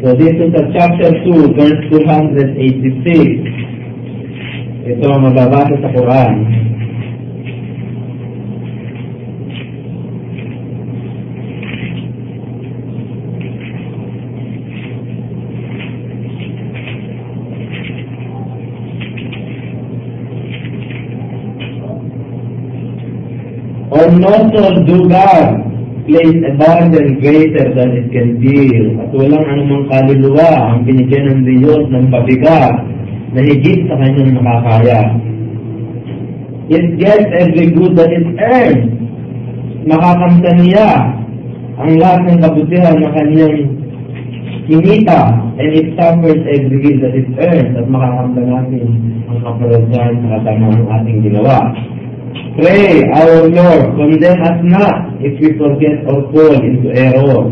So 0.00 0.16
dito 0.16 0.48
sa 0.56 0.64
chapter 0.72 1.12
2, 1.28 1.60
verse 1.60 1.76
286, 1.92 4.88
ito 4.88 5.04
ang 5.04 5.28
mababasa 5.28 5.76
sa 5.76 5.92
Quran. 5.92 6.40
Or 23.92 24.08
not 24.16 24.48
do 24.88 25.04
God 25.12 25.69
place 26.10 26.42
a 26.42 26.52
burden 26.58 27.22
greater 27.22 27.70
than 27.70 27.90
it 27.94 28.10
can 28.10 28.42
bear. 28.42 28.82
At 28.98 29.10
walang 29.14 29.46
anumang 29.46 29.86
kaluluwa 29.86 30.50
ang 30.74 30.82
binigyan 30.82 31.30
ng 31.30 31.40
Diyos 31.46 31.86
ng 31.86 32.10
pabigat 32.10 32.74
na 33.30 33.40
higit 33.46 33.86
sa 33.86 33.94
kanyang 33.94 34.34
makakaya. 34.42 35.00
It 36.66 36.98
gets 36.98 37.30
every 37.30 37.70
good 37.70 37.94
that 37.94 38.10
it 38.10 38.26
earns. 38.42 38.90
Makakamtan 39.86 40.66
niya 40.66 40.90
ang 41.78 41.92
lahat 41.96 42.20
ng 42.26 42.38
kabutihan 42.42 42.98
na 42.98 43.10
kanyang 43.14 43.58
kinita 44.66 45.20
and 45.58 45.70
it 45.74 45.94
suffers 45.94 46.42
every 46.46 46.78
good 46.82 46.98
that 47.06 47.14
it 47.14 47.30
earns 47.38 47.72
at 47.78 47.86
makakamtan 47.86 48.46
natin 48.50 48.86
ang 49.30 49.38
kaparodyan 49.46 50.12
sa 50.26 50.28
katamang 50.38 50.74
ng 50.74 50.88
ating 50.90 51.18
ginawa. 51.22 51.58
Pray, 52.60 53.08
our 53.16 53.48
Lord, 53.48 53.96
condemn 53.96 54.36
us 54.44 54.58
not 54.68 55.16
if 55.24 55.32
we 55.40 55.56
forget 55.56 56.04
or 56.04 56.28
fall 56.28 56.52
into 56.52 56.92
error. 56.92 57.48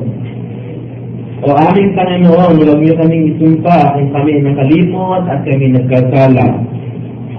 O 1.39 1.49
aming 1.57 1.97
Panginoon, 1.97 2.61
huwag 2.61 2.77
niyo 2.85 2.93
kaming 3.01 3.33
isumpa 3.33 3.97
kung 3.97 4.13
kami 4.13 4.45
nakalimot 4.45 5.25
at 5.33 5.49
kami 5.49 5.73
nagkasala. 5.73 6.47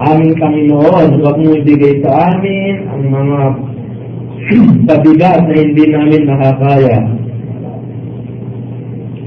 Aming 0.02 0.34
Panginoon, 0.42 1.22
huwag 1.22 1.36
mo 1.38 1.54
ibigay 1.62 2.02
sa 2.02 2.34
amin 2.34 2.74
ang 2.90 3.02
mga 3.06 3.38
pabigat 4.90 5.46
na 5.46 5.54
hindi 5.54 5.84
namin 5.94 6.22
nakakaya. 6.26 6.98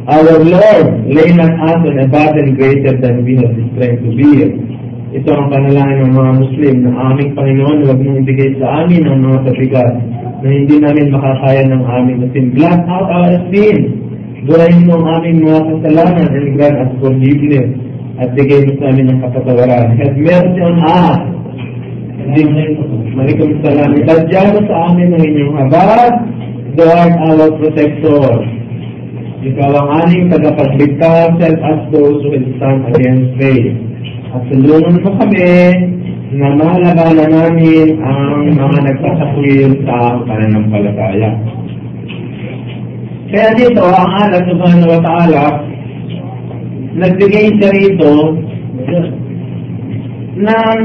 Our 0.03 0.36
Lord, 0.43 0.88
lay 1.08 1.32
not 1.32 1.56
us 1.63 1.79
on 1.79 1.95
a 1.95 2.08
burden 2.12 2.60
greater 2.60 2.99
than 2.99 3.23
we 3.23 3.39
have 3.39 3.56
the 3.56 3.71
strength 3.71 4.03
to 4.03 4.12
bear. 4.12 4.83
Ito 5.13 5.30
ang 5.30 5.54
panalangin 5.54 6.10
ng 6.10 6.13
mga 6.17 6.32
Muslim 6.41 6.76
na 6.89 7.13
aming 7.13 7.38
Panginoon, 7.38 7.86
huwag 7.86 8.02
mong 8.02 8.17
ibigay 8.26 8.58
sa 8.58 8.82
amin 8.82 9.06
ang 9.06 9.21
mga 9.21 9.45
pabigat 9.45 9.93
na 10.41 10.47
hindi 10.49 10.76
namin 10.82 11.13
makakaya 11.13 11.69
ng 11.69 11.84
aming 11.86 12.34
sin. 12.34 12.49
Blot 12.58 12.82
out 12.89 13.08
our 13.13 13.38
sin. 13.54 13.78
Burahin 14.49 14.89
mo 14.89 14.97
ang 15.06 15.21
aming 15.21 15.45
mga 15.45 15.62
kasalanan 15.69 16.28
and 16.34 16.49
grant 16.58 16.82
us 16.82 16.91
forgiveness 16.97 17.69
at 18.17 18.34
bigay 18.34 18.65
mo 18.65 18.73
sa 18.82 18.86
amin 18.89 19.06
ang 19.13 19.19
kapatawaran. 19.21 19.88
Have 20.02 20.17
mercy 20.17 20.60
on 20.65 20.78
us. 20.82 21.21
Malikum 23.13 23.49
salam. 23.62 23.93
Isadya 23.93 24.41
mo 24.49 24.60
sa 24.65 24.76
amin 24.89 25.13
ang 25.13 25.23
inyong 25.30 25.56
habag. 25.62 26.13
Thou 26.73 26.89
our 26.89 27.54
protector. 27.62 28.30
Ikaw 29.45 29.71
ang 29.78 29.89
aming 30.10 30.34
tagapagligtas. 30.34 31.38
Help 31.38 31.62
us 31.62 31.82
those 31.93 32.17
who 32.26 32.34
will 32.34 32.47
stand 32.58 32.82
against 32.97 33.38
faith. 33.38 33.92
At 34.34 34.41
tulungan 34.50 34.98
mo 35.06 35.13
kami 35.22 35.46
na 36.34 36.58
mahalaga 36.58 37.13
namin 37.13 38.02
ang 38.02 38.50
mga 38.58 38.80
nagsasakwil 38.82 39.86
sa 39.86 40.17
pananampalataya. 40.26 41.38
Kaya 43.30 43.50
dito, 43.54 43.86
ang 43.86 44.10
Allah 44.10 44.41
subhanahu 44.41 44.89
wa 44.89 45.02
ta'ala, 45.06 45.46
nagbigay 46.98 47.54
siya 47.62 47.69
rito 47.78 48.13
ng 50.41 50.80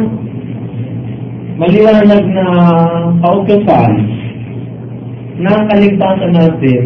maliwanag 1.56 2.24
na 2.28 2.46
kautusan 3.24 3.92
na 5.40 5.52
kaligtasan 5.72 6.32
natin 6.36 6.84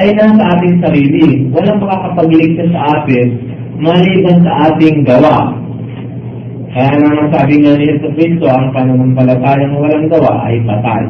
ay 0.00 0.16
nasa 0.16 0.44
ating 0.56 0.80
sarili. 0.80 1.52
Walang 1.52 1.84
makakapagligtas 1.84 2.72
sa 2.72 2.80
atin 3.04 3.28
maliban 3.84 4.40
sa 4.48 4.72
ating 4.72 5.04
gawa. 5.04 5.63
Kaya 6.74 6.98
naman 6.98 7.30
sabi 7.30 7.62
nga 7.62 7.78
ni 7.78 7.86
Yesu 7.86 8.10
Cristo, 8.18 8.50
ang 8.50 8.74
pananampalatayang 8.74 9.78
walang 9.78 10.10
gawa 10.10 10.50
ay 10.50 10.58
patay. 10.66 11.06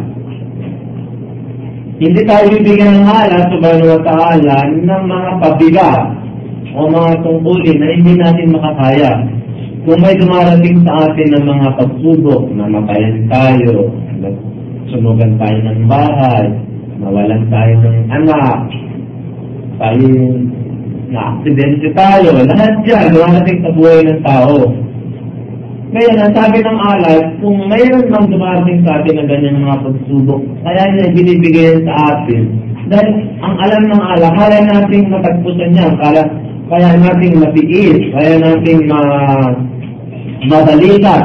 Hindi 2.05 2.21
tayo 2.29 2.53
bibigyan 2.53 3.01
ng 3.01 3.09
ala, 3.09 3.49
subhanahu 3.49 3.97
wa 3.97 4.03
ta'ala, 4.05 4.57
ng 4.77 5.03
mga 5.09 5.31
pabigat 5.41 6.03
o 6.77 6.85
mga 6.85 7.13
tungkulin 7.25 7.77
na 7.81 7.89
hindi 7.97 8.13
natin 8.13 8.53
makakaya. 8.53 9.13
Kung 9.89 10.05
may 10.05 10.13
dumarating 10.21 10.85
sa 10.85 11.09
atin 11.09 11.29
ng 11.33 11.45
mga 11.49 11.69
pagsubok, 11.81 12.45
namatayan 12.53 13.25
tayo, 13.33 13.89
sunugan 14.93 15.41
tayo 15.41 15.59
ng 15.65 15.81
bahay, 15.89 16.45
nawalan 17.01 17.43
tayo 17.49 17.73
ng 17.81 17.99
anak, 18.13 18.59
tayo 19.81 20.09
na 21.09 21.21
aksidente 21.33 21.89
tayo, 21.97 22.37
lahat 22.37 22.75
yan, 22.85 23.17
dumarating 23.17 23.61
sa 23.65 23.71
buhay 23.73 24.01
ng 24.05 24.21
tao. 24.21 24.57
Ngayon, 25.95 26.27
ang 26.27 26.35
sabi 26.35 26.59
ng 26.59 26.81
alat, 26.91 27.23
kung 27.39 27.71
mayroon 27.71 28.11
mang 28.11 28.27
dumarating 28.27 28.83
sa 28.83 28.99
atin 28.99 29.15
ng 29.15 29.29
ganyan 29.31 29.63
mga 29.63 29.79
pagsubok, 29.79 30.43
kaya 30.67 30.91
niya 30.91 31.15
binibigay 31.15 31.71
sa 31.87 31.95
atin. 32.11 32.51
Dahil 32.91 33.15
ang 33.39 33.55
alam 33.63 33.83
ng 33.87 34.03
ala, 34.03 34.27
kaya 34.35 34.59
nating 34.67 35.07
matagpusan 35.07 35.71
niya, 35.71 35.95
kaya, 36.03 36.27
kaya 36.67 36.99
nating 36.99 37.39
matiis, 37.39 38.11
kaya 38.11 38.43
nating 38.43 38.91
ma, 38.91 39.01
madalikat, 40.51 41.25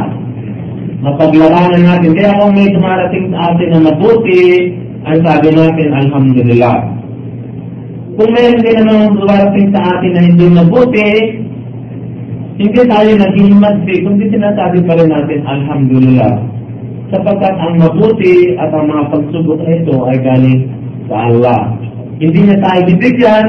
mapaglaranan 1.02 1.84
natin. 1.90 2.14
Kaya 2.14 2.38
kung 2.38 2.54
may 2.54 2.70
dumarating 2.70 3.26
sa 3.34 3.40
atin 3.50 3.68
na 3.74 3.80
mabuti, 3.90 4.42
ang 5.02 5.20
sabi 5.26 5.50
natin, 5.50 5.88
Alhamdulillah. 5.98 6.78
Kung 8.22 8.30
mayroon 8.38 8.62
din 8.62 8.76
naman 8.86 9.18
dumarating 9.18 9.74
sa 9.74 9.82
atin 9.98 10.12
na 10.14 10.22
hindi 10.30 10.46
mabuti, 10.46 11.10
hindi 12.60 12.82
tayo 12.92 13.12
naging 13.16 13.56
masbi, 13.56 14.04
kundi 14.04 14.28
sinasabi 14.36 14.84
pa 14.84 15.00
rin 15.00 15.08
natin, 15.08 15.40
Alhamdulillah. 15.48 16.34
Sapagkat 17.08 17.56
ang 17.56 17.80
mabuti 17.80 18.60
at 18.60 18.68
ang 18.76 18.84
mga 18.92 19.04
pagsubok 19.16 19.64
na 19.64 19.72
ito 19.80 19.96
ay 20.12 20.18
galing 20.20 20.60
sa 21.08 21.32
Allah. 21.32 21.80
Hindi 22.20 22.52
na 22.52 22.60
tayo 22.60 22.80
bibigyan 22.92 23.46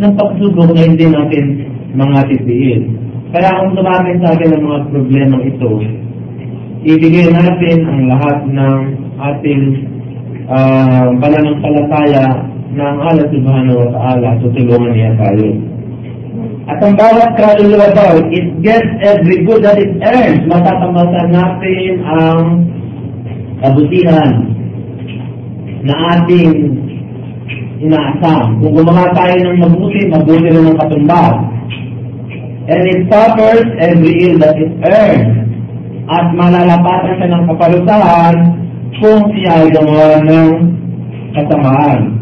ng 0.00 0.12
pagsubok 0.16 0.72
na 0.72 0.80
hindi 0.80 1.06
natin 1.12 1.44
mga 1.92 2.18
titiis. 2.32 2.88
Kaya 3.36 3.52
kung 3.60 3.76
dumami 3.76 4.16
sa 4.24 4.32
atin 4.32 4.56
ang 4.56 4.64
mga 4.64 4.80
problema 4.96 5.36
ito, 5.44 5.70
ibigay 6.88 7.28
natin 7.28 7.78
ang 7.84 8.00
lahat 8.08 8.38
ng 8.48 8.76
ating 9.20 9.62
uh, 10.48 11.12
pananampalataya 11.20 12.48
na 12.72 12.84
ang 12.96 12.98
Allah 13.04 13.28
subhanahu 13.28 13.76
wa 13.76 13.88
ta'ala 13.92 14.40
tutulungan 14.40 14.96
niya 14.96 15.12
tayo. 15.20 15.67
At 16.68 16.84
ang 16.84 16.94
bawat 17.00 17.32
kaluluwa 17.40 17.88
daw, 17.96 18.20
it 18.28 18.60
gets 18.60 18.90
every 19.00 19.40
good 19.48 19.64
that 19.64 19.80
it 19.80 19.88
earns. 20.04 20.44
Matatamasa 20.44 21.32
natin 21.32 21.92
ang 22.04 22.40
kabutihan 23.64 24.30
na 25.82 25.94
ating 26.18 26.52
inaasam. 27.80 28.60
Kung 28.60 28.74
gumawa 28.74 29.08
tayo 29.16 29.32
ng 29.38 29.58
mabuti, 29.64 30.12
mabuti 30.12 30.50
rin 30.50 30.68
ang 30.68 30.76
katumbas. 30.76 31.36
And 32.68 32.84
it 32.84 33.00
suffers 33.08 33.64
every 33.80 34.12
ill 34.28 34.36
that 34.44 34.60
it 34.60 34.72
earns. 34.84 35.48
At 36.08 36.36
malalapatan 36.36 37.16
siya 37.16 37.28
ng 37.32 37.44
kaparusahan 37.48 38.36
kung 39.00 39.24
siya 39.32 39.64
ay 39.64 39.68
gumawa 39.72 40.20
ng 40.20 40.48
kasamaan. 41.32 42.17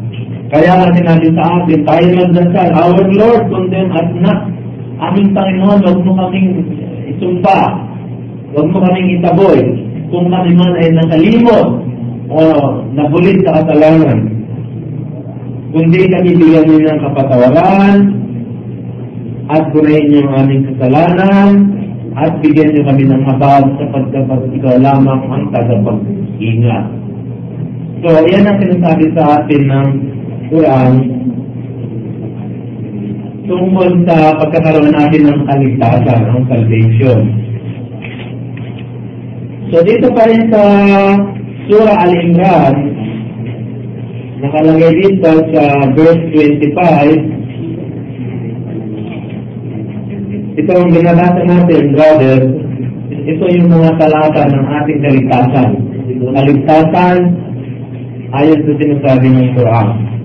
Kaya 0.47 0.95
sinabi 0.95 1.35
sa 1.35 1.45
atin, 1.59 1.81
tayo 1.83 2.07
magdasal, 2.23 2.69
Our 2.71 3.03
Lord, 3.11 3.43
condemn 3.51 3.91
us 3.91 4.11
not. 4.23 4.41
Aming 4.97 5.35
Panginoon, 5.35 5.83
huwag 5.83 5.99
mo 6.07 6.13
kaming 6.15 6.63
isumpa. 7.11 7.59
Huwag 8.55 8.67
mo 8.71 8.79
kaming 8.87 9.19
itaboy. 9.19 9.59
Kung 10.07 10.31
kami 10.31 10.55
man 10.55 10.73
ay 10.79 10.95
nakalimot 10.95 11.69
o 12.31 12.39
nabulit 12.95 13.43
sa 13.43 13.59
kasalanan. 13.59 14.19
Kundi 15.75 16.07
kami 16.07 16.31
bigyan 16.39 16.65
niyo 16.65 16.79
ng 16.95 17.01
kapatawaran 17.11 17.97
at 19.51 19.63
punayin 19.75 20.07
niyo 20.09 20.31
ang 20.31 20.47
aming 20.47 20.63
kasalanan 20.71 21.51
at 22.15 22.33
bigyan 22.39 22.71
niyo 22.71 22.83
kami 22.87 23.03
ng 23.03 23.23
habag 23.27 23.67
sapagkat 23.83 24.31
ikaw 24.55 24.75
lamang 24.79 25.21
ang 25.27 25.45
tagapag-ingat. 25.51 26.87
So, 28.07 28.09
yan 28.31 28.47
ang 28.47 28.63
sinasabi 28.63 29.05
sa 29.19 29.43
atin 29.43 29.63
ng 29.67 29.89
Quran 30.51 30.93
tungkol 33.47 33.91
sa 34.07 34.35
pagkakaroon 34.43 34.91
natin 34.91 35.23
ng 35.31 35.41
kaligtasan, 35.47 36.21
ng 36.27 36.43
salvation. 36.51 37.21
So 39.71 39.83
dito 39.87 40.11
pa 40.15 40.27
rin 40.27 40.51
sa 40.51 40.63
Surah 41.67 41.99
Al-Imran, 42.07 42.75
nakalagay 44.39 44.93
dito 45.03 45.31
sa 45.51 45.65
verse 45.95 46.23
25, 46.31 47.37
Ito 50.57 50.73
ang 50.73 50.89
binabasa 50.89 51.43
natin, 51.45 51.93
brother. 51.93 52.41
Ito 53.13 53.45
yung 53.45 53.69
mga 53.69 53.91
talata 54.01 54.49
ng 54.49 54.67
ating 54.67 55.01
kaligtasan. 55.05 55.71
Kaligtasan 56.33 57.19
ayon 58.33 58.61
sa 58.65 58.73
sinasabi 58.81 59.27
ng 59.37 59.49
Quran. 59.53 60.16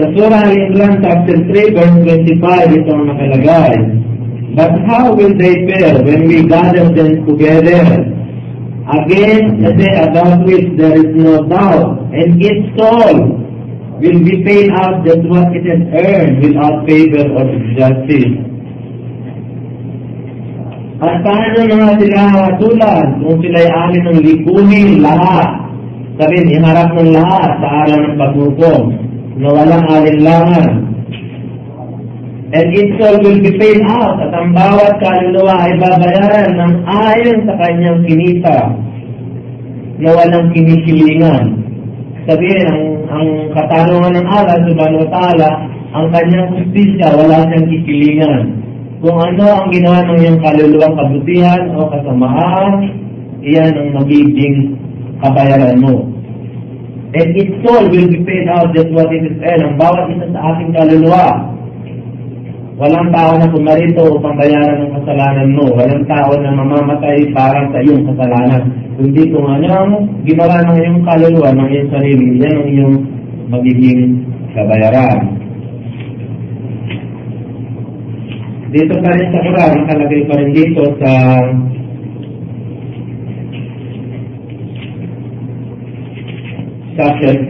Sa 0.00 0.08
Surah 0.16 0.48
Al-Imran 0.48 1.04
chapter 1.04 1.36
3 1.44 1.76
verse 1.76 1.96
25 2.08 2.72
ito 2.72 2.88
ang 2.88 3.04
nakalagay. 3.12 3.76
But 4.56 4.72
how 4.88 5.12
will 5.12 5.36
they 5.36 5.68
fare 5.68 6.00
when 6.00 6.24
we 6.24 6.40
gather 6.48 6.88
them 6.88 7.28
together? 7.28 7.84
Again, 8.88 9.60
a 9.60 9.76
day 9.76 10.00
about 10.00 10.48
which 10.48 10.72
there 10.80 10.96
is 10.96 11.12
no 11.12 11.44
doubt, 11.52 12.00
and 12.16 12.40
its 12.40 12.64
soul 12.80 13.44
will 14.00 14.20
be 14.24 14.40
paid 14.40 14.72
out 14.72 15.04
just 15.04 15.20
what 15.28 15.52
it 15.52 15.68
has 15.68 15.84
earned 15.92 16.48
without 16.48 16.80
favor 16.88 17.36
or 17.36 17.44
justice. 17.76 18.40
At 21.04 21.20
paano 21.20 21.60
naman 21.68 22.00
sila 22.00 22.56
tulad 22.56 23.06
kung 23.20 23.36
sila'y 23.44 23.68
amin 23.68 24.02
ng 24.08 24.18
lipunin 24.24 25.04
lahat? 25.04 25.60
Sabihin, 26.16 26.56
iharap 26.56 26.88
ng 26.96 27.12
lahat 27.12 27.52
sa 27.60 27.68
araw 27.84 27.98
ng 28.00 28.16
paghukom 28.16 29.09
na 29.38 29.48
walang 29.54 29.86
alinlangan. 29.86 30.90
And 32.50 32.66
its 32.74 32.98
soul 32.98 33.22
will 33.22 33.38
be 33.38 33.54
paid 33.54 33.78
out 33.86 34.18
at 34.18 34.34
ang 34.34 34.50
bawat 34.50 34.98
kaluluwa 34.98 35.54
ay 35.54 35.72
babayaran 35.78 36.50
ng 36.58 36.74
ayon 36.82 37.38
sa 37.46 37.54
kanyang 37.62 38.02
kinita 38.02 38.58
na 40.02 40.10
walang 40.10 40.50
kinikilingan. 40.50 41.62
Sabihin, 42.26 42.66
ang, 42.66 42.82
ang 43.06 43.28
katanungan 43.54 44.18
ng 44.18 44.26
Allah 44.26 44.58
subhanahu 44.66 45.06
wa 45.06 45.10
ta'ala, 45.14 45.50
ang 45.94 46.06
kanyang 46.10 46.50
justisya, 46.58 47.14
wala 47.14 47.38
siyang 47.46 47.66
kikilingan. 47.70 48.42
Kung 48.98 49.16
ano 49.16 49.44
ang 49.46 49.68
ginawa 49.70 50.02
ng 50.10 50.18
iyong 50.18 50.40
kaluluwang 50.42 50.94
kabutihan 50.98 51.62
o 51.78 51.86
kasamaan, 51.86 52.72
iyan 53.46 53.72
ang 53.78 53.88
magiging 53.94 54.74
kabayaran 55.22 55.78
mo. 55.78 56.09
And 57.10 57.28
its 57.34 57.54
soul 57.66 57.90
will 57.90 58.06
be 58.06 58.22
paid 58.22 58.46
out 58.46 58.70
just 58.70 58.90
what 58.94 59.10
it 59.10 59.26
is 59.26 59.34
earned. 59.42 59.66
Ang 59.66 59.76
bawat 59.78 60.14
isa 60.14 60.30
sa 60.30 60.40
ating 60.54 60.70
kaluluwa, 60.70 61.50
Walang 62.80 63.12
tao 63.12 63.36
na 63.36 63.44
pumarito 63.44 64.08
upang 64.08 64.40
bayaran 64.40 64.88
ng 64.88 64.96
kasalanan 64.96 65.52
mo. 65.52 65.68
Walang 65.76 66.00
tao 66.08 66.32
na 66.40 66.48
mamamatay 66.48 67.28
para 67.36 67.68
sa 67.68 67.78
iyong 67.84 68.08
kasalanan. 68.08 68.72
Kundi 68.96 69.28
kung 69.28 69.44
ano 69.44 69.68
ang 69.68 69.92
ginawa 70.24 70.64
ng 70.64 70.80
iyong 70.80 71.00
kaluluwa, 71.04 71.52
ng 71.52 71.68
iyong 71.68 71.90
sarili, 71.92 72.40
yan 72.40 72.56
ang 72.56 72.68
iyong 72.72 72.96
magiging 73.52 74.24
kabayaran. 74.56 75.18
Dito 78.72 78.94
pa 78.96 79.10
rin 79.12 79.28
sa 79.28 79.40
Quran, 79.44 79.72
nakalagay 79.84 80.22
pa 80.24 80.34
rin 80.40 80.50
dito 80.56 80.82
sa 81.04 81.10
chapter 87.00 87.32
6, 87.32 87.48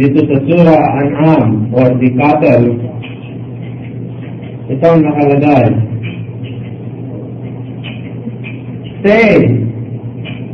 dito 0.00 0.20
sa 0.24 0.36
Surah 0.48 0.80
An'am 0.96 1.68
or 1.76 1.92
the 2.00 2.08
cattle, 2.16 2.72
ito 4.72 4.86
ang 4.88 5.04
nakalagay. 5.04 5.76
Say, 9.04 9.44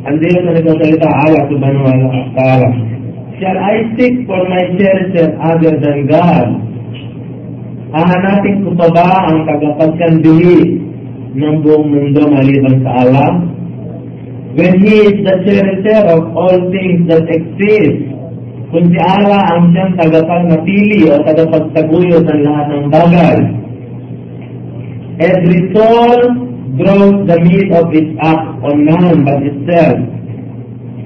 andito 0.02 0.38
na 0.42 0.58
nagsasalita, 0.58 1.06
Allah 1.30 1.46
subhanahu 1.46 1.86
wa 1.86 2.26
ta'ala, 2.34 2.68
Shall 3.38 3.54
I 3.54 3.86
seek 3.94 4.26
for 4.26 4.42
my 4.50 4.66
cherisher 4.74 5.30
other 5.38 5.78
than 5.78 6.10
God? 6.10 6.69
Hahanapin 7.90 8.62
ko 8.62 8.70
pa 8.78 8.88
ba 8.94 9.08
ang 9.26 9.42
tagapagkandihi 9.50 10.58
ng 11.34 11.56
buong 11.66 11.86
mundo 11.90 12.22
maliban 12.30 12.86
sa 12.86 12.90
Allah? 13.02 13.30
When 14.54 14.72
He 14.82 14.94
is 15.10 15.16
the 15.26 15.36
cherisher 15.46 16.02
of 16.10 16.30
all 16.34 16.58
things 16.70 17.06
that 17.10 17.26
exist, 17.26 18.10
kung 18.70 18.86
si 18.86 18.98
Allah 19.02 19.42
ang 19.50 19.74
siyang 19.74 19.98
tagapagpili 19.98 21.10
o 21.10 21.18
tagapagtaguyod 21.26 22.22
ng 22.22 22.40
lahat 22.46 22.66
ng 22.70 22.86
bagay. 22.86 23.38
Every 25.18 25.60
soul 25.74 26.18
draws 26.78 27.18
the 27.26 27.38
meat 27.42 27.68
of 27.74 27.90
its 27.90 28.14
act 28.22 28.46
on 28.62 28.86
none 28.86 29.26
but 29.26 29.42
itself. 29.42 29.98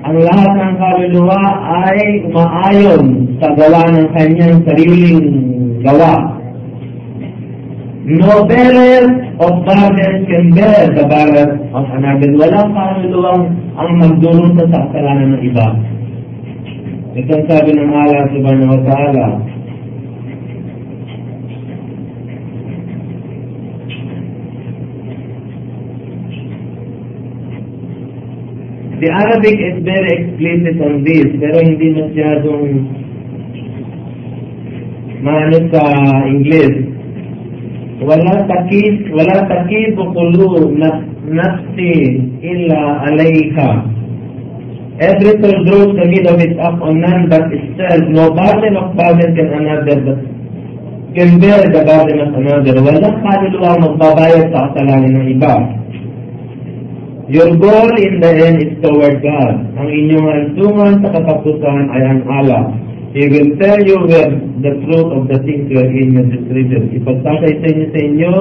Ang 0.05 0.17
lahat 0.21 0.53
ng 0.53 0.75
kaluluwa 0.77 1.43
ay 1.89 2.01
umaayon 2.29 3.05
sa 3.41 3.49
gawa 3.57 3.89
ng 3.97 4.09
kanyang 4.13 4.61
sariling 4.69 5.25
gawa. 5.81 6.34
No 8.07 8.45
bearer 8.45 9.09
of 9.41 9.65
burden 9.65 10.27
can 10.29 10.53
bear 10.53 10.93
the 10.93 11.09
burden 11.09 11.73
of 11.73 11.89
another. 11.89 12.37
Walang 12.37 12.77
kaluluwang 12.77 13.49
ang 13.81 13.91
magdurong 13.97 14.53
sa 14.61 14.69
kasalanan 14.69 15.41
ng 15.41 15.43
iba. 15.49 15.67
Ito 17.17 17.33
ang 17.33 17.45
sabi 17.49 17.73
ng 17.73 17.89
Allah 17.97 18.29
subhanahu 18.29 18.77
wa 18.77 18.81
ta'ala. 18.85 19.27
The 29.01 29.09
Arabic 29.17 29.57
is 29.65 29.77
very 29.81 30.13
explicit 30.13 30.77
on 30.77 31.09
this, 31.09 31.29
pero 31.41 31.57
hindi 31.57 31.89
masyadong 31.97 32.65
maano 35.25 35.59
sa 35.73 35.83
English. 36.29 36.94
Wala 38.05 38.45
takis, 38.45 39.09
wala 39.09 39.49
takis 39.49 39.97
kulu 39.97 40.77
nafsi 41.25 41.95
illa 42.45 43.09
alayka. 43.09 43.69
Every 45.01 45.35
soul 45.43 45.57
draws 45.67 45.91
the 45.99 46.07
need 46.07 46.27
of 46.29 46.39
its 46.39 46.55
up 46.61 46.79
on 46.79 47.01
none 47.01 47.27
but 47.33 47.51
itself. 47.51 48.05
No 48.13 48.31
burden 48.31 48.77
of 48.79 48.95
burden 48.95 49.35
can 49.35 49.49
another 49.51 49.99
but 50.05 50.21
can 51.17 51.41
bear 51.41 51.65
the 51.67 51.83
burden 51.83 52.19
of 52.23 52.31
another. 52.37 52.79
Walang 52.79 53.19
kaluluwa 53.25 53.73
magbabayad 53.83 54.55
sa 54.55 54.71
kasalanan 54.71 55.19
ng 55.19 55.29
iba. 55.35 55.55
Your 57.27 57.57
goal 57.57 57.91
in 57.97 58.21
the 58.21 58.31
end 58.37 58.61
is 58.61 58.77
toward 58.85 59.19
God. 59.25 59.57
Ang 59.81 59.89
inyong 59.89 60.29
hantungan 60.29 60.93
sa 61.01 61.09
katapusan 61.09 61.89
ay 61.89 62.03
ang 62.05 62.23
Allah. 62.29 62.63
He 63.15 63.31
will 63.31 63.55
tell 63.63 63.79
you 63.79 64.11
where 64.11 64.35
the 64.59 64.75
truth 64.83 65.11
of 65.15 65.31
the 65.31 65.39
things 65.47 65.71
wherein 65.71 66.19
you 66.19 66.23
discredit. 66.35 66.99
Ipagtatay 66.99 67.63
inyo 67.63 67.87
sa 67.95 68.01
inyo 68.11 68.33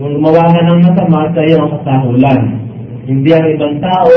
kung 0.00 0.16
gumawa 0.16 0.48
ka 0.48 0.60
ng 0.64 0.80
masama 0.80 1.28
sa 1.36 1.42
iyong 1.44 1.68
kasahulan, 1.76 2.40
hindi 3.04 3.30
ang 3.36 3.46
ibang 3.52 3.76
tao 3.84 4.16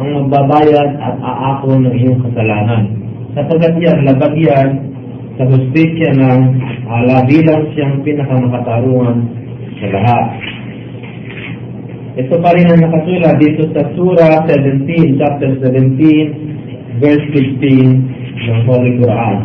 ang 0.00 0.08
magbabayad 0.24 0.90
at 0.96 1.16
aako 1.20 1.76
ng 1.76 1.92
iyong 1.92 2.20
kasalanan. 2.24 2.96
Sapagkat 3.36 3.76
yan, 3.76 4.08
labag 4.08 4.34
yan 4.40 4.68
sa 5.36 5.44
hustisya 5.44 6.16
ng 6.16 6.40
ala 6.88 7.20
bilang 7.28 7.68
siyang 7.76 8.00
pinakamakatarungan 8.00 9.16
sa 9.84 9.86
lahat. 9.92 10.24
Ito 12.24 12.34
pa 12.40 12.50
rin 12.56 12.72
ang 12.72 12.80
nakasulat 12.88 13.36
dito 13.36 13.68
sa 13.76 13.84
Surah 13.94 14.48
17, 14.48 15.20
chapter 15.20 15.60
17, 15.60 17.00
verse 17.04 17.26
15 17.36 18.19
ng 18.48 18.62
Holy 18.64 18.92
Quran. 19.00 19.36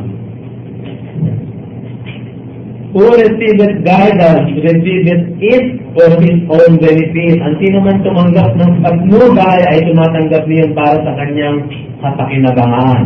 Who 2.95 3.11
receiveth 3.11 3.83
guidance, 3.83 4.55
receiveth 4.55 5.25
it 5.43 5.65
for 5.91 6.15
his 6.23 6.39
own 6.47 6.79
benefit. 6.79 7.43
Ang 7.43 7.55
sino 7.59 7.83
man 7.83 7.99
tumanggap 8.07 8.55
ng 8.55 8.71
pagnubay 8.79 9.59
ay 9.67 9.83
tumatanggap 9.83 10.47
niyan 10.47 10.71
para 10.71 11.03
sa 11.03 11.11
kanyang 11.19 11.59
kapakinabangan. 11.99 13.03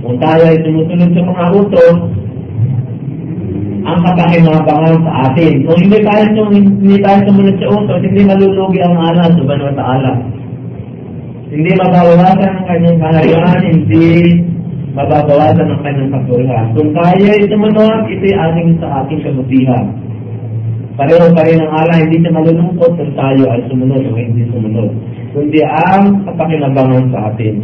Kung 0.00 0.16
tayo 0.16 0.42
ay 0.48 0.56
sumusunod 0.64 1.10
sa 1.12 1.20
mga 1.20 1.44
utos, 1.52 1.96
ang 3.82 4.00
kapakinabangan 4.08 4.96
sa 5.04 5.12
atin. 5.28 5.52
Kung 5.68 5.76
hindi 5.76 5.98
tayo, 6.00 6.24
hindi 6.48 6.96
tayo 7.04 7.18
sumunod 7.28 7.56
sa 7.60 7.68
utos, 7.76 8.00
hindi 8.08 8.22
malulugi 8.24 8.80
ang 8.80 8.96
anak 8.96 9.36
subhanahu 9.36 9.68
wa 9.68 9.76
ta'ala. 9.76 10.12
Hindi 11.52 11.70
mababawasan 11.76 12.48
ang 12.48 12.64
kanyang 12.64 12.98
kaharian, 13.04 13.58
hindi 13.68 14.08
mababawasan 14.92 15.72
ang 15.72 15.80
kanyang 15.80 16.12
kapurihan. 16.12 16.66
Kung 16.76 16.90
kaya 16.92 17.28
ay 17.32 17.48
sumunod, 17.48 18.00
ito'y 18.12 18.34
ating 18.36 18.70
sa 18.80 19.04
ating 19.04 19.20
kabutihan. 19.24 19.86
Pareho 20.92 21.32
pa 21.32 21.42
rin 21.48 21.56
ang 21.56 21.72
ala, 21.72 21.94
hindi 21.96 22.20
siya 22.20 22.36
malulungkot 22.36 22.92
kung 23.00 23.12
tayo 23.16 23.44
ay 23.48 23.60
sumunod 23.72 24.02
o 24.04 24.12
hindi 24.12 24.44
sumunod. 24.52 24.90
Kundi 25.32 25.60
ang 25.64 26.28
kapakinabangan 26.28 27.08
sa 27.08 27.32
atin. 27.32 27.54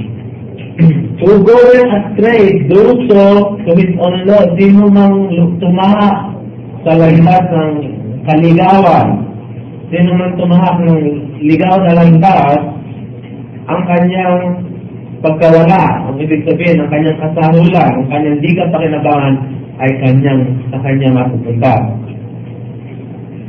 Who 1.20 1.44
going 1.44 1.90
astray, 1.92 2.64
do 2.70 3.04
so 3.10 3.58
to 3.60 3.70
his 3.76 3.92
own 4.00 4.16
Lord. 4.24 4.56
Sino 4.56 4.88
mang 4.88 5.28
tumaha 5.60 6.32
sa 6.86 6.92
landas 6.96 7.44
ng 7.52 7.72
kaligawan. 8.24 9.28
Sino 9.92 10.10
man 10.16 10.32
tumahak 10.40 10.76
ng 10.84 11.00
ligaw 11.44 11.76
na 11.84 11.92
landas, 11.96 12.60
ang 13.68 13.82
kanyang 13.84 14.67
pagkawala, 15.18 16.06
ang 16.06 16.16
ibig 16.22 16.46
sabihin, 16.46 16.78
ang 16.78 16.90
kanyang 16.90 17.18
kasahulan, 17.18 17.90
ang 17.90 18.08
kanyang 18.10 18.38
di 18.38 18.50
kapakinabangan 18.54 19.34
ay 19.78 19.90
kanyang 20.02 20.40
sa 20.70 20.78
kanyang 20.82 21.14
mapupunta. 21.14 21.74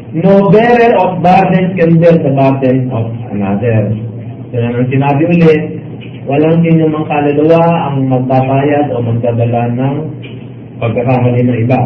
No 0.10 0.50
bearer 0.50 0.94
of 0.98 1.22
burden 1.22 1.78
can 1.78 2.02
bear 2.02 2.18
the 2.18 2.34
burden 2.34 2.90
of 2.90 3.06
another. 3.30 3.94
Kaya 4.50 4.68
nang 4.74 4.90
sinabi 4.90 5.22
ulit, 5.30 5.62
walang 6.26 6.66
sinumang 6.66 7.06
kaluluwa 7.06 7.62
ang 7.62 8.10
magbabayad 8.10 8.90
o 8.90 9.06
magdadala 9.06 9.70
ng 9.70 9.96
pagkakamali 10.82 11.42
ng 11.46 11.60
iba. 11.70 11.82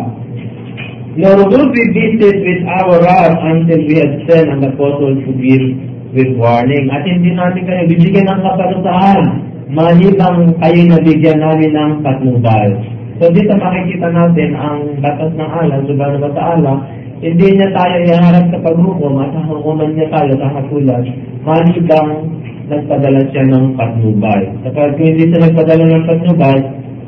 Nor 1.19 1.45
will 1.45 1.67
we 1.69 1.83
it 1.93 2.39
with 2.41 2.61
our 2.79 3.03
wrath 3.03 3.37
until 3.43 3.79
we 3.83 3.99
have 3.99 4.15
sent 4.25 4.47
an 4.49 4.65
apostle 4.65 5.13
to 5.13 5.31
give 5.37 5.67
with 6.15 6.31
warning. 6.39 6.87
At 6.89 7.03
hindi 7.03 7.35
natin 7.35 7.67
kayo 7.67 7.83
bibigyan 7.91 8.31
ng 8.31 8.39
kaparusahan 8.41 9.52
malibang 9.71 10.55
kayo 10.59 10.81
nabigyan 10.89 11.39
namin 11.39 11.71
ng 11.71 11.91
patnubal. 12.03 12.69
So 13.21 13.29
dito 13.29 13.53
makikita 13.55 14.09
natin 14.09 14.49
ang 14.57 14.79
batas 14.99 15.31
ng 15.37 15.49
Allah, 15.49 15.79
subhanahu 15.85 16.25
wa 16.27 16.33
ta'ala, 16.33 16.73
hindi 17.23 17.47
niya 17.55 17.71
tayo 17.71 17.95
iharap 18.03 18.45
sa 18.51 18.59
paghukom 18.59 19.15
at 19.23 19.31
hukuman 19.47 19.95
niya 19.95 20.11
tayo 20.11 20.31
sa 20.35 20.47
hatulan, 20.59 21.03
malibang 21.47 22.11
nagpadala 22.67 23.21
siya 23.31 23.43
ng 23.47 23.65
patnubal. 23.79 24.41
Kapag 24.67 24.99
hindi 24.99 25.23
siya 25.31 25.39
nagpadala 25.47 25.83
ng 25.87 26.05
patnubal, 26.09 26.59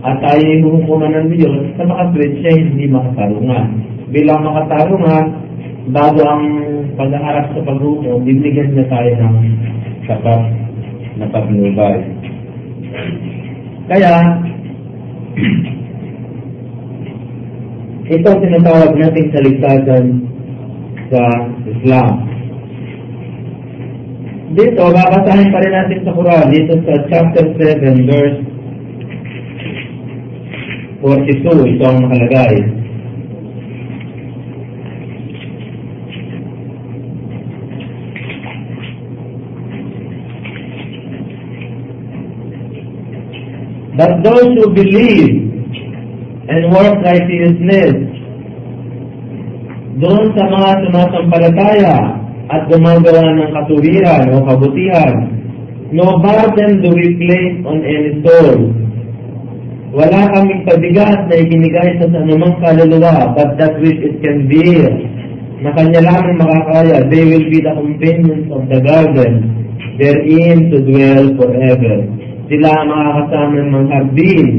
at 0.06 0.22
tayo 0.22 0.45
hukuman 0.70 1.12
ng 1.18 1.28
Diyos, 1.34 1.74
sa 1.76 1.84
makaswit 1.89 2.38
siya 2.39 2.51
hindi 2.53 2.86
makatarungan. 2.86 3.68
Bilang 4.14 4.45
makatarungan, 4.45 5.26
bago 5.89 6.22
ang 6.22 6.45
pag-aharap 6.93 7.58
sa 7.58 7.62
paghukom, 7.66 8.22
bibigyan 8.22 8.78
niya 8.78 8.86
tayo 8.86 9.12
ng 9.20 9.36
sapat 10.06 10.41
na 11.18 11.26
patnubal. 11.34 11.97
Kaya, 13.85 14.13
ito 18.05 18.27
ang 18.29 18.41
tinatawag 18.41 18.91
nating 18.97 19.29
kaligtasan 19.33 20.05
sa 21.09 21.21
Islam. 21.69 22.13
Dito, 24.55 24.81
babasahin 24.87 25.49
pa 25.51 25.59
rin 25.59 25.73
natin 25.73 25.99
sa 26.05 26.15
Quran, 26.15 26.45
dito 26.53 26.73
sa 26.85 26.93
chapter 27.09 27.45
7, 27.59 28.07
verse 28.07 28.39
42, 31.01 31.75
ito 31.75 31.83
ang 31.85 31.99
nakalagay. 32.01 32.84
But 43.95 44.27
those 44.27 44.51
who 44.59 44.75
believe 44.75 45.55
and 46.51 46.61
work 46.67 46.99
righteousness, 46.99 47.95
doon 50.03 50.35
sa 50.35 50.43
mga 50.51 50.69
sumasampalataya 50.83 51.95
at 52.51 52.67
gumagawa 52.67 53.23
ng 53.23 53.55
katuwiran 53.55 54.35
o 54.35 54.43
kabutihan, 54.43 55.15
no 55.95 56.19
burden 56.19 56.83
do 56.83 56.91
we 56.91 57.15
place 57.23 57.57
on 57.63 57.79
any 57.87 58.19
soul. 58.19 58.75
Wala 59.95 60.27
kaming 60.35 60.67
pabigat 60.67 61.31
na 61.31 61.35
ibinigay 61.39 61.95
sa 61.95 62.11
anumang 62.11 62.59
kaluluwa, 62.59 63.31
but 63.31 63.55
that 63.55 63.79
which 63.79 64.03
it 64.03 64.19
can 64.19 64.43
bear, 64.51 64.91
na 65.63 65.71
kanya 65.71 66.03
lamang 66.03 66.35
makakaya, 66.35 66.99
they 67.07 67.23
will 67.23 67.47
be 67.47 67.63
the 67.63 67.71
companions 67.71 68.51
of 68.51 68.67
the 68.67 68.83
garden, 68.83 69.55
therein 69.95 70.67
to 70.67 70.83
dwell 70.83 71.31
forever 71.39 72.24
sila 72.45 72.69
ang 72.69 72.89
makakasama 72.89 73.55
ng 73.57 73.69
mga 73.73 73.87
hardin 73.89 74.49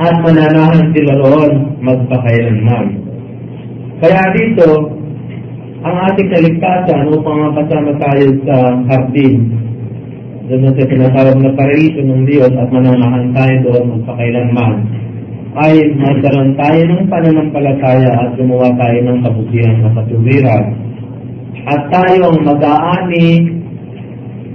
at 0.00 0.14
mananahan 0.24 0.86
sila 0.96 1.12
roon 1.20 1.52
magpakailanman. 1.84 2.86
Kaya 4.02 4.22
dito, 4.34 4.68
ang 5.82 5.96
ating 6.10 6.30
kaligtasan 6.32 7.12
upang 7.12 7.38
mapasama 7.50 7.92
tayo 8.00 8.26
sa 8.48 8.56
hardin, 8.88 9.34
doon 10.48 10.74
sa 10.74 10.84
tinatawag 10.84 11.38
na 11.38 11.54
paraiso 11.54 12.00
ng 12.02 12.24
Diyos 12.26 12.52
at 12.56 12.68
mananahan 12.72 13.30
tayo 13.36 13.54
doon 13.68 13.84
magpakailanman, 14.00 14.74
ay 15.52 15.74
magkaroon 16.00 16.56
tayo 16.56 16.80
ng 16.88 17.04
pananampalataya 17.12 18.10
at 18.16 18.30
gumawa 18.40 18.72
tayo 18.80 18.98
ng 19.04 19.18
kabutihan 19.20 19.76
na 19.84 19.90
katuwiran. 19.92 20.64
At 21.68 21.80
tayo 21.92 22.32
ang 22.32 22.40
mag-aani 22.42 23.28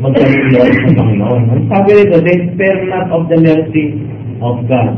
magkaluluwa 0.00 0.64
sa 0.68 0.90
Panginoon. 0.98 1.42
Ang 1.52 1.64
sabi 1.70 1.90
rito, 1.96 2.16
despair 2.20 2.76
not 2.88 3.06
of 3.14 3.28
the 3.30 3.38
mercy 3.38 3.86
of 4.42 4.60
God. 4.66 4.92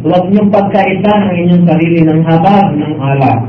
Huwag 0.00 0.24
niyong 0.32 0.48
pagkaita 0.48 1.12
ang 1.12 1.36
inyong 1.36 1.64
sarili 1.68 2.00
ng 2.08 2.20
habag 2.24 2.72
ng 2.72 2.94
alak. 2.96 3.40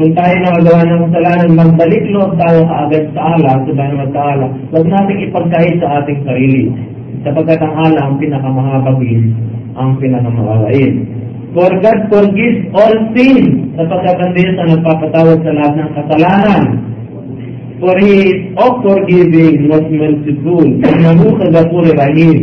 Kung 0.00 0.12
tayo 0.16 0.34
nakagawa 0.40 0.80
ng 0.84 1.02
kasalanan, 1.08 1.50
magbalik 1.56 2.04
loob 2.12 2.32
tayo 2.40 2.64
kaagad 2.68 3.04
sa 3.12 3.20
ala, 3.36 3.52
sa 3.64 3.72
bayan 3.72 3.96
ng 4.00 4.12
ala. 4.16 4.46
Huwag 4.72 4.86
natin 4.88 5.24
ipagkait 5.28 5.76
sa 5.80 6.00
ating 6.00 6.20
sarili. 6.24 6.72
Sapagkat 7.20 7.60
ang 7.60 7.74
ala 7.76 8.00
ang 8.08 8.16
pinakamahabagin, 8.16 9.22
ang 9.76 10.00
pinakamaawain. 10.00 10.94
For 11.50 11.66
God 11.82 11.98
forgives 12.14 12.62
all 12.78 12.94
sin, 13.10 13.74
sapagkat 13.74 14.22
ang 14.22 14.32
ang 14.38 14.68
nagpapatawad 14.70 15.38
sa 15.42 15.50
lahat 15.50 15.74
ng 15.82 15.90
kasalanan. 15.98 16.62
For 17.82 17.94
He 17.98 18.12
is 18.22 18.40
of 18.54 18.78
forgiving, 18.86 19.66
most 19.66 19.90
merciful, 19.90 20.62
and 20.62 20.98
Nahu 21.02 21.26
Kagapur 21.42 21.90
Rahim. 21.90 22.38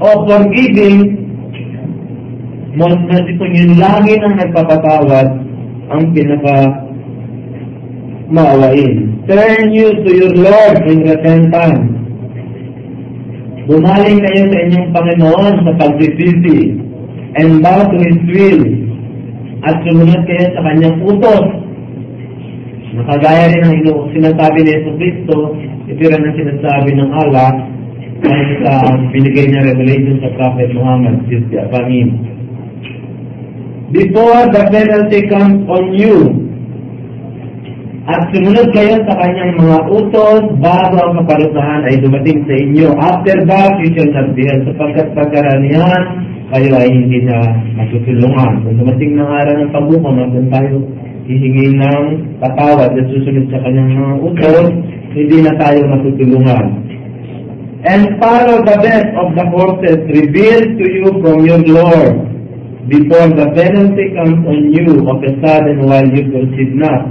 O 0.00 0.24
forgiving, 0.24 0.98
most 2.80 3.04
merciful, 3.04 3.52
yun 3.52 3.76
lagi 3.76 4.16
nang 4.16 4.40
nagpapatawad, 4.40 5.28
ang 5.92 6.02
pinaka 6.16 6.56
maawain. 8.32 9.20
Turn 9.28 9.76
you 9.76 9.92
to 9.92 10.10
your 10.16 10.34
Lord 10.40 10.88
in 10.88 11.04
repentance. 11.04 11.84
Bumaling 13.68 14.24
kayo 14.24 14.42
sa 14.48 14.56
inyong 14.56 14.88
Panginoon 14.88 15.54
sa 15.68 15.72
pagsisisi 15.76 16.89
and 17.38 17.62
bow 17.62 17.86
to 17.86 17.96
His 18.00 18.20
will 18.26 18.62
at 19.60 19.76
sumunod 19.84 20.22
kayo 20.24 20.46
sa 20.56 20.60
kanyang 20.64 20.96
utos. 21.04 21.46
Nakagaya 22.90 23.52
rin 23.52 23.62
ang 23.62 23.74
ino, 23.84 23.92
sinasabi 24.10 24.58
ni 24.64 24.70
Yesu 24.72 24.90
Cristo, 24.98 25.36
ito 25.86 26.00
rin 26.00 26.24
ang 26.26 26.36
sinasabi 26.36 26.90
ng 26.96 27.10
Allah 27.12 27.50
sa 28.64 28.72
binigay 29.12 29.48
niya 29.48 29.68
revelation 29.72 30.20
sa 30.20 30.32
Prophet 30.36 30.70
Muhammad, 30.74 31.24
Diyos 31.28 31.44
di 31.48 31.56
Apanin. 31.60 32.08
Before 33.90 34.46
the 34.54 34.62
penalty 34.70 35.20
comes 35.28 35.66
on 35.66 35.84
you, 35.94 36.16
at 38.10 38.26
sumunod 38.34 38.74
kayo 38.74 38.96
sa 39.06 39.14
kanyang 39.22 39.54
mga 39.60 39.78
utos 39.86 40.42
bago 40.58 40.96
ang 40.98 41.14
kaparusahan 41.22 41.86
ay 41.86 42.00
dumating 42.00 42.42
sa 42.48 42.54
inyo. 42.58 42.88
After 42.96 43.36
that, 43.46 43.72
you 43.78 43.92
shall 43.94 44.10
not 44.10 44.34
be 44.34 44.42
held 44.50 44.66
sapagkat 44.66 45.06
pagkaranihan 45.14 46.02
kayo 46.50 46.70
ay 46.74 46.90
hindi 46.90 47.22
na 47.22 47.38
matutulungan. 47.78 48.66
Kung 48.66 48.76
dumating 48.82 49.14
ng 49.14 49.30
araw 49.30 49.54
ng 49.54 49.70
pagbuka, 49.70 50.08
magdun 50.10 50.46
tayo 50.50 50.74
hihingi 51.30 51.78
ng 51.78 52.04
patawad 52.42 52.90
at 52.90 53.06
susunod 53.06 53.46
sa 53.54 53.62
kanyang 53.62 53.94
mga 53.94 54.14
utos, 54.18 54.68
hindi 55.14 55.36
na 55.46 55.52
tayo 55.62 55.80
matutulungan. 55.86 56.66
And 57.80 58.18
follow 58.18 58.60
the 58.66 58.76
best 58.82 59.08
of 59.14 59.28
the 59.38 59.46
courses 59.54 59.98
revealed 60.10 60.70
to 60.74 60.86
you 60.90 61.08
from 61.22 61.46
your 61.46 61.62
Lord 61.64 62.28
before 62.90 63.30
the 63.30 63.46
penalty 63.54 64.10
comes 64.18 64.42
on 64.44 64.60
you 64.74 65.06
of 65.06 65.22
a 65.22 65.32
sudden 65.38 65.86
while 65.86 66.08
you 66.10 66.22
proceed 66.34 66.74
not. 66.74 67.08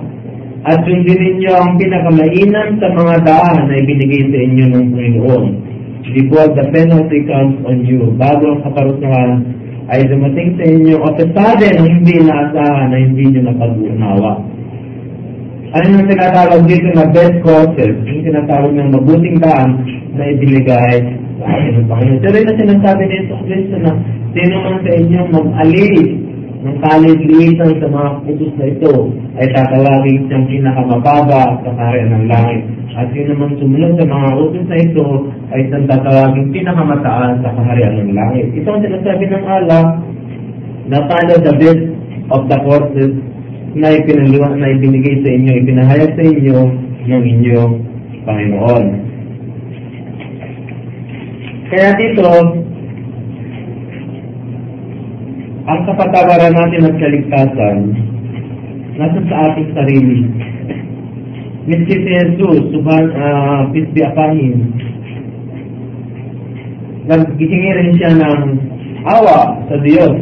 At 0.68 0.84
sundin 0.84 1.16
ninyo 1.16 1.52
ang 1.56 1.80
pinakamainam 1.80 2.76
sa 2.84 2.92
mga 2.92 3.16
daan 3.24 3.72
na 3.72 3.76
ibinigay 3.80 4.28
sa 4.28 4.38
inyo 4.44 4.66
ng 4.68 4.86
Panginoon. 4.92 5.69
Before 6.10 6.50
the 6.58 6.66
penalty 6.74 7.22
comes 7.30 7.62
on 7.70 7.86
you, 7.86 8.10
bago 8.18 8.58
ang 8.58 8.62
kaparusahan 8.66 9.32
ay 9.90 10.06
dumating 10.06 10.58
sa 10.58 10.64
inyo 10.66 10.96
of 11.02 11.18
a 11.18 11.26
sudden 11.34 11.74
na 11.82 11.86
hindi 11.86 12.14
inaasahan 12.18 12.88
na 12.94 12.98
hindi 12.98 13.24
nyo 13.30 13.42
napag-unawa. 13.50 14.34
Ano 15.70 15.86
yung 15.86 16.10
tinatawag 16.10 16.62
dito 16.66 16.88
na 16.98 17.06
best 17.14 17.38
courses? 17.46 17.94
Yung 18.06 18.26
tinatawag 18.26 18.74
ng 18.74 18.90
mabuting 18.90 19.38
daan 19.38 19.86
na 20.18 20.24
ibinigay 20.34 20.98
sa 21.38 21.46
atin 21.46 21.72
ng 21.78 21.88
Panginoon. 21.88 22.22
Pero 22.26 22.36
yung 22.42 22.58
sinasabi 22.58 23.02
ni 23.06 23.16
Jesus 23.22 23.42
Cristo 23.46 23.76
na 23.78 23.92
sino 24.34 24.56
man 24.66 24.78
sa 24.82 24.92
inyo 24.98 25.20
mag-alis 25.30 26.10
ng 26.60 26.76
kalit-liitan 26.84 27.72
sa 27.80 27.88
mga 27.88 28.10
putos 28.28 28.52
na 28.60 28.66
ito 28.68 28.94
ay 29.40 29.48
tatawagin 29.56 30.28
siyang 30.28 30.46
pinakamababa 30.52 31.64
sa 31.64 31.72
karya 31.72 32.04
ng 32.12 32.28
langit. 32.28 32.62
At 33.00 33.08
sino 33.16 33.32
man 33.40 33.56
sumunod 33.56 33.96
sa 33.96 34.04
mga 34.04 34.30
utos 34.44 34.66
na 34.68 34.78
ito 34.84 35.06
ay 35.56 35.62
siyang 35.72 35.88
tatawagin 35.88 36.52
pinakamataas 36.52 37.40
sa 37.40 37.56
kaharian 37.56 37.96
ng 38.04 38.12
langit. 38.12 38.48
Ito 38.60 38.68
ang 38.76 38.84
sinasabi 38.84 39.24
ng 39.32 39.46
Allah 39.48 39.84
na 40.92 41.00
follow 41.08 41.38
the 41.40 41.54
best 41.56 41.84
of 42.28 42.42
the 42.52 42.58
courses 42.68 43.14
na 43.80 43.96
ipinaluwa 43.96 44.52
na 44.60 44.68
ibinigay 44.76 45.16
sa 45.24 45.30
inyo, 45.32 45.52
ipinahayag 45.64 46.12
sa 46.12 46.24
inyo 46.28 46.60
ng 47.08 47.24
inyong 47.24 47.74
Panginoon. 48.28 48.86
Kaya 51.72 51.90
dito, 51.96 52.28
ang 55.70 55.86
kapatawaran 55.86 56.58
natin 56.58 56.90
at 56.90 56.98
kaligtasan 56.98 57.94
nasa 58.98 59.22
sa 59.30 59.54
ating 59.54 59.70
sarili. 59.78 60.26
Miski 61.70 61.94
si 61.94 62.10
Jesus, 62.10 62.74
suban, 62.74 63.14
uh, 63.14 63.70
peace 63.70 63.86
be 63.94 64.02
upon 64.02 64.34
him, 64.34 64.74
naghihingi 67.06 67.72
rin 67.78 67.94
siya 68.02 68.18
ng 68.18 68.58
awa 69.06 69.62
sa 69.70 69.78
Diyos. 69.86 70.18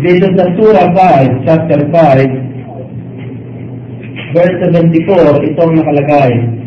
Dito 0.00 0.32
sa 0.32 0.48
Surah 0.56 0.88
5, 0.96 1.44
chapter 1.44 1.84
5, 1.90 4.32
verse 4.32 4.56
74, 4.62 5.44
ito 5.50 5.60
ang 5.60 5.74
nakalagay. 5.76 6.59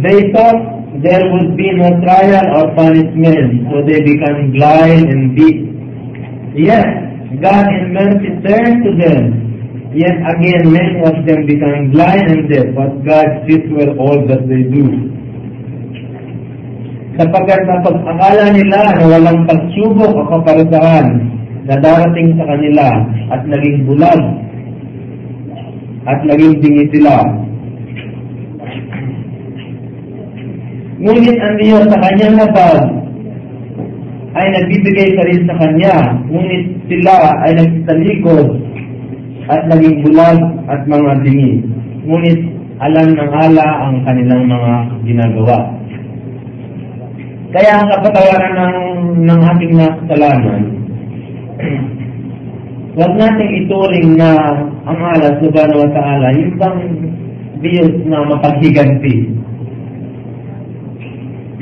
They 0.00 0.32
thought 0.32 0.80
there 1.04 1.24
would 1.28 1.56
be 1.56 1.68
no 1.76 1.92
trial 2.00 2.46
or 2.56 2.74
punishment, 2.74 3.68
so 3.68 3.84
they 3.84 4.00
become 4.00 4.52
blind 4.52 5.06
and 5.06 5.36
deep. 5.36 5.58
Yes, 6.56 6.88
God 7.38 7.66
in 7.68 7.94
mercy 7.94 8.30
turned 8.42 8.80
to 8.84 8.90
them. 8.98 9.22
Yet 9.92 10.16
again, 10.22 10.70
many 10.70 11.02
of 11.02 11.14
them 11.26 11.46
become 11.46 11.90
blind 11.90 12.26
and 12.30 12.42
deaf, 12.48 12.74
but 12.74 12.90
God 13.04 13.28
sees 13.46 13.66
well 13.70 13.92
all 13.98 14.18
that 14.26 14.46
they 14.46 14.62
do. 14.66 14.86
Sapagkat 17.18 17.60
sa 17.66 17.82
pag-akala 17.84 18.54
nila 18.54 18.80
na 18.96 19.04
walang 19.04 19.44
pagsubok 19.50 20.14
o 20.14 20.22
kaparusahan 20.30 21.06
na 21.66 21.74
darating 21.82 22.38
sa 22.38 22.48
kanila 22.48 22.86
at 23.34 23.42
naging 23.44 23.84
bulag 23.84 24.22
at 26.06 26.18
naging 26.24 26.54
dingi 26.64 26.86
sila, 26.94 27.49
Ngunit 31.00 31.36
ang 31.40 31.56
Diyos 31.56 31.88
sa 31.88 31.96
kanyang 31.96 32.36
habag 32.36 32.84
ay 34.36 34.46
nagbibigay 34.52 35.16
pa 35.16 35.22
rin 35.32 35.40
sa 35.48 35.56
kanya. 35.56 35.96
Ngunit 36.28 36.64
sila 36.92 37.40
ay 37.40 37.56
nagtalikod 37.56 38.48
at 39.48 39.64
naging 39.72 40.04
bulag 40.04 40.38
at 40.68 40.84
mga 40.84 41.12
dingi. 41.24 41.64
Ngunit 42.04 42.40
alam 42.84 43.16
ng 43.16 43.32
ala 43.32 43.68
ang 43.88 43.96
kanilang 44.04 44.44
mga 44.44 44.72
ginagawa. 45.08 45.58
Kaya 47.50 47.80
ang 47.80 47.88
kapatawaran 47.96 48.54
ng, 48.54 48.76
ng 49.24 49.40
ating 49.56 49.72
nakasalanan, 49.80 50.62
huwag 53.00 53.12
nating 53.16 53.52
ituring 53.64 54.20
na 54.20 54.30
ang 54.84 55.00
ala, 55.00 55.32
subhanahu 55.40 55.80
wa 55.80 55.90
ta'ala, 55.96 56.26
yung 56.36 56.54
bang 56.60 56.80
Diyos 57.64 57.92
na 58.04 58.22
mapaghiganti 58.28 59.40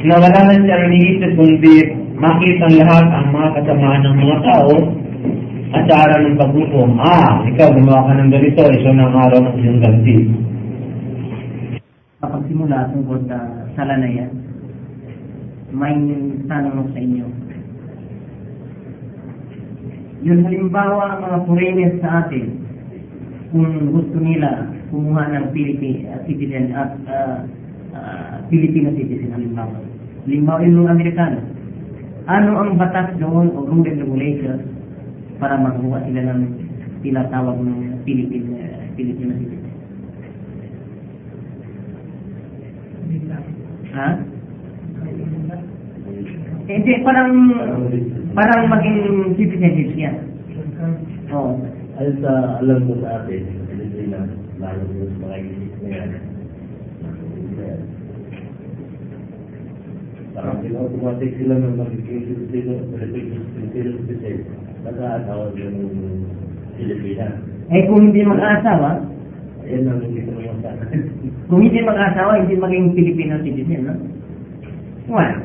na 0.06 0.14
wala 0.14 0.38
na 0.46 0.54
siyang 0.54 0.84
iniisip 0.92 1.32
kundi 1.34 1.74
makita 2.18 2.66
lahat 2.70 3.06
ang 3.10 3.26
mga 3.34 3.48
kasamaan 3.58 4.02
ng 4.06 4.16
mga 4.18 4.36
tao 4.46 4.74
at 5.68 5.84
sa 5.84 6.08
araw 6.08 6.18
ng 6.24 6.40
paghukom, 6.40 6.96
ah, 6.96 7.44
ikaw 7.44 7.68
gumawa 7.76 8.08
ka 8.08 8.12
ng 8.16 8.32
ganito, 8.32 8.62
ito 8.72 8.88
na 8.88 9.04
ang 9.04 9.16
araw 9.20 9.38
ng 9.44 9.56
iyong 9.60 9.80
ganti. 9.84 10.16
Kapag 12.24 12.42
simula 12.48 12.88
tungkol 12.88 13.20
sa 13.28 13.36
sala 13.76 14.00
na 14.00 14.08
yan, 14.08 14.32
may 15.68 15.92
tanong 16.48 16.88
sa 16.88 16.98
inyo. 17.04 17.26
Yun 20.24 20.40
halimbawa 20.48 21.14
ang 21.14 21.20
mga 21.20 21.38
foreigners 21.44 21.96
sa 22.00 22.24
atin, 22.24 22.48
kung 23.52 23.92
gusto 23.92 24.16
nila 24.16 24.72
kumuha 24.88 25.36
ng 25.36 25.44
Philippine 25.52 26.08
uh, 26.08 26.20
citizen 26.24 26.72
at 26.72 26.96
uh, 27.12 27.44
uh, 27.92 28.34
Filipino 28.48 28.88
citizen 28.96 29.36
halimbawa. 29.36 29.87
Yung 30.26 30.44
mga 30.48 30.90
Amerikano. 30.90 31.38
Ano 32.28 32.50
ang 32.60 32.76
batas 32.76 33.14
doon 33.16 33.54
o 33.54 33.64
rule 33.64 33.86
and 33.88 34.02
regulations 34.04 34.66
para 35.38 35.54
makuha 35.54 36.02
sila 36.04 36.20
ng 36.34 36.42
tinatawag 37.00 37.56
ng 37.62 38.02
Philippine, 38.02 38.58
uh, 38.58 38.82
Filipino 38.98 39.32
citizen? 39.38 39.64
Ha? 43.94 44.08
Hindi, 46.68 46.92
parang 47.00 47.32
parang 48.36 48.62
maging 48.68 49.00
citizenship 49.40 49.90
niya. 49.96 50.12
Oo. 51.32 51.56
Ayon 51.98 52.14
sa 52.22 52.60
alam 52.60 52.84
ko 52.84 52.94
sa 53.00 53.24
atin, 53.24 53.42
Pilipinas, 53.72 54.28
lalo 54.60 54.84
ko 54.84 55.02
sa 55.08 55.16
mga 55.24 55.36
isip 55.48 55.72
na. 55.88 56.37
Parang 60.38 60.62
sila 60.62 60.86
automatic 60.86 61.34
sila 61.34 61.58
na 61.58 61.74
magiging 61.74 62.30
Filipino, 62.30 62.78
Filipino, 62.94 63.42
Filipino 63.58 63.90
citizen. 64.06 64.46
Nag-aasawa 64.86 65.50
sila 65.50 65.70
ng 65.74 65.90
Pilipinas. 66.78 67.34
Eh 67.74 67.82
kung 67.90 68.00
hindi 68.06 68.22
mag-asawa, 68.22 69.02
Ayan 69.68 69.84
ang 69.84 70.00
hindi 70.00 70.22
ko 70.24 70.32
naman 70.32 70.62
sa 70.62 70.70
akin. 70.78 71.00
kung 71.50 71.60
hindi 71.60 71.82
mag-asawa, 71.82 72.40
hindi 72.40 72.54
maging 72.54 72.86
Filipino 72.94 73.34
citizen, 73.42 73.82
no? 73.84 73.94
One. 75.10 75.36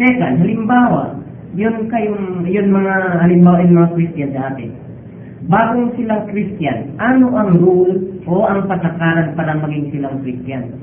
Second, 0.00 0.34
halimbawa, 0.40 1.20
yun 1.52 1.86
kayong, 1.92 2.48
yun 2.48 2.72
mga, 2.72 3.20
halimbawa 3.20 3.60
yung 3.62 3.76
mga 3.78 3.92
Christian 3.94 4.30
sa 4.32 4.50
atin. 4.50 4.72
Bagong 5.46 5.92
silang 5.94 6.24
Christian, 6.32 6.96
ano 6.96 7.36
ang 7.36 7.60
rule 7.60 8.24
o 8.24 8.48
ang 8.48 8.64
patakaran 8.64 9.36
para 9.36 9.60
maging 9.60 9.94
silang 9.94 10.24
Christian? 10.24 10.74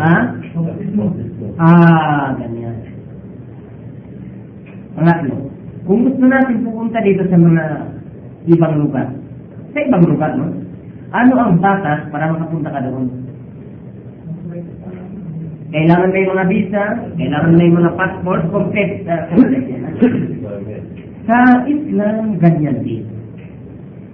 Ha? 0.00 0.16
Ah, 1.60 2.36
ganyan. 2.36 2.76
Pangatlo, 4.96 5.36
kung 5.88 6.04
gusto 6.04 6.24
natin 6.28 6.64
pupunta 6.64 7.00
dito 7.00 7.24
sa 7.24 7.36
mga 7.40 7.64
ibang 8.52 8.74
lugar, 8.84 9.08
sa 9.72 9.78
ibang 9.80 10.04
lugar, 10.04 10.36
no? 10.36 10.52
Ano 11.10 11.34
ang 11.40 11.58
batas 11.58 12.06
para 12.12 12.30
makapunta 12.30 12.70
ka 12.70 12.84
doon? 12.84 13.08
Kailangan 15.70 16.10
may 16.10 16.26
mga 16.26 16.44
visa, 16.50 16.84
kailangan 17.14 17.54
may 17.54 17.70
mga 17.70 17.90
passport, 17.94 18.42
complete. 18.50 19.06
Uh, 19.06 19.26
sa 21.30 21.62
Islam, 21.64 22.36
ganyan 22.42 22.82
din. 22.82 23.19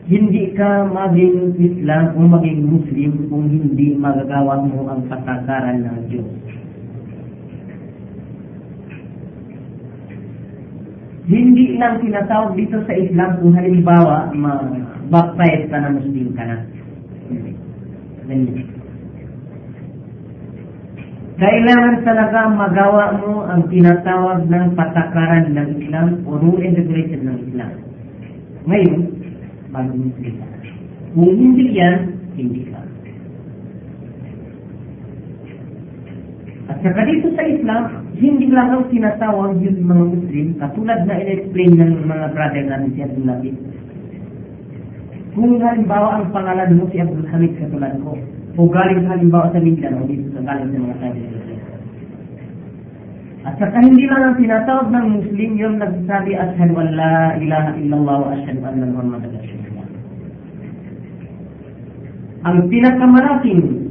Hindi 0.07 0.55
ka 0.55 0.87
maging 0.87 1.59
Islam 1.59 2.15
o 2.15 2.31
maging 2.31 2.63
Muslim 2.63 3.27
kung 3.27 3.51
hindi 3.51 3.99
magagawa 3.99 4.63
mo 4.63 4.87
ang 4.87 5.03
patakaran 5.11 5.83
ng 5.83 5.99
Diyos. 6.07 6.31
Hindi 11.27 11.75
lang 11.75 11.99
tinatawag 11.99 12.55
dito 12.55 12.79
sa 12.87 12.95
Islam 12.95 13.43
kung 13.43 13.59
halimbawa 13.59 14.31
ma-baptize 14.31 15.67
ka 15.75 15.79
na 15.83 15.91
Muslim 15.99 16.31
ka 16.39 16.45
na. 16.55 16.57
Kailangan 21.37 21.97
talaga 22.07 22.47
magawa 22.47 23.05
mo 23.19 23.43
ang 23.43 23.67
tinatawag 23.67 24.47
ng 24.47 24.67
patakaran 24.79 25.51
ng 25.51 25.69
Islam 25.83 26.23
o 26.31 26.39
rule 26.39 26.63
and 26.63 26.79
regulation 26.79 27.27
ng 27.27 27.39
Islam. 27.51 27.73
Ngayon, 28.71 29.16
bago 29.77 29.93
Muslim 29.93 30.35
ka. 30.41 30.47
Kung 31.13 31.33
hindi 31.37 31.77
yan, 31.77 31.97
hindi 32.33 32.63
ka. 32.73 32.81
At 36.67 36.83
saka 36.83 37.01
dito 37.05 37.29
sa 37.37 37.45
Islam, 37.45 37.83
hindi 38.17 38.49
lang 38.49 38.73
ang 38.73 38.89
tinatawag 38.89 39.61
yung 39.61 39.85
mga 39.85 40.05
Muslim, 40.17 40.47
katulad 40.57 41.01
na 41.05 41.21
in-explain 41.21 41.73
ng 41.77 42.09
mga 42.09 42.27
brother 42.33 42.65
natin 42.65 42.91
si 42.97 43.01
Abdul 43.05 43.27
Nabi. 43.29 43.51
Kung 45.37 45.61
halimbawa 45.61 46.09
ang 46.17 46.33
pangalan 46.33 46.81
mo 46.81 46.89
si 46.89 46.97
Abdul 46.97 47.29
Hamid 47.29 47.61
katulad 47.61 47.93
ko, 48.01 48.17
o 48.57 48.61
galing 48.73 49.05
halimbawa 49.05 49.53
sa 49.53 49.61
Mindanao, 49.61 50.09
dito 50.09 50.33
sa 50.33 50.43
galing 50.49 50.73
sa 50.73 50.81
mga 50.81 50.97
tayo. 51.05 51.37
At 53.47 53.55
saka 53.63 53.79
hindi 53.79 54.11
lang 54.11 54.23
ang 54.27 54.37
tinatawag 54.43 54.91
ng 54.91 55.07
Muslim 55.23 55.51
yung 55.55 55.79
nagsasabi, 55.79 56.35
Ashadu 56.35 56.75
an 56.83 56.99
la 56.99 57.39
ilaha 57.39 57.71
illallah 57.79 58.17
wa 58.27 58.31
ashadu 58.35 58.59
anna 58.67 58.91
Muhammad 58.91 59.23
Rasulullah. 59.23 59.66
Ang 62.45 62.69
pinakamalaking 62.69 63.87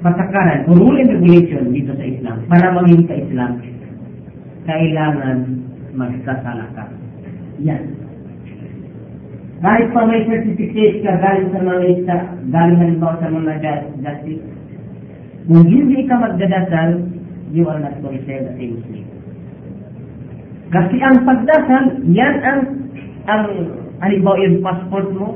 patakaran 0.00 0.70
rule 0.70 0.96
and 0.96 1.10
regulation 1.18 1.74
dito 1.74 1.92
sa 1.92 2.04
Islam 2.06 2.36
para 2.46 2.70
maging 2.78 3.04
ka-Islam, 3.10 3.52
kailangan 4.64 5.38
magkasala 5.92 6.66
ka. 6.78 6.84
Yan. 7.66 7.98
Kahit 9.58 9.90
pa 9.90 10.06
may 10.06 10.22
certificate 10.30 11.02
ka 11.02 11.18
galing 11.18 11.50
sa 11.50 11.60
mga 11.66 11.84
isa, 11.98 12.16
galing 12.54 12.78
halimbawa 12.78 13.18
sa 13.18 13.26
mga 13.26 13.52
justice, 13.98 14.44
kung 15.50 15.66
hindi 15.66 16.06
ka 16.06 16.14
magdadasal, 16.14 17.02
you 17.50 17.66
are 17.66 17.80
not 17.82 17.98
considered 17.98 18.54
a 18.54 18.64
Muslim. 18.70 19.06
Kasi 20.68 20.96
ang 21.02 21.24
pagdasal, 21.26 21.84
yan 22.06 22.34
ang, 22.44 22.60
ang 23.26 23.44
halimbawa 23.98 24.38
yung 24.46 24.62
passport 24.62 25.08
mo, 25.16 25.34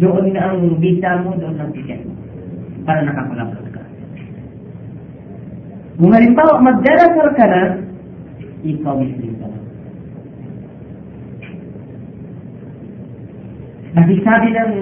doon 0.00 0.32
na 0.32 0.52
ang 0.52 0.80
bida 0.80 1.20
mo, 1.20 1.36
doon 1.36 1.60
ang 1.60 1.70
ticket 1.76 2.00
mo. 2.02 2.16
Para 2.84 3.04
nakakulaklak 3.04 3.68
ka. 3.72 3.82
Kung 6.00 6.12
halimbawa, 6.12 6.60
magdarasal 6.60 7.28
ka 7.36 7.46
na, 7.46 7.62
ikaw 8.64 8.96
Muslim 8.96 9.32
ka 9.38 9.46
na. 9.46 9.58
Kasi 13.94 14.14
sabi 14.26 14.48
ng 14.50 14.72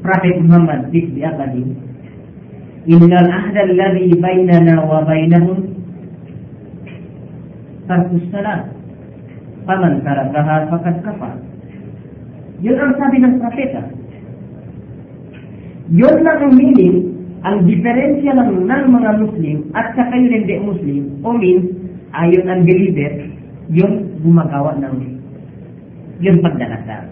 Prophet 0.00 0.36
Muhammad, 0.42 0.90
Bik 0.90 1.12
Bi 1.14 1.22
Akali, 1.22 1.62
Innal 2.88 3.28
ahda 3.28 3.60
alladhi 3.68 4.16
bainana 4.16 4.80
wa 4.88 5.04
bainahum 5.04 5.68
Tarkus 7.84 8.24
salat 8.32 8.72
Paman 9.68 10.00
tarakaha 10.00 10.64
fakat 10.72 10.96
kafar 11.04 11.49
yun 12.60 12.76
ang 12.76 12.92
sabi 13.00 13.16
ng 13.20 13.40
propeta. 13.40 13.82
Yun 15.90 16.16
lang 16.22 16.38
ang 16.44 16.54
ang 17.40 17.64
diferensya 17.64 18.36
lang 18.36 18.68
ng 18.68 18.84
mga 18.92 19.10
Muslim 19.16 19.58
at 19.72 19.96
saka 19.96 20.12
yung 20.12 20.44
hindi 20.44 20.56
Muslim, 20.60 21.02
o 21.24 21.32
means, 21.32 21.72
ayon 22.12 22.46
ang 22.52 22.68
believer, 22.68 23.32
yun 23.72 24.12
gumagawa 24.20 24.76
ng 24.76 24.96
yung 26.20 26.38
pagdarasal. 26.44 27.08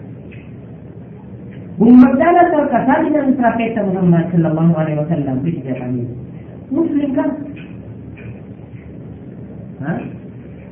Kung 1.81 1.97
magdarasal 1.97 2.63
ka, 2.69 2.79
sabi 2.85 3.09
ng 3.09 3.39
propeta 3.41 3.81
Muhammad 3.81 4.29
sallallahu 4.29 4.73
alaihi 4.77 5.01
wasallam, 5.01 5.35
peace 5.41 5.63
be 5.65 5.73
him, 5.73 6.13
Muslim 6.69 7.09
ka. 7.17 7.25
Ha? 9.81 9.93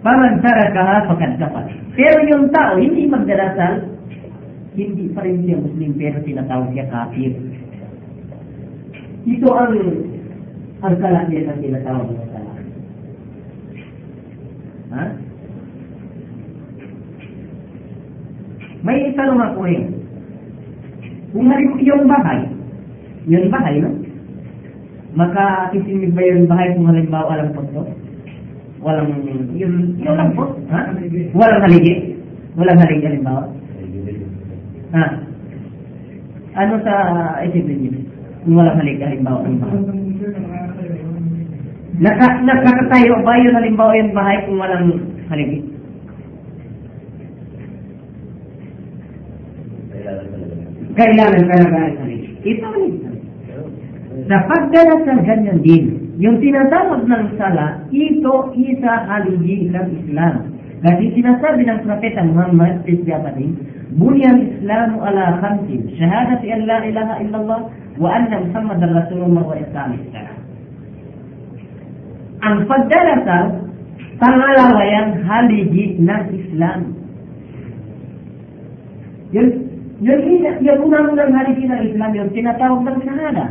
Paman 0.05 0.37
tarakaha 0.45 1.09
pagkat 1.09 1.33
dapat. 1.41 1.65
Pero 1.97 2.17
yung 2.29 2.53
tao, 2.53 2.77
hindi 2.77 3.09
magdarasal, 3.09 3.96
hindi 4.77 5.09
pa 5.09 5.25
rin 5.25 5.41
siya 5.41 5.57
Muslim, 5.57 5.91
pero 5.97 6.21
tinatawag 6.21 6.69
siya 6.69 6.85
kafir. 6.93 7.33
Ito 9.25 9.49
ang 9.49 9.73
ang 10.85 10.95
kalakyan 11.01 11.49
ng 11.49 11.59
tinatawag 11.65 12.07
ng 12.13 12.29
sala. 12.29 12.53
Ha? 14.93 15.03
May 18.85 19.09
itanong 19.09 19.41
ako 19.41 19.61
eh. 19.65 19.81
Kung 21.33 21.49
halimbawa 21.49 21.81
yung 21.81 22.05
bahay, 22.05 22.39
yung 23.25 23.49
bahay, 23.49 23.81
no? 23.81 23.91
Makakisinig 25.17 26.13
ba 26.13 26.21
yung 26.21 26.45
bahay 26.45 26.77
kung 26.77 26.85
halimbawa 26.85 27.33
walang 27.33 27.51
punto? 27.57 27.89
Walang, 28.85 29.09
yun, 29.57 29.97
yun 29.97 30.13
lang 30.13 30.37
po, 30.37 30.53
ha? 30.69 30.93
Walang 31.33 31.61
haligi? 31.65 32.13
Walang 32.53 32.77
haligi 32.77 33.05
halimbawa? 33.09 33.56
Ha? 34.95 35.05
Ano 36.57 36.73
sa 36.81 36.93
isipin 37.43 37.77
niyo? 37.83 37.91
Kung 38.47 38.55
walang 38.55 38.79
haligi 38.79 39.03
halimbawa 39.03 39.43
ang 39.43 39.59
bahay? 39.59 39.81
Naka, 41.97 42.27
nakakatayo 42.45 43.15
ba 43.25 43.33
yun 43.41 43.57
halimbawa 43.57 43.91
yung 43.99 44.13
bahay 44.15 44.37
kung 44.47 44.57
walang 44.61 44.87
haligi? 45.27 45.59
Kailangan 50.97 51.43
ka 51.45 51.55
na 51.61 51.67
ng. 51.69 52.15
Ito 52.41 52.65
ang 52.65 52.85
ito. 52.89 53.09
Sa 54.25 54.37
pagdarasal 54.49 55.19
ganyan 55.21 55.61
din. 55.61 55.85
Yung 56.17 56.41
tinatawag 56.41 57.05
ng 57.05 57.37
sala, 57.37 57.85
ito 57.93 58.33
isa 58.57 58.93
haligi 59.05 59.69
ng 59.69 59.87
Islam. 60.01 60.56
Kasi 60.77 61.09
sinasabi 61.17 61.65
ng 61.65 61.81
Propeta 61.89 62.21
Muhammad, 62.21 62.85
peace 62.85 63.01
be 63.01 63.09
upon 63.09 63.33
him, 63.33 63.57
Bunyan 63.97 64.45
Islamu 64.45 65.01
ala 65.01 65.41
khamsin, 65.41 65.89
syahadati 65.97 66.53
an 66.53 66.69
la 66.69 66.77
ilaha 66.85 67.13
illallah, 67.17 67.59
wa 67.97 68.09
anna 68.13 68.45
Muhammadan 68.45 68.93
Rasulullah 68.93 69.41
wa 69.41 69.57
iqamis 69.57 70.05
salat. 70.13 70.37
Ang 72.45 72.69
pagdarasal, 72.69 73.45
pangalawa 74.21 74.81
yan, 74.85 75.07
haligi 75.25 75.97
ng 75.97 76.23
Islam. 76.37 76.79
Yun, 79.33 79.49
yun, 79.97 80.19
yun, 80.21 80.55
yun 80.61 80.77
unang-unang 80.77 81.33
haligi 81.33 81.65
ng 81.65 81.81
Islam, 81.89 82.11
yung 82.13 82.29
tinatawag 82.37 82.85
ng 82.85 83.01
shahada. 83.01 83.49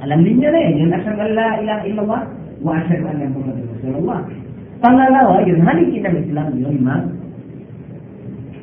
Alam 0.00 0.24
niyo 0.24 0.48
na 0.48 0.60
yun, 0.72 0.88
yung 0.88 0.92
asyhadu 0.96 1.20
an 1.20 1.32
la 1.36 1.48
ilaha 1.60 1.82
illallah, 1.84 2.22
wa 2.64 2.72
asyhadu 2.80 3.04
anna 3.12 3.28
Muhammadan 3.28 3.68
Rasulullah. 3.76 4.45
Pangalawa, 4.80 5.40
yun 5.48 5.64
haligi 5.64 6.04
ng 6.04 6.16
Islam, 6.28 6.48
yun 6.60 6.76
mag 6.84 7.04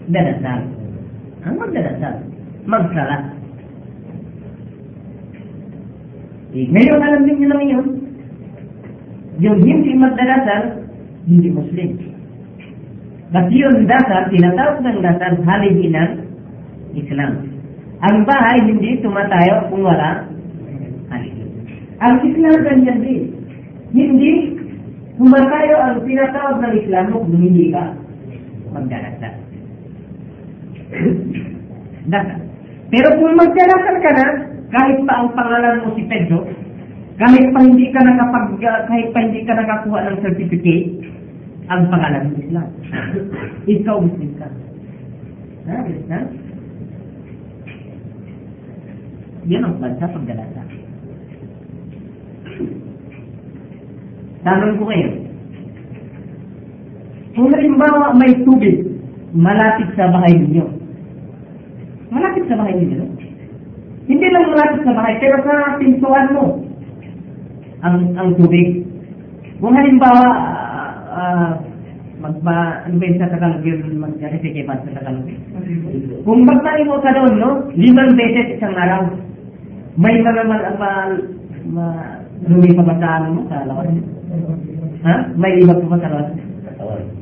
darasal. 0.09 0.61
Ang 1.43 1.55
magdarasal, 1.59 2.15
magsalat. 2.67 3.23
Eh, 6.53 6.69
ngayon 6.69 7.01
alam 7.01 7.21
niyo 7.25 7.47
naman 7.49 7.67
yun, 7.67 7.87
yung 9.41 9.59
hindi 9.65 9.97
magdarasal, 9.97 10.85
hindi 11.25 11.49
Muslim. 11.49 11.91
Kasi 13.33 13.53
yung 13.57 13.89
dasal, 13.89 14.29
tinatawag 14.29 14.85
ng 14.85 14.99
dasal, 15.01 15.33
haligi 15.41 15.89
ng 15.89 16.11
Islam. 16.93 17.49
Ang 18.05 18.29
bahay, 18.29 18.61
hindi 18.61 19.01
tumatayo 19.01 19.73
kung 19.73 19.81
wala 19.81 20.29
haligi. 21.09 21.41
Ang 21.97 22.15
Islam 22.21 22.57
ganyan 22.61 22.99
din. 23.01 23.23
Hindi 23.93 24.52
tumatayo 25.23 25.75
ang 25.79 26.03
tinatawag 26.03 26.59
ng 26.59 26.73
Islam 26.83 27.15
kung 27.15 27.31
hindi 27.31 27.71
ka 27.71 27.95
magdarasal. 28.75 29.33
Pero 32.91 33.07
kung 33.15 33.39
magdarasal 33.39 33.97
ka 34.03 34.11
na, 34.11 34.51
kahit 34.67 34.99
pa 35.07 35.13
ang 35.23 35.31
pangalan 35.31 35.79
mo 35.87 35.95
si 35.95 36.03
Pedro, 36.11 36.43
kahit 37.15 37.55
pa 37.55 37.59
hindi 37.63 37.87
ka 37.95 38.03
nakapag 38.03 38.59
kahit 38.59 39.07
pa 39.15 39.19
hindi 39.23 39.47
ka 39.47 39.53
nakakuha 39.55 40.11
ng 40.11 40.19
certificate, 40.19 40.91
ang 41.71 41.87
pangalan 41.87 42.27
mo 42.27 42.43
Islam. 42.43 42.67
Ikaw 43.79 43.95
Muslim 44.03 44.31
ka. 44.35 44.51
Ha? 45.71 45.77
Ha? 46.11 46.19
Yan 49.47 49.63
ang 49.63 49.79
bansa 49.79 50.03
pagdalasa. 50.11 50.62
Tanong 54.43 54.75
ko 54.75 54.83
kayo, 54.91 55.09
kung 57.33 57.49
halimbawa 57.49 58.13
may 58.19 58.31
tubig 58.45 58.85
malapit 59.33 59.89
sa 59.97 60.11
bahay 60.13 60.35
ninyo, 60.37 60.65
malapit 62.13 62.45
sa 62.51 62.59
bahay 62.59 62.75
ninyo, 62.77 63.03
hindi 64.05 64.27
lang 64.29 64.51
malapit 64.51 64.81
sa 64.83 64.93
bahay, 64.93 65.15
pero 65.17 65.39
sa 65.47 65.79
pintuan 65.79 66.27
mo, 66.35 66.45
ang 67.83 68.15
ang 68.19 68.29
tubig. 68.35 68.83
Kung 69.63 69.73
halimbawa, 69.73 70.27
uh, 71.07 71.51
magba, 72.19 72.83
ano 72.87 72.95
ba 72.99 73.03
yung 73.07 73.19
sa 73.19 73.31
Tagalog 73.31 73.63
yun, 73.63 73.99
mag-refike 73.99 74.63
ba 74.67 74.79
sa 74.83 74.95
Tagalog? 74.95 75.27
Kung 76.23 76.43
magtani 76.47 76.83
mo 76.87 76.99
ka 76.99 77.11
doon, 77.15 77.33
no, 77.39 77.51
limang 77.75 78.15
beses 78.15 78.59
isang 78.59 78.75
araw, 78.75 79.07
may 79.99 80.19
mga 80.19 80.43
ma, 80.47 80.57
ma, 80.79 80.91
ma, 81.71 81.85
lumi 82.47 82.71
pa 82.75 82.83
ba 82.83 82.95
sa 82.99 83.09
ano 83.23 83.27
mo, 83.35 83.41
sa 83.47 83.67
lawan? 83.67 84.03
Ha? 85.03 85.15
May 85.35 85.59
ibag 85.59 85.83
pa 85.83 85.87
ba 85.93 85.97
sa 85.99 86.09
lawan? 86.09 86.35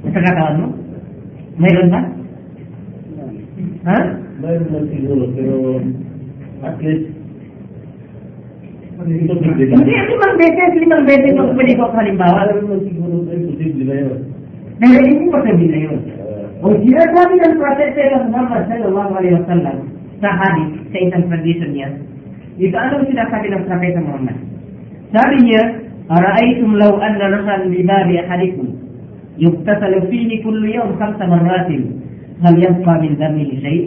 Sa 0.05 0.20
katawan 0.22 0.59
mo? 0.62 0.68
Mayroon 1.57 1.89
ba? 1.89 2.01
Ha? 3.89 3.97
Mayroon 4.41 4.70
man 4.70 4.86
siguro, 4.93 5.24
pero 5.34 5.55
at 6.62 6.78
least, 6.78 7.09
ito 9.01 9.34
Hindi, 9.34 9.93
limang 9.97 10.36
beses, 10.38 10.72
limang 10.78 11.03
beses 11.09 11.34
kung 11.34 11.57
pwede 11.57 11.74
ko 11.74 11.89
halimbawa. 11.89 12.49
Mayroon 12.49 12.70
man 12.70 12.82
siguro, 12.86 13.16
ay 13.34 13.39
posible 13.49 13.84
na 13.89 13.95
yun. 13.97 14.20
Pero 14.82 14.97
hindi 15.01 15.26
mo 15.30 15.38
sabi 15.41 15.66
na 15.70 15.80
yun. 15.89 15.99
Uh, 16.22 16.41
O 16.62 16.78
sinasabi 16.78 17.34
ng 17.41 17.57
Propeta 17.57 18.22
Muhammad 18.30 18.70
sallallahu 18.70 19.12
alaihi 19.18 19.34
wasallam 19.41 19.78
sa 20.22 20.30
hadith, 20.30 20.74
sa 20.93 20.97
isang 21.01 21.26
tradition 21.26 21.70
niya, 21.74 21.89
ito 22.62 22.78
ano 22.78 23.01
ang 23.01 23.09
sinasabi 23.09 23.49
ng 23.49 23.66
Propeta 23.66 23.99
Muhammad? 24.05 24.38
Sabi 25.09 25.38
niya, 25.41 25.64
Ara'aytum 26.07 26.79
law 26.79 26.97
anna 27.03 27.35
nasan 27.35 27.73
li 27.75 27.83
bari 27.83 28.23
ahadikum 28.23 28.69
yuktasalu 29.37 30.07
fihi 30.07 30.43
kullu 30.47 30.71
yawm 30.71 30.95
khamsa 31.01 31.27
marratin 31.27 31.99
hal 32.41 32.55
yabqa 32.55 32.95
min 33.03 33.19
damihi 33.19 33.57
shay? 33.62 33.79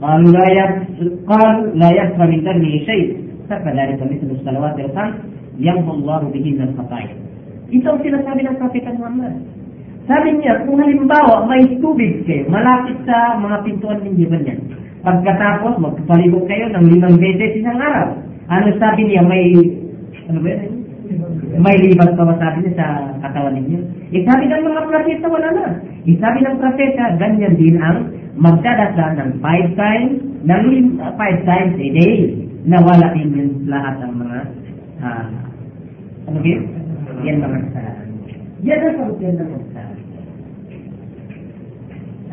قالوا 0.00 0.32
لا 0.32 0.46
يبقى 0.48 1.12
قالوا 1.28 1.76
لا 1.76 1.90
يبقى 1.92 2.24
من 2.32 2.40
دمه 2.40 2.74
شيء 2.88 3.06
فكذلك 3.50 4.00
مثل 4.00 4.28
الصلوات 4.32 4.80
الخمس 4.80 5.14
يمحو 5.60 5.92
الله 5.92 6.20
بهن 6.32 6.60
الخطايا. 6.68 7.14
Ito 7.70 7.86
ang 7.86 8.00
sinasabi 8.00 8.40
ng 8.48 8.56
Propeta 8.56 8.90
Muhammad. 8.96 9.44
Sabi 10.10 10.42
niya, 10.42 10.66
kung 10.66 10.80
halimbawa 10.80 11.46
may 11.46 11.62
tubig 11.78 12.26
kayo, 12.26 12.48
malapit 12.50 12.98
sa 13.06 13.38
mga 13.38 13.62
pintuan 13.62 14.02
ninyo 14.02 14.26
ganyan. 14.26 14.58
Pagkatapos, 15.06 15.78
magpapalibog 15.78 16.50
kayo 16.50 16.66
ng 16.74 16.84
limang 16.90 17.14
beses 17.14 17.62
isang 17.62 17.78
araw. 17.78 18.18
Ano 18.50 18.74
sabi 18.82 19.06
niya, 19.06 19.22
may, 19.22 19.54
ano 20.26 20.42
ba 20.42 20.50
yun? 20.50 20.82
May 21.55 21.77
libag 21.81 22.17
pa 22.17 22.23
ba 22.25 22.35
sabi 22.41 22.65
niya 22.65 22.73
sa 22.77 22.87
katawan 23.21 23.55
ninyo? 23.57 23.79
Isabi 24.11 24.45
ng 24.49 24.63
mga 24.65 24.81
propeta, 24.89 25.25
wala 25.29 25.49
na. 25.53 25.65
Isabi 26.03 26.39
ng 26.43 26.57
propeta, 26.57 27.03
ganyan 27.21 27.55
din 27.55 27.77
ang 27.79 28.11
magdadasal 28.35 29.15
ng 29.17 29.31
five 29.39 29.69
times, 29.79 30.19
uh, 30.49 31.11
five 31.15 31.39
times 31.47 31.75
a 31.77 31.87
day, 31.93 32.15
na 32.65 32.81
wala 32.81 33.13
din 33.13 33.65
lahat 33.69 34.01
ng 34.01 34.13
mga, 34.17 34.37
ah, 35.05 35.29
ano 36.27 36.37
yun? 36.41 36.63
Yan 37.23 37.37
mga 37.39 37.57
kasalanan. 37.69 38.09
Yan 38.65 38.79
ang 38.81 38.95
sagutin 38.97 39.33
ng 39.37 39.49
kasalanan. 39.49 40.03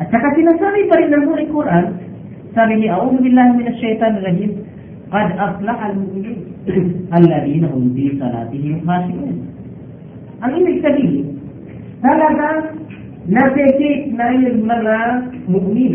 At 0.01 0.07
saka 0.09 0.27
sinasabi 0.33 0.79
pa 0.89 0.95
rin 0.97 1.09
ng 1.13 1.25
Holy 1.29 1.47
Quran, 1.53 1.85
sabi 2.57 2.73
ni 2.81 2.87
A'udhu 2.89 3.21
Billahi 3.21 3.61
Minash 3.61 3.79
Shaitan 3.81 4.19
Rajim, 4.19 4.65
Qad 5.13 5.37
aflaha 5.37 5.93
al-mu'minin 5.93 6.52
alladhina 7.15 7.67
hum 7.71 7.91
fi 7.95 8.15
salatihim 8.19 8.83
khashi'un. 8.87 9.35
Ang 10.43 10.51
ibig 10.59 10.83
sabihin, 10.83 11.39
talagang 12.03 12.83
nasisik 13.27 14.11
na 14.15 14.25
yung 14.35 14.67
mga 14.67 14.97
mu'min. 15.47 15.93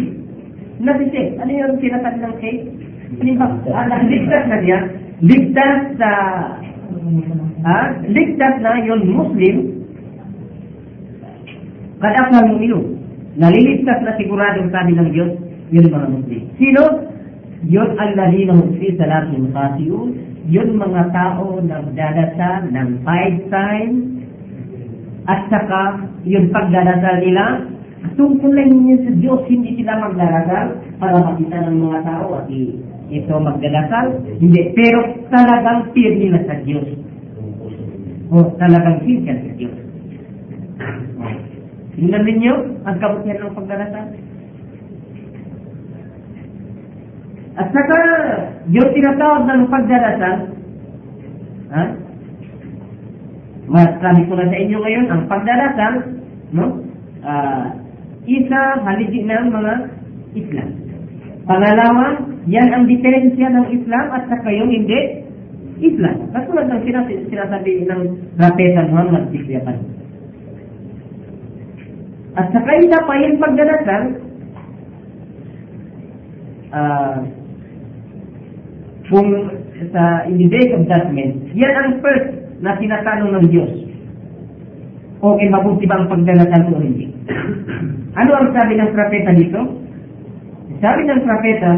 Nasisik. 0.80 1.36
Ano 1.42 1.50
yung 1.52 1.74
sinasabi 1.82 2.18
ng 2.22 2.36
cake? 2.40 2.64
Ah, 3.72 3.88
ligtas 4.04 4.44
na 4.48 4.58
niya. 4.60 4.78
Ligtas 5.24 5.80
sa 5.96 6.10
ah, 7.64 7.88
ligtas 8.06 8.54
na 8.62 8.78
yung 8.84 9.02
Muslim 9.08 9.78
Kad 11.98 12.14
aflaha 12.14 12.46
al-mu'minun. 12.46 12.84
Naliligtas 13.38 13.98
na 14.06 14.14
siguradong 14.14 14.70
sabi 14.70 14.94
ng 14.94 15.10
Diyos, 15.10 15.34
yun 15.74 15.90
mga 15.90 16.08
Muslim. 16.14 16.42
Sino? 16.54 16.82
Yun 17.66 17.90
ang 17.98 18.12
lalina 18.14 18.54
fi 18.78 18.94
salatihim 18.94 19.50
khashi'un. 19.50 20.08
Yun 20.48 20.80
mga 20.80 21.12
tao 21.12 21.60
na 21.60 21.84
magdadasal 21.84 22.72
ng 22.72 22.88
five 23.04 23.36
times 23.52 24.00
at 25.28 25.44
saka 25.52 26.08
yung 26.24 26.48
pagdadasal 26.48 27.20
nila 27.20 27.68
tungkol 28.18 28.50
lang 28.50 28.82
yun 28.82 29.00
sa 29.06 29.12
Diyos, 29.14 29.46
hindi 29.46 29.78
sila 29.78 30.10
magdarasal 30.10 30.66
para 30.98 31.22
makita 31.22 31.70
ng 31.70 31.78
mga 31.78 32.00
tao 32.02 32.26
at 32.42 32.50
ito 33.08 33.32
magdadasal. 33.38 34.06
Hindi, 34.42 34.74
pero 34.74 34.98
talagang 35.30 35.94
fear 35.94 36.12
nila 36.18 36.42
sa 36.44 36.58
Diyos. 36.66 36.86
O 38.28 38.42
talagang 38.58 39.06
fear 39.06 39.22
sa 39.24 39.52
Diyos. 39.54 39.76
Tingnan 41.98 42.22
ninyo 42.26 42.54
ang 42.86 42.96
kabutihan 43.02 43.48
ng 43.48 43.56
pagdarasal. 43.58 44.06
Saka, 47.58 47.98
yung 48.70 48.90
tinatawag 48.94 49.42
ng 49.50 49.62
pagdarasal, 49.66 50.36
ha? 51.74 51.84
Masabi 53.68 54.22
ko 54.30 54.38
na 54.38 54.46
sa 54.46 54.58
inyo 54.62 54.78
ngayon, 54.78 55.06
ang 55.10 55.22
pagdarasal, 55.26 55.94
no? 56.54 56.86
Ah, 57.26 57.74
isa 58.30 58.60
haligi 58.86 59.26
ng 59.26 59.50
mga 59.50 59.74
Islam. 60.38 60.70
Pangalawa, 61.50 62.22
yan 62.46 62.68
ang 62.70 62.84
diferensya 62.86 63.50
ng 63.50 63.66
Islam 63.74 64.06
at 64.14 64.22
saka 64.30 64.48
yung 64.54 64.70
hindi 64.70 65.26
Islam. 65.82 66.30
Katulad 66.30 66.70
ng 66.70 66.82
sinas- 66.86 67.26
sinasabi 67.26 67.82
ng 67.90 68.00
Propeta 68.38 68.86
Muhammad 68.86 69.34
Sikriyapan. 69.34 69.78
At 72.38 72.54
saka 72.54 72.70
isa 72.86 72.98
pa 73.02 73.14
yung 73.18 73.36
pagdarasal, 73.42 74.02
ah, 76.70 77.18
kung 79.08 79.28
sa 79.92 80.28
in 80.28 80.36
the 80.36 80.46
day 80.52 80.68
of 80.76 80.84
judgment, 80.84 81.48
yan 81.56 81.72
ang 81.72 81.90
first 82.04 82.28
na 82.60 82.76
tinatanong 82.76 83.32
ng 83.40 83.46
Diyos. 83.48 83.72
Okay, 85.18 85.48
mabuti 85.50 85.84
ba 85.88 85.98
ang 85.98 86.06
pagdalasan 86.12 86.70
o 86.70 86.78
hindi? 86.78 87.10
ano 88.20 88.30
ang 88.38 88.48
sabi 88.54 88.78
ng 88.78 88.90
propeta 88.94 89.30
dito? 89.34 89.60
Sabi 90.78 91.00
ng 91.10 91.22
propeta, 91.26 91.72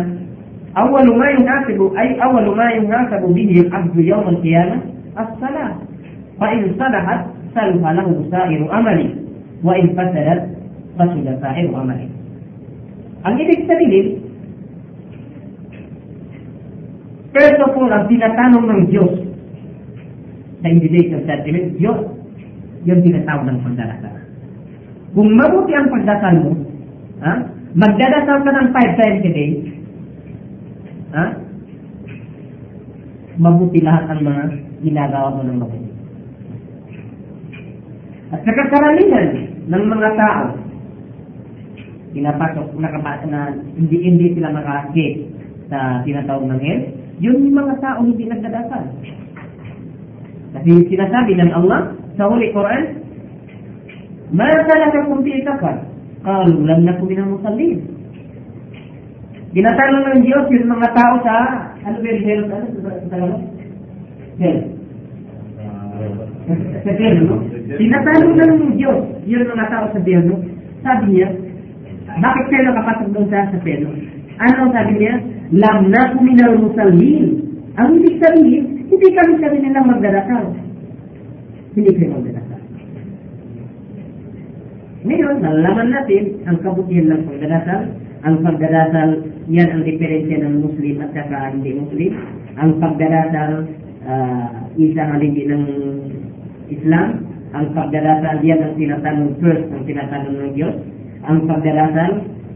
awal 0.77 1.07
ma 1.09 1.27
yung 1.33 1.47
nasabu, 1.49 1.87
ay 1.97 2.21
awal 2.21 2.53
ma 2.53 2.69
yung 2.77 2.89
nasabu 2.91 3.33
bihim 3.33 3.73
ang 3.73 3.89
yaw 3.97 4.21
ng 4.29 4.39
kiyama, 4.45 4.77
at 5.17 5.29
salah. 5.41 5.81
Fa'in 6.37 6.73
salahat, 6.77 7.33
salha 7.53 7.91
lahu 7.97 8.25
sa'iru 8.29 8.69
amali. 8.69 9.09
Wa'in 9.65 9.93
fasalat, 9.97 10.53
fasula 10.97 11.33
sa'iru 11.41 11.73
amali. 11.77 12.09
Ang 13.25 13.35
ibig 13.41 13.69
sabihin, 13.69 14.30
of 17.37 17.77
all, 17.79 17.91
ang 17.91 18.11
tinatanong 18.11 18.65
ng 18.67 18.83
Diyos 18.91 19.13
sa 20.61 20.69
invitation 20.69 21.25
sentiment, 21.25 21.79
Diyos, 21.81 22.01
yung 22.85 23.01
tinatawag 23.05 23.49
ng 23.49 23.61
pagdarasal. 23.65 24.17
Kung 25.17 25.29
mabuti 25.35 25.73
ang 25.75 25.89
pagdasal 25.89 26.35
mo, 26.45 26.53
ha? 27.25 27.33
magdadasal 27.75 28.39
ka 28.45 28.51
ng 28.51 28.69
five 28.75 28.93
times 28.99 29.23
a 29.25 29.31
day, 29.31 29.51
ha? 31.17 31.25
mabuti 33.41 33.81
lahat 33.81 34.05
ang 34.13 34.21
mga 34.21 34.43
ginagawa 34.85 35.29
mo 35.39 35.43
ng 35.45 35.59
mabuti. 35.61 35.91
At 38.31 38.41
sa 38.47 38.53
kakaramihan 38.55 39.29
ng 39.67 39.85
mga 39.91 40.09
tao, 40.15 40.45
pinapasok, 42.15 42.67
nakapasok 42.79 43.27
na 43.31 43.55
hindi, 43.75 43.97
hindi 44.03 44.27
sila 44.39 44.55
maka-escape 44.55 45.19
sa 45.71 46.03
tinatawag 46.07 46.47
ng 46.47 46.61
hell, 46.63 46.83
yun 47.21 47.45
yung 47.45 47.57
mga 47.57 47.75
tao 47.85 48.01
hindi 48.01 48.25
nagdadasal. 48.25 48.85
Kasi 50.57 50.71
sinasabi 50.89 51.33
ng 51.37 51.53
Allah 51.53 51.95
sa 52.17 52.27
Holy 52.27 52.49
Quran, 52.51 53.01
Ma 54.31 54.47
talakakum 54.47 55.27
fi 55.27 55.43
itakar. 55.43 55.91
Kalu 56.23 56.63
lang 56.63 56.87
na 56.87 56.95
kumi 57.03 57.19
ng 57.19 57.35
musallin. 57.35 57.83
Binatanong 59.51 60.05
ng 60.07 60.21
Diyos 60.23 60.47
yung 60.55 60.71
mga 60.71 60.89
tao 60.95 61.15
sa, 61.27 61.35
ano 61.83 61.97
ba 61.99 62.07
yung 62.07 62.23
Herod, 62.23 62.51
ano 62.55 62.67
sa 62.71 62.91
Tagalog? 63.11 63.43
Sa 66.87 66.93
Herod, 66.95 67.27
no? 67.27 67.37
Tinatanong 67.75 68.35
ng 68.39 68.79
Diyos 68.79 69.01
yung 69.27 69.51
mga 69.51 69.67
tao 69.67 69.85
sa 69.91 69.99
Herod. 69.99 70.41
Sabi 70.87 71.05
niya, 71.11 71.29
bakit 72.23 72.45
kayo 72.55 72.63
nakapasok 72.71 73.09
doon 73.11 73.27
sa 73.27 73.51
Herod? 73.51 73.99
Ano 74.39 74.71
sabi 74.71 74.93
niya? 74.95 75.15
Lam 75.51 75.91
na 75.91 76.15
kuminal 76.15 76.63
musallin. 76.63 77.43
Ang 77.75 77.89
ibig 77.99 78.23
sabihin, 78.23 78.87
hindi 78.87 79.09
kami 79.15 79.33
sabi 79.43 79.57
nilang 79.59 79.91
magdarasal. 79.91 80.45
Hindi 81.75 81.91
kayo 81.95 82.19
magdarasal. 82.19 82.63
Ngayon, 85.01 85.37
nalalaman 85.43 85.89
natin 85.91 86.25
ang 86.47 86.59
kabutihan 86.63 87.09
ng 87.11 87.23
pagdarasal. 87.27 87.83
Ang 88.21 88.37
pagdarasal, 88.45 89.11
yan 89.49 89.69
ang 89.75 89.83
diferensya 89.83 90.45
ng 90.45 90.55
Muslim 90.61 91.03
at 91.03 91.11
saka 91.17 91.57
hindi 91.57 91.73
Muslim. 91.73 92.13
Ang 92.61 92.71
pagdarasal, 92.79 93.51
uh, 94.07 94.49
isa 94.77 95.03
ang 95.03 95.19
hindi 95.25 95.49
ng 95.49 95.65
Islam. 96.69 97.27
Ang 97.57 97.75
pagdarasal, 97.75 98.45
yan 98.47 98.61
ang 98.61 98.75
tinatanong 98.79 99.35
first, 99.43 99.67
ang 99.73 99.83
tinatanong 99.89 100.37
ng 100.37 100.53
Diyos. 100.55 100.77
Ang 101.27 101.49
pagdarasal, 101.49 102.13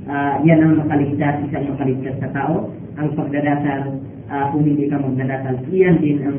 uh, 0.09 0.35
yan 0.45 0.61
ang 0.61 0.75
makaligtas, 0.85 1.45
isang 1.49 1.73
makaligtas 1.73 2.17
sa 2.21 2.31
tao. 2.33 2.69
Ang 3.01 3.09
pagdarasal, 3.17 3.83
uh, 4.31 4.47
kung 4.53 4.65
hindi 4.65 4.87
ka 4.89 5.01
magdarasal, 5.01 5.57
iyan 5.69 5.97
din 6.01 6.19
ang 6.25 6.39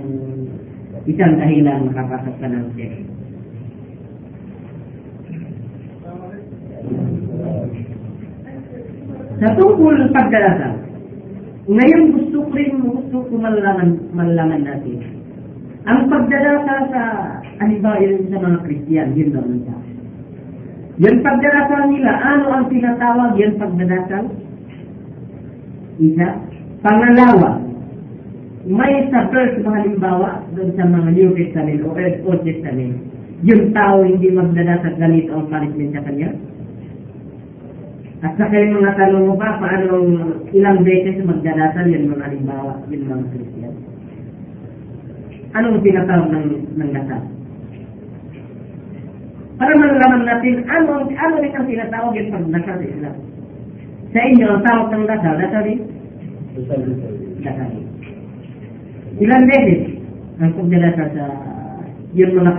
isang 1.05 1.34
dahilan 1.38 1.89
makapasok 1.89 2.36
ka 2.41 2.47
ng 2.49 2.66
seks. 2.78 2.97
Sa 9.36 9.47
tungkol 9.59 9.93
ng 9.99 10.13
pagdarasal, 10.16 10.74
ngayon 11.66 12.03
gusto 12.13 12.38
ko 12.45 12.51
rin 12.53 12.74
gusto 12.80 13.18
ko 13.26 13.34
malaman, 13.41 13.99
malaman 14.13 14.61
natin. 14.63 15.01
Ang 15.86 16.09
pagdarasal 16.09 16.82
sa, 16.89 17.01
halimbawa 17.61 18.01
yun 18.01 18.26
sa 18.30 18.41
mga 18.41 18.57
Kristiyan, 18.66 19.13
yun 19.13 19.34
naman 19.34 19.61
sa 19.68 19.95
Yung 20.96 21.20
pagdarasal 21.20 21.91
nila, 21.91 22.12
ano 22.24 22.46
ang 22.56 22.66
tinatawag 22.72 23.36
yung 23.36 23.56
pagdarasal? 23.60 24.26
Isa. 26.00 26.30
Pangalawa, 26.80 27.60
may 28.64 29.10
sa 29.12 29.28
verse 29.28 29.60
na 29.60 29.76
halimbawa 29.76 30.41
doon 30.56 30.72
sa 30.80 30.88
mga 30.88 31.10
New 31.12 31.30
Testament 31.36 31.84
o 31.84 31.93
Old 32.00 32.41
Testament, 32.48 32.96
yung 33.43 33.76
tao 33.76 34.08
hindi 34.08 34.32
magdadasal 34.32 34.96
ganito 34.96 35.36
ang 35.36 35.52
punishment 35.52 35.91
sa 35.91 36.06
kanya? 36.08 36.30
At 38.24 38.34
saka 38.39 38.56
yung 38.56 38.80
mga 38.80 38.96
tanong 38.96 39.26
mo 39.28 39.36
ba, 39.36 39.60
paano 39.60 39.91
ilang 40.56 40.82
beses 40.82 41.20
magdadasal 41.22 41.86
yun 41.91 42.10
mga 42.10 42.26
halimbawa, 42.32 42.80
yun 42.88 43.04
mga 43.06 43.26
Christian? 43.36 43.74
Anong 45.52 45.84
tinatawag 45.84 46.28
ng, 46.32 46.48
ng 46.80 46.89
dasal? 46.96 47.22
Para 49.56 49.72
malalaman 49.80 50.28
natin, 50.28 50.68
ano, 50.68 51.08
ano 51.08 51.36
rin 51.39 51.56
ang 51.56 51.68
tinatawag 51.68 52.12
yung 52.20 52.32
pagdasal 52.32 52.76
sa 52.76 52.88
Islam? 52.91 53.16
Sa 54.12 54.20
inyo, 54.20 54.45
ang 54.51 54.64
tawag 54.68 54.88
ng 54.91 55.08
dasal, 55.08 55.36
dasal 55.39 55.64
rin? 55.64 55.80
Dasal 56.60 57.68
rin. 57.72 57.86
Ilang 59.16 59.43
beses 59.47 59.82
ang 60.43 60.51
pagdadasal 60.60 61.10
sa 61.16 61.26
yung 62.16 62.32
mga 62.32 62.56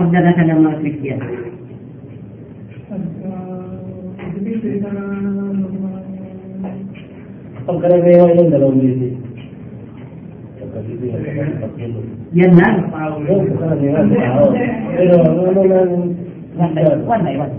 One 16.57 16.73
by 16.73 16.81
one. 16.89 17.05
By 17.05 17.37
one. 17.37 17.53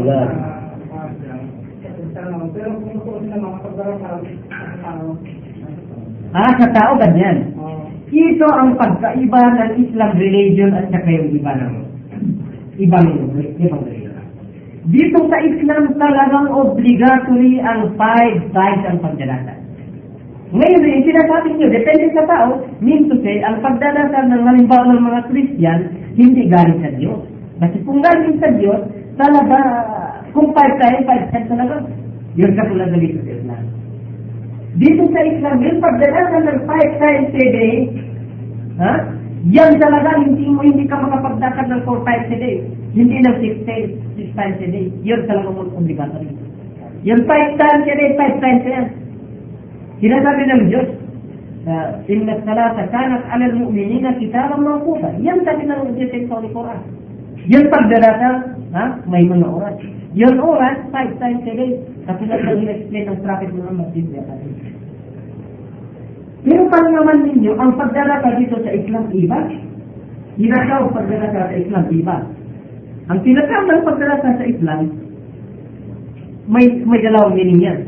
Wala. 0.00 0.20
Pero 2.50 2.68
kung 2.82 2.98
gusto 2.98 3.10
sila 3.22 3.36
mga 3.38 3.58
pagdarasal, 3.62 4.16
ano, 4.82 5.06
Ah, 6.30 6.50
sa 6.58 6.66
tao 6.70 6.94
ganyan. 6.98 7.54
Ito 8.10 8.46
ang 8.50 8.74
pagkaiba 8.74 9.42
ng 9.54 9.72
Islam 9.86 10.10
religion 10.18 10.70
at 10.74 10.90
saka 10.90 11.10
yung 11.10 11.30
iba 11.30 11.52
ng 11.54 11.74
ibang 12.82 13.06
ibang 13.58 13.82
religion. 13.86 14.14
Dito 14.90 15.18
sa 15.30 15.38
Islam 15.46 15.94
talagang 15.94 16.50
obligatory 16.50 17.62
ang 17.62 17.94
five 17.94 18.50
times 18.50 18.82
ang 18.82 18.98
pagdarasal. 18.98 19.59
Ngayon 20.50 20.82
rin, 20.82 21.06
sinasabi 21.06 21.48
niyo, 21.54 21.70
depende 21.70 22.10
sa 22.10 22.26
tao, 22.26 22.58
mean 22.82 23.06
to 23.06 23.14
say, 23.22 23.38
ang 23.46 23.62
pagdarasal 23.62 24.26
ng 24.34 24.42
halimbawa 24.42 24.90
ng 24.90 25.06
mga 25.06 25.20
Christian, 25.30 25.80
hindi 26.18 26.50
galing 26.50 26.82
sa 26.82 26.90
Diyos. 26.98 27.22
Kasi 27.62 27.78
kung 27.86 28.02
galing 28.02 28.34
sa 28.42 28.50
Diyos, 28.58 28.82
talaga, 29.14 29.58
kung 30.34 30.50
five 30.50 30.74
times, 30.82 31.06
five 31.06 31.30
times 31.30 31.46
talaga, 31.46 31.86
yun 32.34 32.50
katulad 32.58 32.90
na 32.90 32.98
dito 32.98 33.22
sa 33.22 33.30
Islam. 33.30 33.62
Dito 34.74 35.02
sa 35.14 35.22
Islam, 35.22 35.56
yung 35.62 35.78
pagdarasal 35.78 36.42
ng 36.42 36.60
five 36.66 36.92
times 36.98 37.30
a 37.30 37.46
day, 37.54 37.74
ha? 38.82 38.92
Yan 39.54 39.72
talaga, 39.80 40.20
hindi 40.20 40.50
mo, 40.50 40.66
hindi 40.66 40.84
ka 40.90 40.98
makapagdasal 40.98 41.66
ng 41.70 41.82
four 41.86 42.02
times 42.02 42.28
a 42.28 42.36
day. 42.36 42.60
Hindi 42.92 43.22
ng 43.22 43.36
six 43.38 43.54
times, 43.64 43.90
six 44.18 44.28
times 44.34 44.58
a 44.60 44.68
day. 44.68 44.90
Yun 45.06 45.24
talaga 45.30 45.48
mo 45.48 45.64
obligatory. 45.78 46.28
Yung 47.06 47.22
five 47.24 47.56
times 47.56 47.86
a 47.86 47.94
day, 47.94 48.10
five 48.18 48.36
times 48.42 48.66
a 48.66 48.70
day. 48.74 48.86
Sinasabi 50.00 50.42
ng 50.48 50.62
Diyos, 50.72 50.88
uh, 51.68 52.00
Inna 52.08 52.40
salata 52.48 52.88
kanat 52.88 53.20
alal 53.28 53.52
mu'minina 53.52 54.16
kitaban 54.16 54.64
mawquta. 54.64 55.12
Yan 55.20 55.44
sabi 55.44 55.68
ng 55.68 55.92
Diyos 55.92 56.08
sa 56.24 56.40
Quran. 56.40 56.80
Yan 57.52 57.68
pagdarasal, 57.68 58.34
ha? 58.72 58.84
may 59.04 59.28
mga 59.28 59.44
oras. 59.44 59.76
Yan 60.16 60.40
oras, 60.40 60.80
five 60.88 61.12
times 61.20 61.44
a 61.44 61.52
day. 61.52 61.76
Katulad 62.08 62.40
ng 62.48 62.64
in-explain 62.64 63.12
ng 63.12 63.20
Prophet 63.20 63.52
Muhammad 63.52 63.92
sallallahu 63.92 64.24
alaihi 64.24 64.72
Pero 66.40 66.62
paano 66.72 66.88
naman 66.96 67.18
ninyo, 67.28 67.52
ang 67.60 67.76
pagdarasal 67.76 68.32
dito 68.40 68.56
sa 68.64 68.72
Islam 68.72 69.04
iba? 69.12 69.38
Tinatawag 70.40 70.96
pagdarasal 70.96 71.44
sa 71.44 71.56
Islam 71.60 71.84
iba. 71.92 72.16
Ang 73.12 73.18
tinatawag 73.20 73.66
ng 73.68 73.84
pagdarasal 73.84 74.32
sa 74.40 74.46
Islam, 74.48 74.80
may 76.50 76.66
may 76.88 77.00
dalawang 77.04 77.36
meaning 77.36 77.60
yan. 77.60 77.80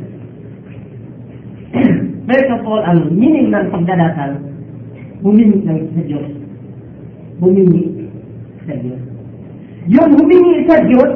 First 2.23 2.51
of 2.55 2.63
all, 2.63 2.79
ang 2.87 3.11
meaning 3.19 3.51
ng 3.51 3.67
pagdarasal, 3.75 4.39
humingi 5.27 5.59
ng 5.67 5.91
sa 5.91 6.03
Diyos. 6.07 6.29
Humingi 7.43 7.83
sa 8.63 8.75
Diyos. 8.79 9.03
Yung 9.91 10.11
humingi 10.15 10.63
sa 10.71 10.79
Diyos, 10.87 11.11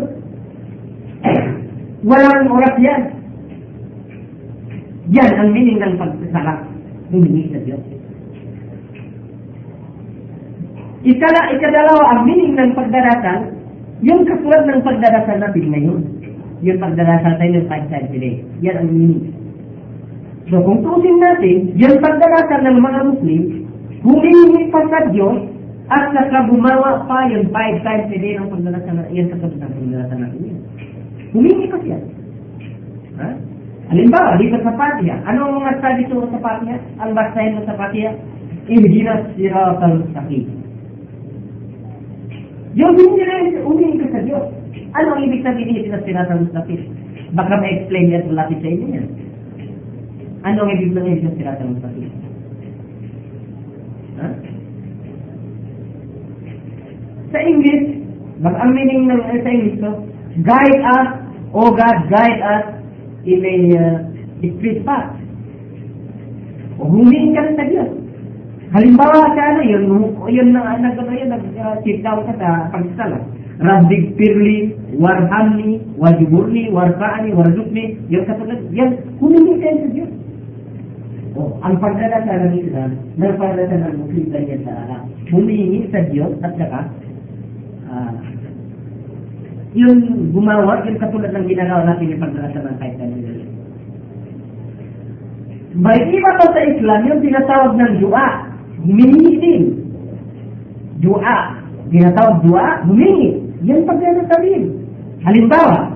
walang 2.10 2.50
oras 2.50 2.74
yan. 2.82 3.02
Yan 5.14 5.30
ang 5.38 5.54
meaning 5.54 5.78
ng 5.78 5.94
pagsasala. 5.94 6.66
Humingi 7.14 7.54
sa 7.54 7.62
Diyos. 7.62 7.82
Ikala, 11.06 11.54
ikadalawa, 11.54 12.02
ang 12.18 12.20
meaning 12.26 12.58
ng 12.58 12.74
pagdarasal, 12.74 13.54
yung 14.02 14.26
kasulad 14.26 14.66
ng 14.66 14.82
pagdarasal 14.82 15.38
natin 15.38 15.66
ngayon. 15.70 16.02
Yung 16.66 16.82
pagdarasal 16.82 17.38
tayo 17.38 17.52
ng 17.62 17.68
five 17.70 17.86
times 17.94 18.10
a 18.10 18.18
day. 18.18 18.42
Yan 18.58 18.82
ang 18.82 18.90
meaning. 18.90 19.35
So 20.46 20.62
kung 20.62 20.78
tusin 20.78 21.18
natin, 21.18 21.74
yung 21.74 21.98
pagdarasal 21.98 22.60
ng 22.62 22.78
mga 22.78 23.00
Muslim, 23.10 23.42
humingi 24.06 24.70
pa 24.70 24.78
sa 24.86 25.10
Diyos 25.10 25.42
at 25.90 26.14
saka 26.14 26.46
gumawa 26.46 27.02
pa 27.10 27.26
yung 27.34 27.50
five 27.50 27.82
times 27.82 28.06
a 28.14 28.18
day 28.18 28.38
ng 28.38 28.50
pagdarasal 28.54 28.94
na 28.94 29.10
yan 29.10 29.26
kasulad 29.34 29.58
ng 29.58 29.74
pagdarasal 29.74 30.18
natin 30.22 30.40
yun. 30.46 30.58
Humingi 31.34 31.66
pa 31.66 31.78
siya. 31.82 31.98
Ha? 33.18 33.28
Halimbawa, 33.90 34.38
dito 34.38 34.58
sa 34.62 34.74
Fatiha, 34.74 35.14
ano 35.26 35.50
ang 35.50 35.54
mga 35.62 35.78
study 35.82 36.02
tungkol 36.10 36.30
sa 36.30 36.42
Fatiha? 36.42 36.76
Ang 37.02 37.10
basahin 37.14 37.54
mo 37.58 37.62
sa 37.66 37.78
Fatiha? 37.78 38.10
Ihdinas 38.70 39.30
siratal 39.34 40.02
mustaqim. 40.02 40.46
Yung 42.78 42.94
hindi 42.94 43.22
na 43.26 43.62
humingi 43.66 43.98
ka 43.98 44.06
sa 44.14 44.22
Diyos. 44.22 44.46
Ano 44.94 45.08
ang 45.18 45.22
ibig 45.26 45.42
sabihin 45.42 45.74
ihdinas 45.74 46.06
siratal 46.06 46.46
mustaqim? 46.46 46.86
Baka 47.34 47.58
ma-explain 47.58 48.14
yan 48.14 48.30
lapit 48.30 48.62
sa 48.62 48.70
inyo 48.70 48.86
yan. 48.94 49.25
Ano 50.46 50.62
ang 50.62 50.78
ibig 50.78 50.94
sabihin 50.94 51.18
ihdinas 51.18 51.34
siratal 51.34 51.68
mustaqim? 51.74 52.06
Ha? 54.22 54.28
Sa 57.34 57.38
English, 57.42 57.98
baka 58.46 58.58
ang 58.62 58.72
meaning 58.78 59.10
ng 59.10 59.26
sa 59.26 59.50
English 59.50 59.82
to, 59.82 59.90
guide 60.46 60.80
us, 60.86 61.10
O 61.50 61.74
God, 61.74 61.98
guide 62.06 62.40
us 62.46 62.64
in 63.26 63.42
a 63.42 63.56
uh, 63.74 63.94
straight 64.38 64.86
path. 64.86 65.18
O 66.78 66.94
humingi 66.94 67.34
ka 67.34 67.42
sa 67.58 67.66
Diyos. 67.66 67.90
Halimbawa 68.70 69.34
sa 69.34 69.42
ano, 69.50 69.60
yun, 69.66 69.82
yun 70.30 70.54
na, 70.54 70.78
nag, 70.78 70.94
ano 70.94 71.10
yun, 71.10 71.34
nag-sit 71.34 72.06
down 72.06 72.22
ka 72.22 72.34
sa 72.38 72.70
pagsala. 72.70 73.18
Rabbig 73.58 74.14
pirli, 74.14 74.78
warhamni, 74.94 75.82
wajiburni, 75.98 76.70
warfa'ani, 76.70 77.34
warzuqni, 77.34 77.98
yung 78.12 78.28
katulad, 78.30 78.62
yan, 78.70 78.94
humingi 79.18 79.58
rin 79.58 79.76
sa 79.82 79.90
Diyos. 79.90 80.15
Ang 81.36 81.74
pagdadasal 81.76 82.48
ng 82.48 82.54
Islam, 82.64 82.90
pagdadasal 83.20 83.80
ng 83.84 83.96
Muslim 84.00 84.26
ganyan 84.32 84.60
sa 84.64 84.72
alam, 84.88 85.02
humingi 85.28 85.84
sa 85.92 86.00
Diyos 86.08 86.32
at 86.40 86.52
saka, 86.56 86.80
ah, 87.92 88.14
yung 89.76 90.32
gumawa, 90.32 90.80
yung 90.88 90.96
katulad 90.96 91.36
ng 91.36 91.44
ginagawa 91.44 91.84
natin 91.84 92.16
yung 92.16 92.22
pagdarasal 92.24 92.62
ng 92.64 92.76
kahit 92.80 92.96
na 92.96 93.06
May 95.76 96.00
iba 96.08 96.30
pa 96.40 96.46
sa 96.56 96.62
Islam 96.64 97.00
yung 97.04 97.20
tinatawag 97.20 97.72
ng 97.76 97.92
dua. 98.00 98.24
Humingi 98.80 99.32
din. 99.36 99.62
Dua. 101.04 101.36
Tinatawag 101.92 102.40
dua, 102.48 102.80
humingi. 102.88 103.44
Yan 103.68 103.84
pagdadasalin. 103.84 104.72
Halimbawa, 105.20 105.92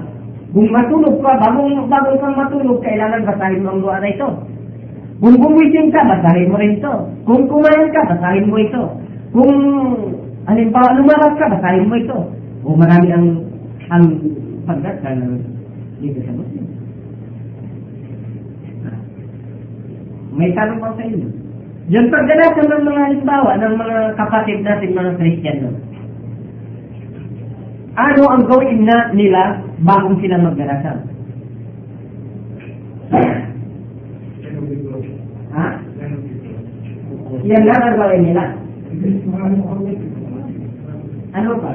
kung 0.53 0.69
matulog 0.69 1.17
ka, 1.25 1.33
bagong, 1.41 1.89
bagong 1.89 2.19
kang 2.21 2.37
matulog, 2.37 2.85
kailangan 2.85 3.25
basahin 3.25 3.65
mo 3.65 3.69
ang 3.73 3.81
dua 3.81 3.97
na 4.05 4.13
ito. 4.13 4.29
Kung 5.21 5.37
gumising 5.37 5.93
ka, 5.93 6.01
basahin 6.01 6.49
mo 6.49 6.57
rin 6.57 6.81
ito. 6.81 6.93
Kung 7.29 7.45
kumain 7.45 7.89
ka, 7.93 8.01
basahin 8.09 8.49
mo 8.49 8.57
ito. 8.57 8.83
Kung, 9.37 9.53
halimbawa, 10.49 10.97
lumaras 10.97 11.37
ka, 11.37 11.47
basahin 11.53 11.89
mo 11.93 11.95
ito. 12.01 12.19
O 12.65 12.77
marami 12.77 13.09
ang 13.13 13.27
ang 13.91 14.05
pagdasal 14.65 15.19
dito 15.99 16.21
sa 16.23 16.33
Muslim. 16.33 16.67
May 20.31 20.55
tanong 20.55 20.79
pa 20.79 20.95
sa 20.95 21.05
inyo. 21.05 21.29
Yung 21.91 22.07
pagdadasal 22.07 22.67
ng 22.71 22.85
mga 22.87 23.01
halimbawa 23.11 23.51
ng 23.59 23.75
mga 23.75 23.99
kapatid 24.15 24.63
natin 24.63 24.95
mga 24.95 25.19
Kristiyano. 25.19 25.71
Ano 27.99 28.23
ang 28.31 28.47
gawin 28.47 28.87
na 28.87 29.11
nila 29.11 29.59
bagong 29.83 30.23
sila 30.23 30.39
magdarasal? 30.39 30.99
Ha? 35.51 35.67
Yan 37.41 37.65
lang 37.65 37.81
ang 37.81 37.97
gawin 37.97 38.23
nila. 38.29 38.45
Ano 41.33 41.57
ba? 41.57 41.73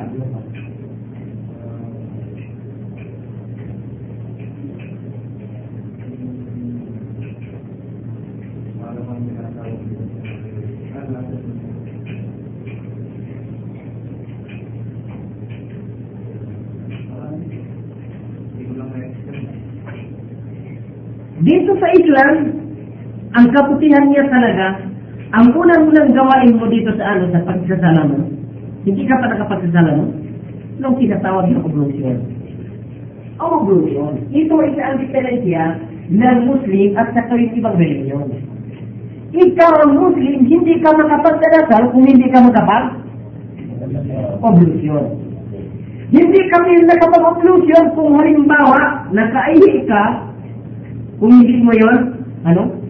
Dito 21.46 21.72
sa 21.78 21.90
Islam, 21.94 22.36
ang 23.38 23.46
kaputihan 23.54 24.06
niya 24.10 24.26
talaga, 24.30 24.95
ang 25.36 25.52
unang-unang 25.52 26.16
gawain 26.16 26.56
mo 26.56 26.66
dito 26.72 26.96
sa 26.96 27.12
ano, 27.12 27.28
sa 27.36 27.44
pagsasala 27.44 28.08
mo, 28.08 28.24
hindi 28.88 29.04
ka 29.04 29.20
pa 29.20 29.28
nakapagsasala 29.36 29.92
mo, 30.00 30.06
nung 30.80 30.96
tinatawag 30.96 31.52
ng 31.52 31.60
oblusyon. 31.68 32.18
Ang 33.36 33.50
oblusyon, 33.60 34.32
ito 34.32 34.54
ay 34.64 34.72
ang 34.80 34.96
diferensya 34.96 35.76
ng 36.08 36.40
Muslim 36.48 36.96
at 36.96 37.12
sa 37.12 37.36
yung 37.36 37.52
ibang 37.52 37.76
reliyon. 37.76 38.28
Ikaw 39.36 39.72
ang 39.84 39.94
Muslim, 40.00 40.48
hindi 40.48 40.80
ka 40.80 40.96
makapagdadasal 40.96 41.92
kung 41.92 42.08
hindi 42.08 42.32
ka 42.32 42.40
makapag 42.40 42.86
oblusyon. 44.40 45.06
Hindi 46.16 46.42
kami 46.48 46.86
nakapag-oblusyon 46.88 47.92
kung 47.98 48.16
halimbawa 48.16 49.10
nakaihi 49.12 49.84
ka 49.84 50.32
kung 51.20 51.44
hindi 51.44 51.60
mo 51.60 51.76
yon, 51.76 52.24
ano? 52.48 52.85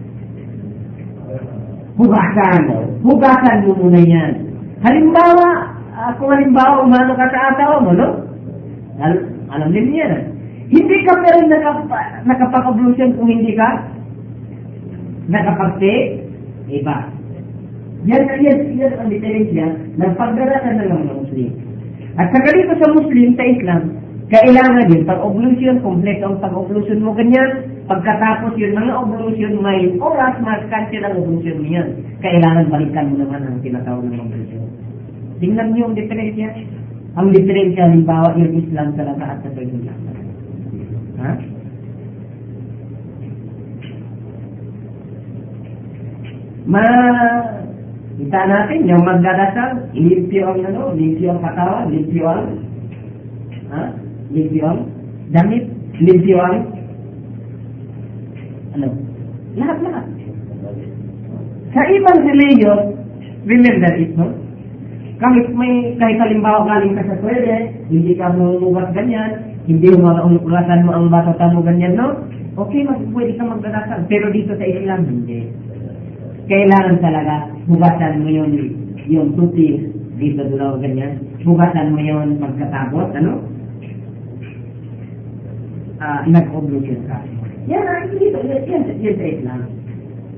Hugasan. 1.96 2.62
Hugasan 3.00 3.64
mo 3.64 3.72
muna 3.80 4.00
yan. 4.04 4.32
Halimbawa, 4.84 5.48
uh, 5.96 6.12
kung 6.20 6.28
halimbawa 6.28 6.84
umano 6.84 7.16
ka 7.16 7.26
sa 7.32 7.56
asawa 7.56 7.76
mo, 7.80 7.92
no? 7.96 8.08
Al 9.00 9.12
alam 9.48 9.72
din 9.72 9.92
niya 9.92 10.06
na. 10.12 10.20
Hindi 10.66 10.96
ka 11.06 11.12
pero 11.22 11.40
nakap 11.46 11.86
nakapag-ablution 12.26 13.16
kung 13.16 13.28
hindi 13.30 13.54
ka 13.54 13.68
nakapag-take, 15.30 16.26
iba. 16.68 16.96
Yan, 18.06 18.22
yan, 18.38 18.58
yan 18.78 18.92
ang 19.00 19.08
diferensya 19.10 19.66
ng 19.98 20.12
pagdarasal 20.14 20.74
ng 20.78 20.90
mga 20.90 21.14
Muslim. 21.16 21.50
At 22.16 22.32
dito 22.32 22.74
sa 22.78 22.88
Muslim, 22.92 23.28
sa 23.34 23.44
Islam, 23.44 23.82
kailangan 24.26 24.90
din 24.90 25.06
pag-oblution, 25.06 25.86
kompleto 25.86 26.34
ang 26.34 26.42
pag-oblution 26.42 26.98
mo 26.98 27.14
ganyan. 27.14 27.78
Pagkatapos 27.86 28.58
yun, 28.58 28.74
mga 28.74 28.98
oblution, 28.98 29.62
may 29.62 29.86
oras, 30.02 30.34
mas-cancel 30.42 31.06
ang 31.06 31.22
oblution 31.22 31.62
mo 31.62 31.66
yan. 31.70 31.88
Kailangan 32.18 32.66
balikan 32.66 33.14
mo 33.14 33.22
naman 33.22 33.46
ang 33.46 33.62
tinatawag 33.62 34.02
ng 34.02 34.18
oblution. 34.18 34.66
Tingnan 35.38 35.70
niyo 35.70 35.86
ang 35.86 35.94
diferensya. 35.94 36.50
Ang 37.14 37.28
diferensya, 37.30 37.86
halimbawa, 37.86 38.34
yung 38.34 38.58
Islam 38.66 38.98
talaga 38.98 39.38
at 39.38 39.46
sa 39.46 39.62
Islam. 39.62 39.98
Ha? 41.22 41.32
Ma 46.66 46.82
kita 48.18 48.40
natin 48.42 48.90
yung 48.90 49.06
magdadasal, 49.06 49.94
limpyo 49.94 50.50
ang 50.50 50.66
ano, 50.66 50.90
limpyo 50.98 51.30
ang 51.30 51.40
katawan, 51.46 51.94
limpyo 51.94 52.24
ang 52.26 52.46
ha? 53.70 54.05
Ang 54.30 54.78
damit, 55.30 55.64
ang 55.96 56.76
ano? 58.76 58.88
Lahat-lahat. 59.56 60.04
Sa 61.72 61.82
ibang 61.92 62.20
religion, 62.24 62.78
remember 63.48 63.92
it, 63.96 64.12
no? 64.16 64.32
Kahit 65.16 65.48
may, 65.56 65.96
kahit 65.96 66.20
halimbawa 66.20 66.68
galing 66.68 66.92
ka 66.92 67.08
sa 67.08 67.16
pwede, 67.24 67.72
hindi 67.88 68.12
ka 68.20 68.36
mumugat 68.36 68.92
ganyan, 68.92 69.56
hindi 69.64 69.88
mo 69.96 70.12
ulasan 70.44 70.84
mo 70.84 70.92
ang 70.92 71.08
batata 71.08 71.56
mo 71.56 71.64
ganyan, 71.64 71.96
no? 71.96 72.20
Okay, 72.56 72.84
mas 72.84 73.00
pwede 73.12 73.36
kang 73.36 73.52
magdadasal. 73.52 74.04
Pero 74.08 74.28
dito 74.32 74.52
sa 74.56 74.64
Islam, 74.64 75.08
hindi. 75.08 75.48
Kailangan 76.48 76.96
talaga, 77.00 77.48
hugasan 77.64 78.24
mo 78.24 78.28
yun, 78.28 78.52
yung 79.08 79.32
tutis, 79.36 79.88
dito 80.20 80.44
dulaw 80.52 80.80
ganyan. 80.80 81.16
Hugasan 81.44 81.96
mo 81.96 82.00
yun 82.00 82.36
pagkatapos, 82.36 83.16
ano? 83.16 83.55
Ah, 86.06 86.22
nag-oblution 86.22 87.02
ka. 87.10 87.18
Yan 87.66 87.82
ang 87.82 88.14
dito, 88.14 88.38
yan, 88.46 88.62
yan, 88.62 88.82
yan 89.02 89.16
sa. 89.18 89.66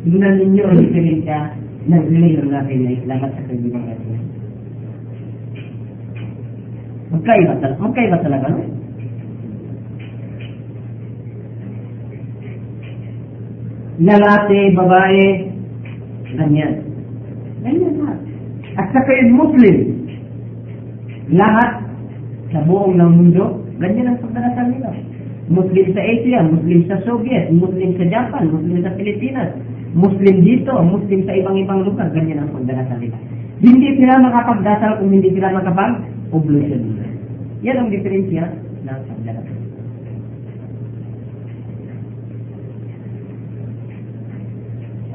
Tingnan 0.01 0.35
ninyo 0.41 0.65
ang 0.65 0.81
diferensya 0.81 1.53
ng 1.85 2.05
religion 2.09 2.49
natin 2.49 2.89
na 2.89 2.97
Islam 2.97 3.21
sa 3.21 3.43
kaibigan 3.45 3.85
natin. 3.85 4.21
Magkaiba 7.13 7.53
talaga, 7.61 7.81
magkaiba 7.85 8.17
talaga, 8.25 8.47
no? 8.49 8.65
Lalaki, 13.99 14.61
babae, 14.73 15.27
ganyan. 16.33 16.73
Ganyan 17.61 17.95
lahat. 18.01 18.19
At 18.81 18.89
saka 18.95 19.11
yung 19.21 19.37
Muslim, 19.37 19.99
Lahat 21.29 21.85
sa 22.49 22.65
buong 22.65 22.97
ng 22.97 23.13
mundo, 23.13 23.61
ganyan 23.77 24.17
ang 24.17 24.21
pagdarasal 24.25 24.65
nila. 24.73 24.89
Muslim 25.49 25.87
sa 25.97 26.03
Asia, 26.05 26.45
Muslim 26.45 26.85
sa 26.85 27.01
Soviet, 27.09 27.49
Muslim 27.49 27.97
sa 27.97 28.05
Japan, 28.05 28.53
Muslim 28.53 28.85
sa 28.85 28.93
Pilipinas, 28.93 29.57
Muslim 29.97 30.45
dito, 30.45 30.73
Muslim 30.85 31.25
sa 31.25 31.33
ibang-ibang 31.33 31.89
lugar, 31.89 32.13
ganyan 32.13 32.45
ang 32.45 32.53
pagdarasal 32.53 33.01
nila. 33.01 33.17
Hindi 33.65 33.89
sila 33.97 34.21
makapagdasal 34.21 35.01
kung 35.01 35.11
hindi 35.11 35.33
sila 35.33 35.57
makapag-oblution. 35.57 37.01
Yan 37.65 37.81
ang 37.81 37.89
diferensya 37.89 38.45
ng 38.85 39.01
pagdarasal. 39.09 39.57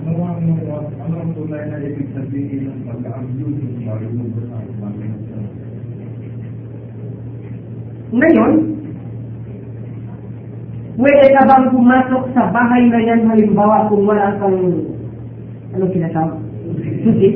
Ano 0.03 0.11
ang 0.19 0.43
ano 0.99 1.15
ang 1.15 1.31
tunay 1.37 1.63
na 1.69 1.77
ibig 1.79 2.09
sabihin 2.11 2.73
ng 2.73 2.79
pagka-abuse 2.89 3.61
ng 3.63 3.85
marunong 3.85 4.29
sa 4.49 4.57
Panginoon? 4.81 5.45
Ngayon, 8.13 8.82
pwede 11.33 11.49
ka 11.49 11.49
bang 11.49 11.73
pumasok 11.73 12.23
sa 12.37 12.43
bahay 12.53 12.83
na 12.93 12.99
yan 13.01 13.25
halimbawa 13.25 13.89
kung 13.89 14.05
wala 14.05 14.37
kang, 14.37 14.53
ano 15.73 15.85
sinasama? 15.89 16.37
Susi? 17.01 17.29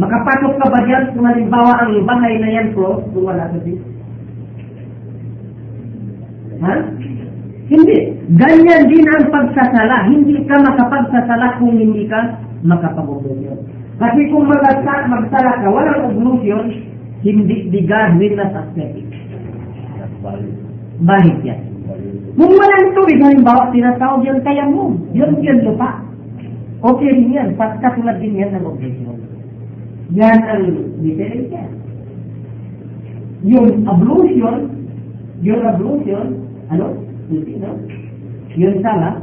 Makapasok 0.00 0.52
ka 0.56 0.66
ba 0.72 0.80
dyan 0.88 1.12
kung 1.12 1.28
halimbawa 1.28 1.84
ang 1.84 2.00
bahay 2.08 2.40
na 2.40 2.48
yan 2.48 2.72
ko 2.72 3.04
kung 3.12 3.28
wala 3.28 3.44
susi? 3.52 3.76
Ha? 6.64 6.74
Hindi. 7.68 7.98
Ganyan 8.40 8.88
din 8.88 9.04
ang 9.04 9.28
pagsasala. 9.28 10.08
Hindi 10.08 10.40
ka 10.48 10.56
makapagsasala 10.64 11.60
kung 11.60 11.76
hindi 11.76 12.08
ka 12.08 12.40
makapag-oblusyon. 12.64 13.68
Kasi 14.00 14.20
kung 14.32 14.48
magsala, 14.48 15.12
magsala 15.12 15.60
ka, 15.60 15.68
walang 15.68 16.08
oblusyon, 16.08 16.72
hindi 17.20 17.68
di 17.68 17.80
God 17.84 18.16
will 18.16 18.32
not 18.32 18.56
accept 18.56 18.96
it. 18.96 19.12
Bahid 21.04 21.36
yan. 21.44 21.71
Kung 22.32 22.52
walang 22.56 22.94
tubig, 22.96 23.20
halimbawa, 23.20 23.70
tinatawag 23.74 24.24
yung 24.24 24.40
tayamum. 24.46 24.92
Yun 25.12 25.42
yun 25.44 25.60
lupa. 25.66 26.00
Okay 26.82 27.10
rin 27.14 27.34
yan. 27.34 27.48
Pagkatulad 27.54 28.18
din 28.18 28.40
yan 28.42 28.54
ng 28.58 28.66
obligation. 28.66 29.18
Yan 30.12 30.40
ang 30.44 30.64
diferensya. 30.98 31.62
Yung 33.42 33.86
ablution, 33.86 34.70
yung 35.42 35.62
ablution, 35.66 36.26
ano? 36.70 36.94
Hindi, 37.26 37.58
no? 37.58 37.74
Yung 38.54 38.78
sala, 38.84 39.18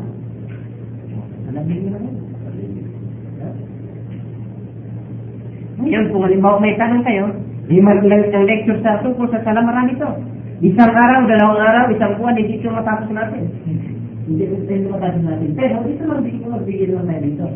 alam 1.49 1.63
niyo 1.65 1.89
naman. 1.93 2.13
Ngayon, 5.79 6.05
kung 6.11 6.23
halimbawa 6.27 6.57
may 6.59 6.75
tanong 6.75 7.03
kayo, 7.07 7.25
may 7.71 7.79
maglang 7.79 8.27
ng 8.27 8.45
lecture 8.49 8.79
sa 8.83 8.99
tungkol 8.99 9.31
sa 9.31 9.39
sala, 9.47 9.63
marami 9.63 9.95
to. 9.95 10.09
Isang 10.59 10.91
araw, 10.91 11.23
dalawang 11.23 11.63
araw, 11.63 11.83
isang 11.95 12.19
buwan, 12.19 12.35
hindi 12.35 12.59
ito 12.59 12.67
matapos 12.67 13.07
natin. 13.15 13.47
Hindi 14.27 14.43
ito 14.43 14.91
matapos 14.91 15.23
natin. 15.23 15.55
Pero 15.55 15.79
dito 15.87 16.03
lang, 16.03 16.19
dito 16.19 16.51
lang, 16.51 16.67
bigyan 16.67 16.99
lang 16.99 17.07
tayo 17.07 17.21
dito. 17.23 17.47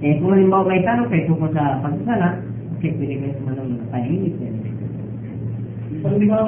Eh, 0.00 0.16
kung 0.16 0.32
halimbawa 0.32 0.64
may 0.64 0.80
tanong 0.80 1.12
kayo 1.12 1.28
tungkol 1.28 1.52
sa 1.52 1.76
pagsasala, 1.84 2.40
okay, 2.80 2.96
pwede 2.96 3.20
kayo 3.20 3.36
sumanong 3.36 3.76
ng 3.76 3.84
5 3.84 4.08
minutes. 4.08 4.40
Eh. 4.40 4.52
Pag 6.00 6.14
di 6.16 6.26
ba 6.32 6.40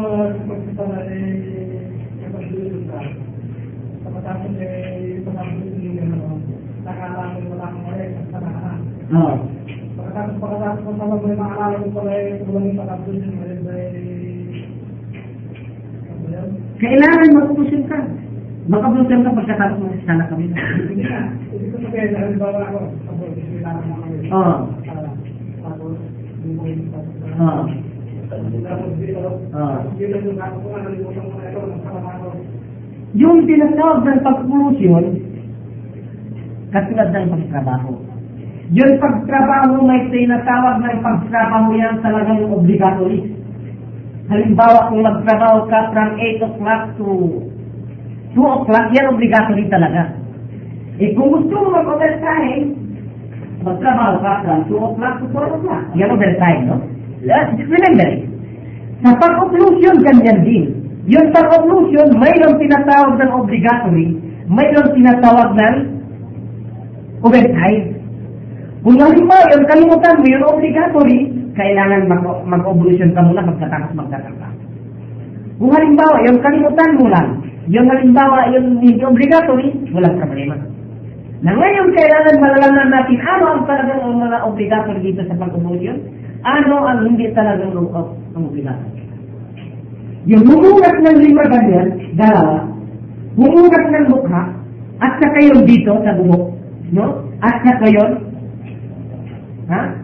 magsasala 0.48 0.98
eh, 1.04 1.84
kapag 2.16 2.44
dito 2.48 2.78
ka, 2.88 3.00
kapatapos 4.08 4.52
eh, 4.56 5.20
pagkakapos 5.20 5.68
yung 5.84 5.98
ano, 6.00 6.40
nakakalang 6.80 7.44
wala 7.52 7.66
kang 7.68 7.86
ulit, 7.92 8.10
sa 8.32 8.40
nakaraan. 8.40 8.80
Oo. 9.12 9.34
Pagkatapos 10.00 10.34
pagkatapos 10.40 10.80
ko 10.80 10.90
sa 10.96 11.04
mga 11.12 11.36
maalala 11.36 11.76
ko 11.76 11.88
pala 11.92 12.12
eh, 12.16 12.40
kung 12.40 12.64
yung 12.72 12.72
pagkatapos 12.72 13.20
Kailangan 16.84 17.32
mag-ubusin 17.32 17.88
ka. 17.88 17.96
Mag-ubusin 18.68 19.24
ka 19.24 19.30
pagkatapos 19.32 19.80
mo 19.80 19.88
sana 20.04 20.28
kami. 20.28 20.52
Hindi 20.52 21.68
ko 21.72 21.76
sabihin, 21.80 22.12
halimbawa 22.12 22.60
ako, 22.68 22.78
tapos 23.08 23.28
kailangan 23.32 23.84
mo 23.88 23.94
kami. 24.04 24.16
Oo. 24.28 24.44
Ah, 24.44 24.56
Tapos, 25.64 25.96
Oo. 27.40 27.40
Ah. 27.40 27.64
tapos 28.68 28.90
dito 29.00 30.16
yung 30.28 30.36
ako 30.36 30.56
ako. 30.76 32.28
Tinatawag 33.44 34.00
ng 34.04 34.20
pag-ulusyon, 34.26 35.04
katulad 36.68 37.08
ng 37.14 37.30
pagtrabaho. 37.32 37.92
Yung 38.74 38.94
pagtrabaho 39.00 39.74
may 39.88 40.02
tinatawag 40.12 40.84
ng 40.84 40.98
pagtrabaho 41.00 41.68
yan 41.78 42.02
talagang 42.04 42.44
obligatory. 42.52 43.43
Halimbawa, 44.24 44.88
kung 44.88 45.04
magtrabaho 45.04 45.68
ka 45.68 45.92
from 45.92 46.16
8 46.16 46.48
o'clock 46.48 46.82
to 46.96 47.06
2 48.32 48.40
o'clock, 48.40 48.86
yan 48.96 49.12
obligatory 49.12 49.68
talaga. 49.68 50.16
Eh 50.96 51.12
kung 51.12 51.28
gusto 51.28 51.52
mo 51.52 51.68
mag-overtime, 51.76 52.72
magtrabaho 53.60 54.24
ka 54.24 54.32
from 54.48 54.60
2 54.72 54.80
o'clock 54.80 55.14
to 55.20 55.26
4 55.28 55.54
o'clock. 55.60 55.84
Yan 55.92 56.08
overtime, 56.16 56.62
no? 56.64 56.76
Let's 57.20 57.52
remember 57.60 58.08
it. 58.08 58.24
Sa 59.04 59.12
pag-occlusion, 59.20 60.00
ganyan 60.00 60.40
din. 60.40 60.64
Yung 61.04 61.28
pag-occlusion, 61.36 62.16
mayroong 62.16 62.56
tinatawag 62.56 63.20
ng 63.20 63.30
obligatory, 63.36 64.16
mayroong 64.48 64.96
tinatawag 64.96 65.52
ng 65.52 65.76
overtime. 67.20 67.84
Kung 68.80 68.96
halimbawa, 68.96 69.52
yung 69.52 69.68
kalimutan 69.68 70.16
mo, 70.16 70.24
yung 70.28 70.46
obligatory, 70.48 71.43
kailangan 71.54 72.10
mag- 72.10 72.44
mag-occlusion 72.46 73.14
ka 73.14 73.22
muna 73.22 73.46
pagkatapos 73.46 73.94
magtataka. 73.94 74.48
Kung 75.54 75.70
halimbawa, 75.70 76.16
yung 76.26 76.38
kalimutan 76.42 76.90
mo 76.98 77.06
lang, 77.06 77.28
yung 77.70 77.86
halimbawa, 77.86 78.50
yung 78.50 78.82
hindi 78.82 78.98
obligatory, 79.00 79.70
walang 79.94 80.18
problema. 80.18 80.58
Na 81.46 81.52
ngayon, 81.54 81.94
kailangan 81.94 82.42
malalaman 82.42 82.88
natin 82.90 83.18
ano 83.22 83.44
ang 83.54 83.62
talagang 83.68 84.00
ang 84.02 84.16
mga 84.18 84.38
obligatory 84.50 85.00
dito 85.00 85.22
sa 85.30 85.38
pag-occlusion, 85.38 85.98
ano 86.42 86.76
ang 86.84 86.98
hindi 87.06 87.30
talagang 87.32 87.72
ang 87.78 88.44
obligatory. 88.44 89.02
Yung 90.24 90.44
humugat 90.48 90.96
ng 91.04 91.18
lima 91.20 91.44
ganyan, 91.52 91.88
dalawa, 92.16 92.64
humugat 93.36 93.84
ng 93.92 94.06
mukha, 94.10 94.42
at 95.04 95.12
saka 95.20 95.38
yung 95.52 95.62
dito 95.68 95.92
sa 96.00 96.16
buhok, 96.16 96.44
no? 96.96 97.28
At 97.44 97.60
saka 97.60 97.86
yun, 97.92 98.12
ha? 99.68 100.03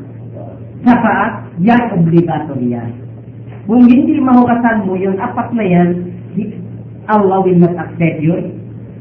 Sa 0.90 0.98
paa, 0.98 1.46
yan 1.62 1.82
obligatory 1.94 2.74
yan. 2.74 2.90
Kung 3.70 3.86
hindi 3.86 4.18
mahugasan 4.18 4.90
mo 4.90 4.98
yung 4.98 5.14
apat 5.22 5.54
na 5.54 5.62
yan, 5.62 5.88
Allah 7.06 7.46
will 7.46 7.62
not 7.62 7.78
accept 7.78 8.18
your 8.18 8.42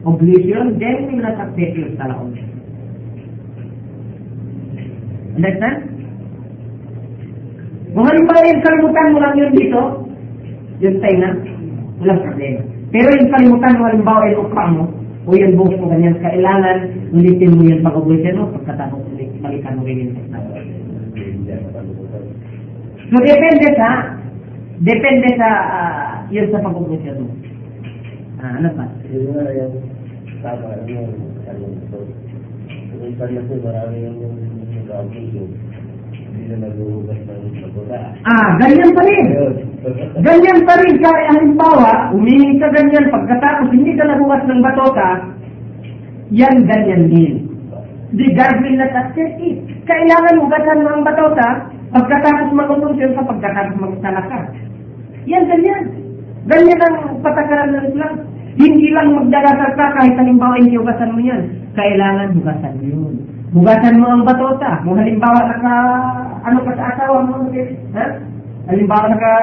obligation, 0.06 0.78
then 0.78 1.10
will 1.10 1.26
not 1.26 1.34
accept 1.42 1.74
your 1.74 1.90
salaon. 1.98 2.38
Understand? 5.34 5.78
Kung 7.98 8.06
halimbawa 8.06 8.42
yung 8.46 8.62
kalimutan 8.62 9.10
mo 9.10 9.18
lang 9.26 9.34
yun 9.34 9.52
dito, 9.58 9.82
yung 10.86 10.98
tainga, 11.02 11.30
walang 12.06 12.22
problema. 12.22 12.62
Pero 12.94 13.10
yung 13.18 13.34
kalimutan 13.34 13.78
mo, 13.82 13.84
halimbawa 13.90 14.22
yung 14.30 14.42
ukpa 14.46 14.64
mo, 14.78 14.84
o 15.26 15.34
yung 15.34 15.58
buhok 15.58 15.74
mo 15.82 15.90
ganyan, 15.90 16.22
kailangan 16.22 16.78
ulitin 17.18 17.58
mo 17.58 17.66
yung 17.66 17.82
pag-ubusin 17.82 18.38
mo, 18.38 18.54
pagkatapos 18.62 19.02
ulit, 19.18 19.34
balikan 19.42 19.82
mo 19.82 19.90
rin 19.90 20.06
yung 20.06 20.14
tekna. 20.14 20.69
So, 23.10 23.18
depende 23.26 23.68
sa, 23.74 23.90
depende 24.86 25.30
sa, 25.42 25.50
uh, 25.50 26.10
yun 26.30 26.46
sa 26.54 26.62
pag-ubusin 26.62 27.26
mo. 27.26 27.34
Ah, 28.38 28.54
ano 28.62 28.70
pa? 28.78 28.86
Yun 29.10 29.34
nga 29.34 29.50
yung 29.50 29.76
tama 30.46 30.78
yung 30.86 31.10
ano 31.50 31.66
ito. 31.74 32.00
Yung 32.70 33.04
iba 33.10 33.26
na 33.34 33.42
po, 33.50 33.54
marami 33.66 33.96
yung 34.06 34.20
nag-abuse. 34.78 35.58
Hindi 36.30 36.44
na 36.54 36.70
naghuhugas 36.70 37.20
ng. 37.26 37.50
Ah, 38.30 38.50
ganyan 38.62 38.94
pa 38.94 39.02
rin. 39.02 39.26
Ganyan 40.28 40.60
pa 40.68 40.76
rin, 40.84 41.00
kaya 41.00 41.32
halimbawa, 41.32 42.12
umihingi 42.12 42.60
ka 42.60 42.68
ganyan, 42.76 43.08
pagkatapos 43.08 43.72
hindi 43.72 43.96
ka 43.96 44.04
nabukas 44.04 44.44
ng 44.44 44.60
batota, 44.60 45.10
yan 46.36 46.68
ganyan 46.68 47.08
din. 47.08 47.34
Will 48.12 48.76
not 48.76 48.92
accept 48.92 49.40
it. 49.40 49.58
Kailangan 49.88 50.44
ugasan 50.44 50.84
mo 50.84 50.90
ang 50.92 51.04
batota, 51.08 51.48
pagkatapos 51.90 52.50
mag-umusyon 52.54 53.16
ka, 53.18 53.22
pagkatapos 53.26 53.76
magsala 53.82 54.22
ka. 54.30 54.40
Yan 55.30 55.46
ganyan. 55.46 55.84
Ganyan 56.50 56.82
ang 56.82 56.98
patakaran 57.22 57.72
ng 57.76 57.86
Islam. 57.94 58.14
Hindi 58.60 58.88
lang 58.92 59.16
magdarasal 59.16 59.72
ka 59.78 59.86
kahit 59.96 60.16
halimbawa 60.20 60.60
hindi 60.60 60.76
ugasan 60.76 61.14
mo 61.16 61.22
yan. 61.22 61.44
Kailangan 61.78 62.36
hugasan 62.36 62.76
mo 62.82 62.84
yun. 62.84 63.14
Hugasan 63.56 64.02
mo 64.02 64.08
ang 64.10 64.24
batota. 64.28 64.84
Kung 64.84 65.00
halimbawa 65.00 65.48
naka, 65.48 65.76
ano 66.44 66.58
ka 66.68 66.72
sa 66.76 66.86
asawa 66.94 67.18
mo, 67.24 67.50
ha? 67.96 68.06
Halimbawa 68.68 69.06
naka, 69.10 69.34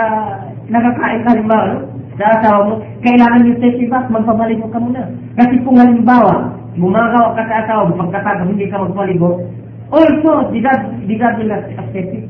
nakakain 0.68 1.24
ka 1.24 1.32
halimbawa, 1.32 1.64
no? 1.74 1.78
Sa 2.16 2.26
asawa 2.38 2.58
mo, 2.66 2.74
kailangan 3.04 3.46
yung 3.48 3.60
safety 3.60 3.86
back, 3.88 4.06
magpabaligo 4.08 4.68
ka 4.68 4.78
muna. 4.80 5.10
Kasi 5.36 5.60
kung 5.64 5.80
halimbawa, 5.80 6.52
bumagawa 6.76 7.34
ka 7.34 7.42
sa 7.48 7.56
asawa 7.64 7.82
mo, 7.88 7.94
pagkatapos 8.04 8.46
hindi 8.52 8.68
ka 8.68 8.84
magpaligo, 8.84 9.42
also, 9.90 10.50
di 10.50 10.60
God, 10.60 10.80
di 11.06 11.14
God 11.14 11.34
will 11.40 11.54
accept 11.56 11.94
it. 11.94 12.26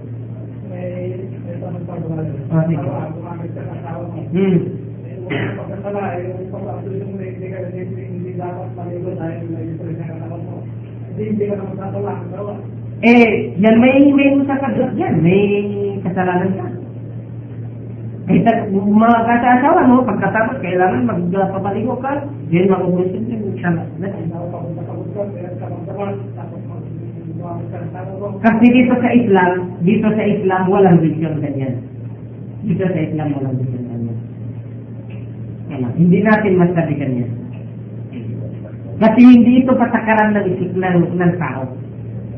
Mm. 2.46 2.54
Eh, 13.02 13.26
जन्मैः 13.60 14.14
मे 14.16 14.24
मुसाफत 14.36 14.76
जन्मे 14.98 15.38
kesalahan 16.04 16.50
kan? 16.56 16.72
Kita 18.26 18.52
mga 18.74 19.18
kasasawa, 19.26 19.86
no, 19.86 20.02
pagkatapos, 20.02 20.58
kailangan 20.58 21.06
magpapaligo 21.06 21.94
ka, 22.02 22.26
then 22.50 22.66
magugusin 22.66 23.22
din, 23.30 23.54
inshallah. 23.54 23.86
Kasi 28.42 28.64
dito 28.74 28.94
sa 28.98 29.10
Islam, 29.14 29.52
dito 29.86 30.08
sa 30.10 30.24
Islam, 30.26 30.62
walang 30.66 30.98
religion 30.98 31.38
ganyan. 31.38 31.85
Dito 32.66 32.82
sa 32.82 32.98
Islam, 32.98 33.30
walang 33.38 33.56
vision 33.62 33.84
ganyan. 33.86 34.18
Ano, 35.70 35.86
hindi 35.94 36.18
natin 36.18 36.58
masabi 36.58 36.94
ganyan. 36.98 37.30
Kasi 38.96 39.20
hindi 39.22 39.62
ito 39.62 39.70
patakaran 39.70 40.34
ng 40.34 40.46
isip 40.50 40.70
ng, 40.74 40.98
ng 41.14 41.32
tao. 41.38 41.62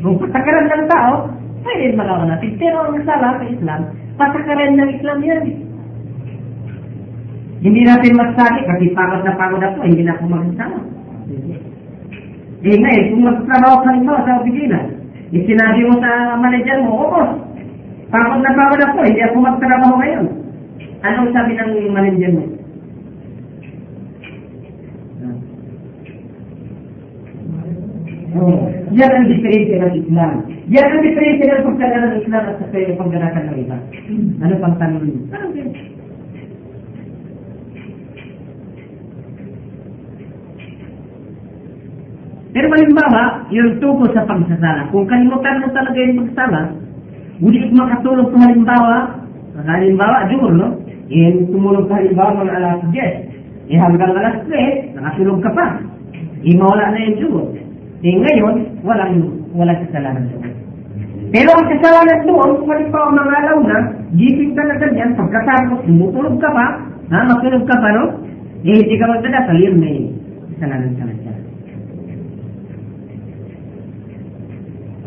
Kung 0.05 0.21
patakaran 0.21 0.69
ng 0.69 0.85
tao, 0.93 1.33
pwede 1.65 1.97
magawa 1.97 2.29
natin. 2.29 2.61
Pero 2.61 2.77
ang 2.93 3.01
sala 3.09 3.41
sa 3.41 3.47
Islam, 3.49 3.81
patakaran 4.21 4.77
ng 4.77 4.91
Islam 5.01 5.19
yan. 5.25 5.45
Hindi 7.59 7.83
natin 7.89 8.21
masabi 8.21 8.61
kasi 8.69 8.85
pagod 8.93 9.25
na 9.25 9.35
pagod 9.35 9.65
ako, 9.65 9.81
hindi 9.83 10.05
na 10.05 10.15
ako 10.15 10.25
magsasawa. 10.29 10.79
Eh 12.59 12.75
ngayon, 12.75 13.07
kung 13.15 13.23
magtrabaho 13.23 13.77
ka 13.81 13.89
rin 13.97 14.05
ba 14.05 14.23
sa 14.27 14.39
opisina, 14.43 14.79
eh, 15.31 15.43
sinabi 15.47 15.81
mo 15.89 15.95
sa 16.03 16.37
manager 16.37 16.79
mo, 16.85 16.91
oo, 17.07 17.23
pagod 18.09 18.41
na 18.41 18.57
pagod 18.57 18.81
ako, 18.81 18.97
hindi 19.05 19.21
ako 19.25 19.37
magtrabaho 19.41 19.95
ngayon. 20.01 20.27
Anong 21.05 21.31
sabi 21.31 21.53
ng 21.55 21.73
manager 21.95 22.31
mo? 22.35 22.45
Oh, 28.39 28.61
yan 28.93 29.11
ang 29.13 29.27
diferensya 29.27 29.77
ng 29.83 29.95
Islam. 30.05 30.33
Yan 30.69 30.89
ang 30.89 31.03
diferensya 31.03 31.47
ng 31.49 31.67
pagkala 31.69 31.97
ng 31.97 32.15
Islam 32.23 32.43
at 32.45 32.57
sa 32.61 32.77
yung 32.77 33.01
pagganatan 33.01 33.45
ng 33.51 33.59
iba. 33.67 33.77
Ano 34.45 34.55
pang 34.61 34.77
tanong 34.77 35.05
niyo? 35.05 35.23
Pero 42.49 42.67
halimbawa, 42.73 43.23
yung 43.53 43.77
tungkol 43.79 44.09
sa 44.17 44.27
pagsasala, 44.27 44.89
kung 44.91 45.07
kalimutan 45.07 45.63
mo 45.63 45.69
talaga 45.71 45.99
yung 46.01 46.19
pagsasala, 46.25 46.61
hindi 47.39 47.59
ka 47.63 47.71
makatulog 47.71 48.35
sa 48.35 48.39
halimbawa, 48.51 48.97
halimbawa, 49.63 50.15
adur, 50.27 50.51
no? 50.59 50.69
Yung 51.07 51.47
tumulog 51.55 51.87
ka 51.87 52.03
halimbawa 52.03 52.43
mga 52.43 52.55
alas 52.59 52.79
10, 52.91 53.71
eh 53.71 53.79
hanggang 53.79 54.13
alas 54.13 54.37
3, 54.45 54.99
nakatulog 54.99 55.39
ka 55.47 55.51
pa. 55.55 55.67
Eh 56.43 56.55
mawala 56.59 56.91
na 56.91 57.07
yung 57.07 57.19
dugo. 57.23 57.43
Eh 58.03 58.15
ngayon, 58.15 58.83
walang, 58.83 59.23
walang 59.55 59.79
kasalanan 59.87 60.27
doon. 60.35 60.51
Pero 61.29 61.51
ang 61.55 61.67
kasalanan 61.71 62.21
doon, 62.27 62.51
kung 62.59 62.71
halimbawa 62.75 63.09
mga 63.15 63.35
alaw 63.39 63.59
na, 63.63 63.79
gising 64.19 64.53
ka 64.59 64.63
na 64.67 64.75
ganyan, 64.83 65.15
pagkatapos, 65.15 65.87
tumutulog 65.87 66.37
ka 66.43 66.51
pa, 66.51 66.67
ha, 67.15 67.19
matulog 67.23 67.65
ka 67.71 67.77
pa, 67.79 67.89
no? 67.95 68.05
Eh 68.67 68.83
hindi 68.83 68.99
ka 68.99 69.07
magdadasal, 69.07 69.59
yun 69.63 69.77
may 69.79 70.11
kasalanan 70.59 70.93
ka 70.99 71.05
na 71.07 71.15
siya. 71.23 71.35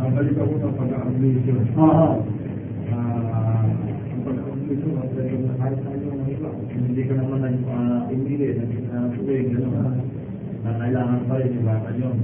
Ang 0.01 0.11
balik 0.15 0.33
ako 0.39 0.53
ng 0.57 0.75
pag-aablisyon. 0.79 0.90
Ah, 1.21 2.17
na 5.37 5.53
kahit. 5.61 5.77
Hindi 6.73 7.01
ka 7.05 7.13
naman 7.13 7.61
uh, 7.69 8.09
imili, 8.09 8.57
nag-tuloy, 8.57 9.53
gano'n. 9.53 10.01
Na 10.65 10.81
kailangan 10.81 11.21
pa 11.29 11.37
rin 11.37 11.53
yung 11.53 11.67
bata 11.69 11.93
yun. 11.93 12.17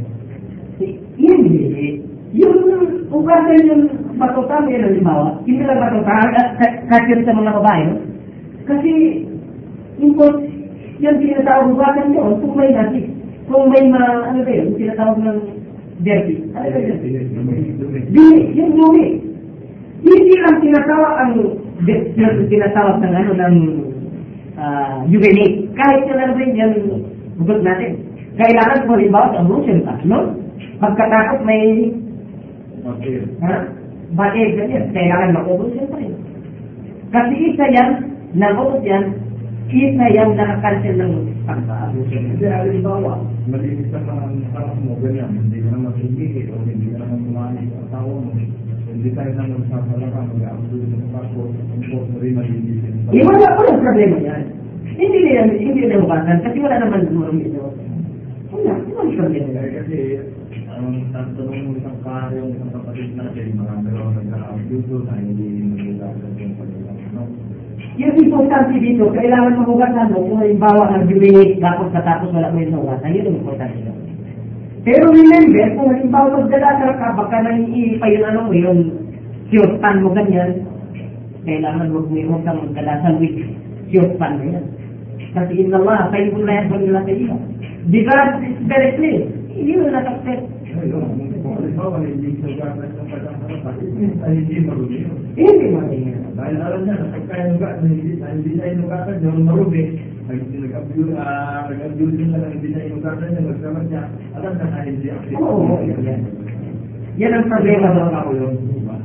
Hindi. 1.13 2.01
Yung 2.41 2.57
ugasan 3.13 3.69
yung 3.69 3.83
batuta, 4.17 4.65
may 4.65 4.81
halimbawa, 4.81 5.45
hindi 5.45 5.61
lang 5.61 5.77
batuta, 5.77 6.17
kasi 6.89 7.21
sa 7.21 7.37
mga 7.37 7.53
babae, 7.61 7.81
no? 7.85 7.95
Kasi, 8.65 8.91
import, 10.01 10.41
yung 10.97 11.21
tinatawag 11.21 11.69
ugasan 11.69 12.17
yun, 12.17 12.41
kung 12.41 12.53
may 12.57 12.73
nasi, 12.73 13.13
kung 13.45 13.69
may 13.69 13.85
ma, 13.93 14.25
ano 14.25 14.41
ba 14.41 14.51
yun, 14.51 14.73
tinatawag 14.73 15.21
ng 15.21 15.56
dirty. 16.01 16.35
Ano 16.53 16.67
ba? 16.73 16.79
Dumi, 18.13 18.39
yung 18.53 18.71
dumi. 18.77 19.05
Hindi 19.97 20.35
lang 20.39 20.57
tinatawag 20.61 21.13
ang 21.17 21.33
tinatawag 22.47 22.95
ng 23.01 23.13
ano 23.17 23.31
ng 23.33 23.55
uh, 24.57 24.97
UNA. 25.09 25.45
Kahit 25.73 26.01
yun 26.05 26.21
ano 26.21 26.31
ba 26.37 26.41
yun, 26.41 26.55
yung 26.57 26.75
bugot 27.41 27.61
natin. 27.65 28.01
Kailangan 28.37 28.85
ko 28.85 28.93
halimbawa 28.93 29.33
sa 29.33 29.41
emotion 29.41 29.81
ka, 29.81 29.93
no? 30.05 30.37
Pagkatapos 30.77 31.41
may 31.45 31.93
Okay. 32.87 33.19
ha? 33.43 33.67
Bakit 34.15 34.47
ganyan? 34.55 34.85
Kailangan 34.95 35.35
makubos 35.35 35.75
yan 35.75 35.91
pa 35.91 35.97
rin. 35.99 36.13
Kasi 37.11 37.33
isa 37.51 37.65
yan, 37.67 37.89
nakubos 38.31 38.79
yan, 38.87 39.11
isa 39.67 40.05
yan 40.15 40.31
nakakancel 40.39 40.95
ng 40.95 41.13
pagkaabuso. 41.43 42.15
Hindi, 42.15 42.47
halimbawa, 42.47 43.19
malinis 43.51 43.91
ka 43.91 43.99
ng 43.99 44.47
harap 44.55 44.79
mo, 44.79 44.95
ganyan. 45.03 45.27
Hindi 45.35 45.59
ka 45.59 45.69
naman 45.75 45.91
o 45.91 46.55
hindi 46.63 46.87
ka 46.95 46.97
naman 47.03 47.19
kumani 47.27 47.61
sa 47.67 47.83
tawa 47.91 48.15
mo. 48.15 48.31
Hindi 48.87 49.09
tayo 49.11 49.31
naman 49.35 49.67
sasalaka, 49.67 50.19
mag-aabsulin 50.23 50.89
ng 50.95 51.11
passport, 51.11 51.51
ang 51.51 51.83
post 51.91 52.07
mo 52.15 52.17
rin 52.23 52.33
malilisin. 52.39 52.95
Eh, 53.11 53.23
wala 53.27 53.47
ko 53.59 53.61
yung 53.67 53.83
problema 53.83 54.17
yan. 54.23 54.43
Hindi 54.97 55.17
na 55.19 55.31
yan, 55.35 55.47
hindi 55.59 55.81
na 55.83 56.01
ubasan 56.01 56.37
kasi 56.47 56.57
wala 56.63 56.75
naman 56.79 57.05
dumurong 57.11 57.43
ito. 57.43 57.63
Wala, 58.55 58.73
walang 58.95 59.15
problema 59.19 59.49
yan. 59.51 59.63
Eh, 59.67 59.73
kasi, 59.83 59.97
ang 60.71 61.11
tanong 61.11 61.59
mo 61.67 61.71
isang 61.75 61.99
pare, 62.07 62.39
yung 62.39 62.55
isang 62.55 62.71
kapatid 62.71 63.09
natin, 63.19 63.59
mga 63.59 63.75
dalawa 63.83 64.09
nagka-abuse 64.15 65.03
na 65.03 65.13
hindi 65.19 65.47
yung 65.59 65.75
pagkakas. 65.99 66.31
No? 66.39 66.66
Yung 67.97 68.13
importante 68.13 68.77
dito, 68.77 69.09
kailangan 69.09 69.57
mahugasan 69.57 70.13
mo 70.13 70.21
kung 70.21 70.37
halimbawa 70.37 70.85
ang 70.93 71.09
duminig 71.09 71.57
tapos 71.57 71.89
katapos 71.89 72.29
wala 72.29 72.53
mo 72.53 72.61
yung 72.61 72.77
nahugasan, 72.77 73.09
yun 73.09 73.25
ang 73.25 73.39
importante 73.41 73.77
doon. 73.81 73.97
Pero 74.85 75.03
remember, 75.09 75.65
kung 75.73 75.89
halimbawa 75.89 76.45
magdadasal 76.45 76.93
ka, 76.93 77.17
baka 77.17 77.37
naiipa 77.41 78.05
yung 78.13 78.25
ano 78.29 78.39
mo, 78.45 78.53
yung 78.53 78.79
siyospan 79.49 80.05
mo 80.05 80.13
ganyan, 80.13 80.61
kailangan 81.41 81.89
huwag 81.89 82.05
mo 82.05 82.21
huwag 82.21 82.45
kang 82.45 82.61
magdadasal 82.69 83.17
with 83.17 83.33
siyospan 83.89 84.33
mo 84.37 84.43
yan. 84.45 84.65
Kasi 85.33 85.51
inna 85.57 85.81
Allah, 85.81 86.13
kayo 86.13 86.37
kung 86.37 86.45
lahat 86.45 86.65
mo 86.69 86.77
nila 86.77 87.01
sa 87.01 87.13
iyo. 87.17 87.33
Because 87.89 88.31
it's 88.45 88.61
very 88.69 88.93
clear. 88.93 89.25
Hindi 89.57 89.73
mo 89.73 89.89
nakakset. 89.89 90.45
Kung 90.45 91.97
hindi 92.05 92.29
ng 92.45 93.09
pagkakaroon, 93.09 94.21
ay 94.21 94.33
hindi 94.37 95.65
mo 95.73 95.81
tingnan. 95.89 96.26
Dahil 96.37 96.57
alam 96.61 96.81
niya, 96.85 96.95
na 97.01 97.05
pagka 97.17 97.33
yung 97.49 97.57
gatas, 97.57 97.81
hindi, 97.81 98.51
na 98.53 98.65
yung 98.69 98.85
marumi, 99.41 99.83
nag- 100.29 100.53
nag-abuse, 100.53 101.13
ah, 101.17 101.65
nila 101.65 102.37
na 102.37 102.47
hindi 102.53 102.67
na 102.69 102.85
inugatan 102.85 103.27
niya, 103.33 103.41
magkamat 103.41 103.85
niya, 103.89 104.03
alam 104.37 104.53
na 104.53 104.65
na 104.69 104.79
hindi 104.85 105.07
active. 105.09 105.41
Oo, 105.41 105.81
yan. 105.81 106.21
Yan 107.17 107.33
ang 107.33 107.49
problema 107.49 107.89
Problema 107.89 108.05
doon. 108.05 108.13
ako 108.13 108.31
yun. 108.37 108.53
diba? 108.69 108.95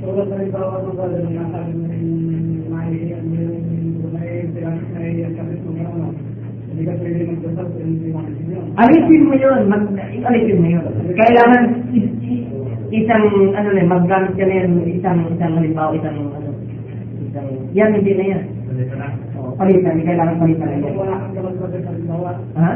Tulad 0.00 0.26
na 0.32 0.36
rin 0.40 0.48
bawa 0.48 0.76
ng 0.80 0.96
wala 0.96 1.16
ng 1.20 1.34
nasa 1.36 1.58
may 1.68 2.00
may 2.72 4.48
may 4.96 5.28
kapit 5.36 5.60
mo 5.68 5.70
ano. 5.76 6.08
Hindi 6.70 6.82
ka 6.88 6.92
pwede 6.96 7.22
magdasal 7.28 7.66
kung 7.68 7.84
hindi 7.84 8.08
yun. 8.08 8.64
Alisin 8.80 9.22
mo 9.28 9.34
yun, 9.36 9.60
mag, 9.68 9.84
alisin 10.00 10.58
mo 10.64 10.68
yun. 10.72 10.84
Kailangan 11.12 11.62
isang, 12.90 13.24
ano 13.54 13.68
na, 13.70 13.82
maggamit 13.86 14.32
ka 14.34 14.44
na 14.46 14.54
yan, 14.64 14.72
isang, 14.88 15.18
isang 15.30 15.54
halimbawa, 15.58 15.92
isang, 15.94 16.18
ano, 16.30 16.49
yan, 17.72 17.90
hindi 17.94 18.12
na 18.14 18.24
yan. 18.26 18.42
Na. 18.98 19.06
O, 19.38 19.54
palitan, 19.54 19.94
hindi 19.94 20.06
kailangan 20.06 20.40
palitan 20.40 20.66
na 20.66 20.76
yan. 20.78 20.94
Ha? 22.58 22.70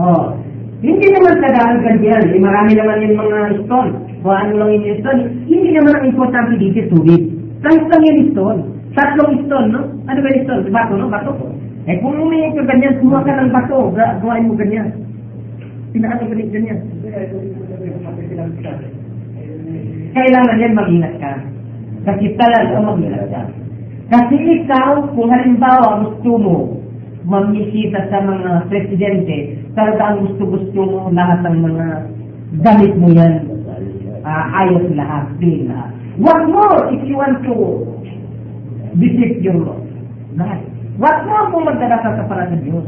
Oo. 0.00 0.24
Hindi 0.80 1.06
naman 1.12 1.34
kadahagan 1.44 1.98
yan. 2.00 2.24
Marami 2.40 2.72
naman 2.72 3.04
yung 3.04 3.16
mga 3.20 3.38
stone. 3.68 3.90
Kung 4.24 4.36
ano 4.36 4.52
lang 4.56 4.70
yung 4.80 4.98
stone. 5.04 5.20
Hindi 5.44 5.70
naman 5.76 5.92
ang 5.92 6.08
importante 6.08 6.56
dito 6.56 6.88
tubig. 6.88 7.22
Kahit 7.60 7.84
lang 7.84 8.02
yung 8.02 8.32
stone. 8.32 8.60
Tatlong 8.96 9.44
stone, 9.46 9.68
no? 9.70 9.80
Ano 10.08 10.18
ba 10.18 10.28
yung 10.32 10.44
stone? 10.48 10.62
Bato, 10.72 10.92
no? 10.96 11.06
Bato. 11.12 11.32
Eh 11.84 11.96
kung 12.00 12.16
ka 12.16 12.62
ganyan, 12.64 12.96
kumuha 13.00 13.24
ka 13.24 13.32
ng 13.44 13.52
bato. 13.52 13.92
Ga- 13.92 14.16
Gawain 14.24 14.48
mo 14.48 14.54
ganyan. 14.56 14.88
Pinakano 15.92 16.28
ganyan 16.32 16.48
ganyan. 16.48 16.78
Kailangan 20.10 20.62
yan 20.62 20.74
mag-ingat 20.74 21.14
ka. 21.20 21.32
Kasi 22.08 22.34
talaga 22.34 22.80
mag-ingat 22.80 23.26
ka. 23.30 23.42
Kasi 24.10 24.36
ikaw, 24.62 25.06
kung 25.14 25.30
halimbawa 25.30 26.02
gusto 26.02 26.30
mo 26.34 26.56
mamisita 27.24 28.10
sa 28.10 28.18
mga 28.24 28.66
presidente, 28.66 29.60
talaga 29.78 30.02
ang 30.14 30.26
gusto-gusto 30.26 30.80
mo 30.82 31.00
lahat 31.14 31.46
ng 31.46 31.56
mga 31.62 31.86
damit 32.64 32.94
mo 32.98 33.08
yan. 33.14 33.60
ah, 34.24 34.64
ayos 34.64 34.84
lahat, 34.92 35.24
clean 35.40 35.70
lahat. 35.70 35.90
What 36.20 36.40
more 36.50 36.92
if 36.92 37.00
you 37.08 37.16
want 37.16 37.40
to 37.46 37.54
visit 38.98 39.40
your 39.40 39.56
Lord? 39.56 39.86
What 41.00 41.24
more 41.24 41.48
kung 41.48 41.64
magdadasal 41.64 42.12
ka 42.20 42.24
para 42.28 42.44
sa 42.52 42.56
Diyos? 42.60 42.84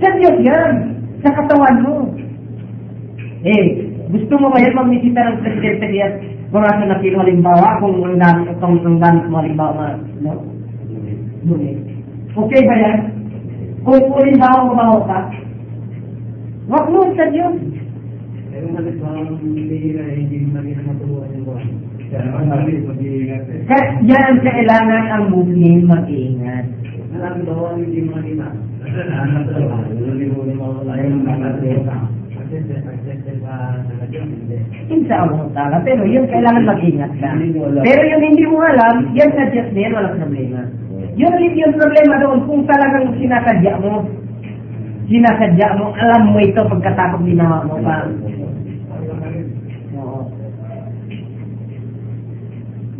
Sa 0.00 0.08
Diyos 0.16 0.36
yan. 0.40 0.72
Sa 1.20 1.30
katawan 1.36 1.76
mo. 1.84 1.94
Eh, 3.44 3.92
gusto 4.12 4.34
mo 4.36 4.52
ba 4.52 4.60
yan 4.60 4.76
magbisita 4.76 5.20
ng 5.20 5.40
presidente 5.40 5.86
diyan? 5.88 6.12
Kung 6.52 6.62
nasa 6.62 6.84
na 6.84 7.00
sino 7.00 7.24
halimbawa, 7.24 7.80
kung 7.80 7.96
ang 8.04 8.20
dami, 8.20 8.40
kung 8.60 8.76
ang 8.84 8.98
dami 9.00 9.18
mo 9.26 9.36
halimbawa, 9.40 9.96
no? 10.20 10.32
Okay 12.34 12.62
ba 12.68 12.74
yan? 12.76 12.98
Kung 13.84 14.04
halimbawa 14.12 14.68
mabaho 14.68 14.98
ka, 15.08 15.18
wag 16.68 16.86
mo 16.92 17.00
sa 17.16 17.26
Diyos. 17.32 17.56
Ang 18.54 18.70
na 18.70 18.80
na. 18.80 18.92
Kaya 22.14 22.54
eh. 22.54 23.66
Kaya 23.66 23.84
yan 24.06 24.34
kailangan 24.44 25.04
ang 25.10 25.24
Muslim 25.34 25.90
mag-iingat. 25.90 26.66
Marami 27.10 27.42
daw 27.42 27.74
ang 27.74 27.82
hindi 27.82 28.06
makita. 28.06 28.54
Ano 28.84 29.40
Luli-luli 33.44 35.36
mo 35.36 35.50
ta'ala. 35.52 35.76
Pero 35.84 36.02
yun, 36.08 36.24
kailangan 36.28 36.64
mag-ingat 36.64 37.12
ka. 37.20 37.30
Pero 37.84 38.02
yung 38.08 38.22
hindi 38.24 38.44
mo 38.48 38.58
alam, 38.64 39.12
yan 39.12 39.30
sa 39.32 39.44
Diyos 39.52 39.68
na 39.72 39.80
yan, 39.80 39.92
walang 39.96 40.18
problema. 40.20 40.60
Yun 41.14 41.30
ulit 41.30 41.54
yung 41.54 41.74
problema 41.78 42.14
doon 42.18 42.40
kung 42.48 42.62
talagang 42.66 43.14
sinasadya 43.20 43.74
mo. 43.78 44.02
Sinasadya 45.06 45.68
mo, 45.78 45.92
alam 45.94 46.32
mo 46.32 46.38
ito 46.40 46.60
pagkatapos 46.64 47.20
ginawa 47.22 47.62
mo 47.68 47.76
pa. 47.84 48.08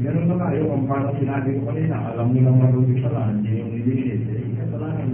Ganun 0.05 0.29
na 0.29 0.37
tayo, 0.37 0.61
kung 0.69 0.85
paano 0.85 1.17
sinabi 1.17 1.57
ko 1.57 1.73
kanina, 1.73 1.97
alam 2.13 2.29
mo 2.29 2.39
lang 2.45 2.57
marunong 2.61 3.01
pala, 3.01 3.33
hindi 3.33 3.57
yung 3.57 3.71
nilinis. 3.73 4.21
Eh, 4.37 4.53
kasalanan 4.61 5.09
mo 5.09 5.14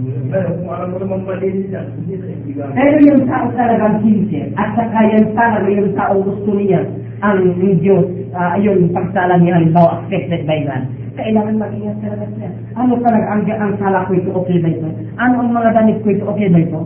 Pero 2.75 2.95
yung 3.03 3.23
tao 3.27 3.45
talagang 3.55 3.95
sincere, 4.03 4.51
at 4.55 4.69
saka 4.75 4.99
yan 5.11 5.25
talaga 5.35 5.69
yung 5.69 5.91
tao 5.95 6.13
gusto 6.23 6.51
niya, 6.55 6.81
ang 7.21 7.53
Diyos, 7.79 8.07
ah, 8.33 8.55
yung 8.57 8.89
pagsala 8.95 9.37
niya, 9.37 9.59
halimbawa, 9.59 10.01
accepted 10.03 10.47
by 10.47 10.63
God, 10.63 10.83
kailangan 11.19 11.59
mag-ingat 11.59 11.97
talaga 11.99 12.25
siya. 12.39 12.49
Ano 12.79 12.95
talaga, 13.03 13.25
ang, 13.29 13.41
ang 13.45 13.73
sala 13.77 14.07
ko 14.07 14.11
ito, 14.15 14.31
okay 14.31 14.57
ba 14.63 14.69
ito? 14.71 14.87
Ano 15.19 15.33
ang 15.43 15.51
mga 15.51 15.69
damit 15.75 15.97
ko 16.01 16.07
ito, 16.15 16.23
okay 16.25 16.47
ba 16.47 16.59
ito? 16.63 16.79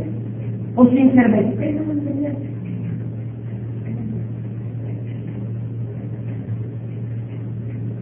O 0.76 0.80
sincere 0.89 1.30
ba 1.30 1.38
ito? 1.39 1.53
Kailangan 1.56 1.97
ganyan. 2.02 2.35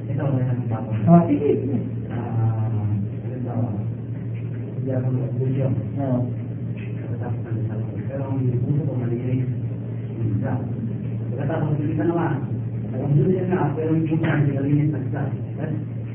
Ito 0.07 0.23
na 0.23 0.41
yung 0.47 0.63
papa. 0.71 0.91
Oh, 1.11 1.21
sige. 1.27 1.72
Pero 4.93 5.09
ang 8.29 8.37
puso 8.61 8.81
ko 8.85 8.93
malinis. 8.93 9.49
Isa. 10.21 10.53
Pagkatapos 11.33 11.81
ng 11.81 11.97
isa 11.97 12.05
naman, 12.05 12.45
ang 12.93 13.13
dulo 13.17 13.29
niya 13.33 13.49
nga, 13.49 13.73
pero 13.73 13.97
yung 13.97 14.05
puso 14.05 14.21
hindi 14.21 14.53
malinis 14.53 14.93
na 14.93 15.01
isa. 15.01 15.21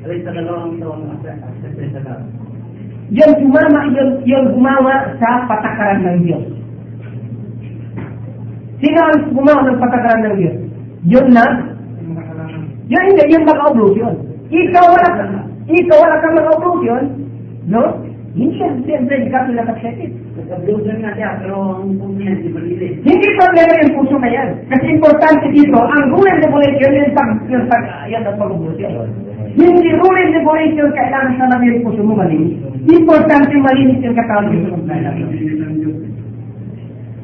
Alay 0.07 0.23
sa 0.23 0.31
dalawang 0.31 0.79
taon 0.79 1.11
na 1.11 1.19
sa 1.91 2.01
God. 2.07 2.23
Yung 3.11 3.35
sumama, 3.43 3.81
yung, 3.99 4.23
yung 4.31 4.47
gumawa 4.55 5.11
sa 5.19 5.43
patakaran 5.51 6.07
ng 6.07 6.19
Diyos. 6.23 6.47
Sino 8.79 9.01
ang 9.11 9.35
gumawa 9.35 9.67
ng 9.67 9.83
patakaran 9.83 10.23
ng 10.23 10.39
Diyos? 10.39 10.57
Yun 11.03 11.27
na, 11.35 11.67
yun 12.87 13.05
hindi, 13.11 13.27
yun. 13.99 14.15
Ikaw 14.49 14.85
wala 14.87 15.11
ka, 15.19 15.25
ikaw 15.67 15.99
wala 15.99 16.17
kang 16.23 16.39
yun. 16.87 17.05
No? 17.69 18.08
Hindi 18.37 18.61
yan, 18.61 18.85
siyempre, 18.85 19.15
hindi 19.17 19.33
ka 19.33 19.49
pinakasakit. 19.49 20.11
Nagkabusan 20.37 21.01
nga 21.01 21.13
siya, 21.17 21.31
pero 21.41 21.81
ang 21.81 21.97
puso 21.97 22.13
niya 22.13 22.37
hindi 22.37 22.51
malinis. 22.53 22.95
Hindi 23.01 23.29
problema 23.41 23.73
yung 23.81 23.95
puso 23.97 24.17
na 24.21 24.29
yan. 24.29 24.49
Kasi 24.69 24.87
importante 24.93 25.47
dito, 25.49 25.79
ang 25.81 26.05
rule 26.13 26.29
and 26.29 26.45
regulation, 26.45 26.93
yung 26.93 27.13
pag, 27.17 27.31
yung 27.49 27.67
pag, 27.73 27.85
yan 28.13 28.29
ang 28.29 28.37
yun. 28.77 29.09
Hindi 29.57 29.91
rule 29.97 30.19
and 30.21 30.35
regulation, 30.37 30.89
kailangan 30.93 31.33
sa 31.41 31.47
namin 31.49 31.73
yung 31.73 31.85
puso 31.89 32.03
mo 32.05 32.13
malinis. 32.21 32.61
Importante 32.85 33.55
malinis 33.57 34.05
yung 34.05 34.17
katawan 34.17 34.53
mo 34.53 34.77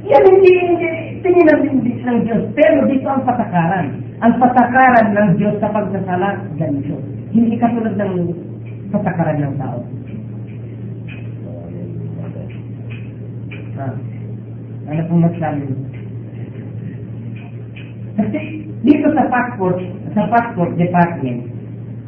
Yan 0.04 0.24
hindi, 0.24 0.50
hindi, 0.52 0.88
tingin 1.24 1.48
ng 1.48 1.62
hindi 1.64 1.92
ng 2.04 2.18
Diyos. 2.28 2.42
Pero 2.52 2.84
dito 2.84 3.08
ang 3.08 3.24
patakaran. 3.24 3.86
Ang 4.20 4.34
patakaran 4.36 5.08
ng 5.16 5.28
Diyos 5.40 5.56
sa 5.60 5.72
pagsasala, 5.72 6.44
ganito. 6.60 7.00
Hindi 7.32 7.56
katulad 7.56 7.96
ng 7.96 8.14
patakaran 8.92 9.40
ng 9.40 9.56
tao. 9.56 9.80
Ah, 13.74 13.90
ano 14.86 15.00
pong 15.10 15.22
masabi 15.26 15.66
mo? 15.66 15.76
Kasi 18.14 18.40
dito 18.86 19.06
sa 19.18 19.26
passport, 19.26 19.82
sa 20.14 20.30
passport 20.30 20.70
department, 20.78 21.50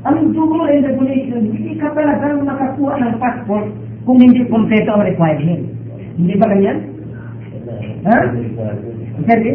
ang 0.06 0.30
rule 0.30 0.70
and 0.70 0.86
regulation, 0.86 1.51
hindi 1.51 1.74
ka 1.82 1.90
talagang 1.90 2.47
makakuha 2.47 2.94
ng 3.02 3.18
passport 3.18 3.66
kung 4.06 4.22
hindi 4.22 4.47
kompleto 4.47 4.94
ang 4.94 5.02
requirement. 5.02 5.66
Hindi 6.14 6.34
ba 6.38 6.47
ganyan? 6.47 6.78
Ha? 8.06 8.18
Kasi, 9.26 9.48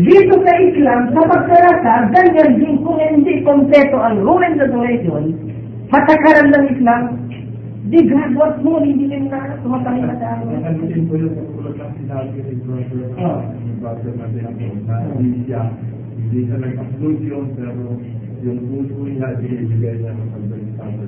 dito 0.00 0.34
sa 0.40 0.52
Islam, 0.56 1.00
sa 1.12 1.22
pagkarasa, 1.28 1.92
ganyan 2.16 2.50
din 2.56 2.80
kung 2.80 2.96
hindi 2.96 3.44
kompleto 3.44 4.00
ang 4.00 4.24
rule 4.24 4.40
and 4.40 4.56
regulation, 4.56 5.36
patakaran 5.92 6.48
ng 6.48 6.64
Islam, 6.72 7.02
di 7.84 8.00
graduate 8.08 8.58
mo, 8.64 8.80
hindi 8.80 9.04
din 9.04 9.28
na 9.28 9.60
tumatali 9.60 10.00
na 10.00 10.16
amin. 10.16 10.56
Nakansin 10.56 11.04
ko 11.04 11.20
yung 11.20 11.36
pagkulat 11.36 11.76
ng 11.76 11.92
sinabi 12.00 12.36
ni 12.40 12.54
brother, 12.64 13.04
yung 13.12 13.76
brother 13.76 14.12
ako, 14.16 14.66
na 14.88 14.94
hindi 15.20 15.40
siya, 15.44 15.60
hindi 16.16 16.38
siya 16.48 16.56
nag-upload 16.64 17.18
yun, 17.20 17.46
pero 17.52 18.00
yung 18.40 18.60
puso 18.72 19.04
niya, 19.04 19.36
binibigay 19.36 20.00
niya 20.00 20.16
ng 20.16 20.32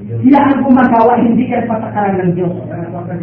Diyos. 0.04 0.20
Sila 0.20 0.40
ang 0.40 0.60
gumagawa, 0.68 1.12
hindi 1.20 1.44
yan 1.48 1.64
patakaran 1.64 2.16
ng 2.20 2.32
Diyos. 2.36 2.54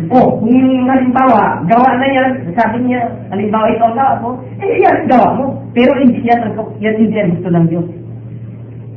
Oh, 0.10 0.38
kung 0.42 0.90
halimbawa, 0.90 1.62
gawa 1.70 1.90
na 2.02 2.08
yan, 2.10 2.30
sabi 2.58 2.90
niya, 2.90 3.06
halimbawa 3.30 3.70
ang 3.70 3.98
gawa 3.98 4.14
mo, 4.22 4.30
eh 4.62 4.82
yan 4.82 5.06
gawa 5.06 5.30
mo. 5.38 5.46
Pero 5.78 5.94
hindi 6.02 6.26
yan, 6.26 6.58
yan 6.82 6.96
hindi 6.98 7.14
yan 7.14 7.38
gusto 7.38 7.50
ng 7.54 7.68
Diyos. 7.70 7.88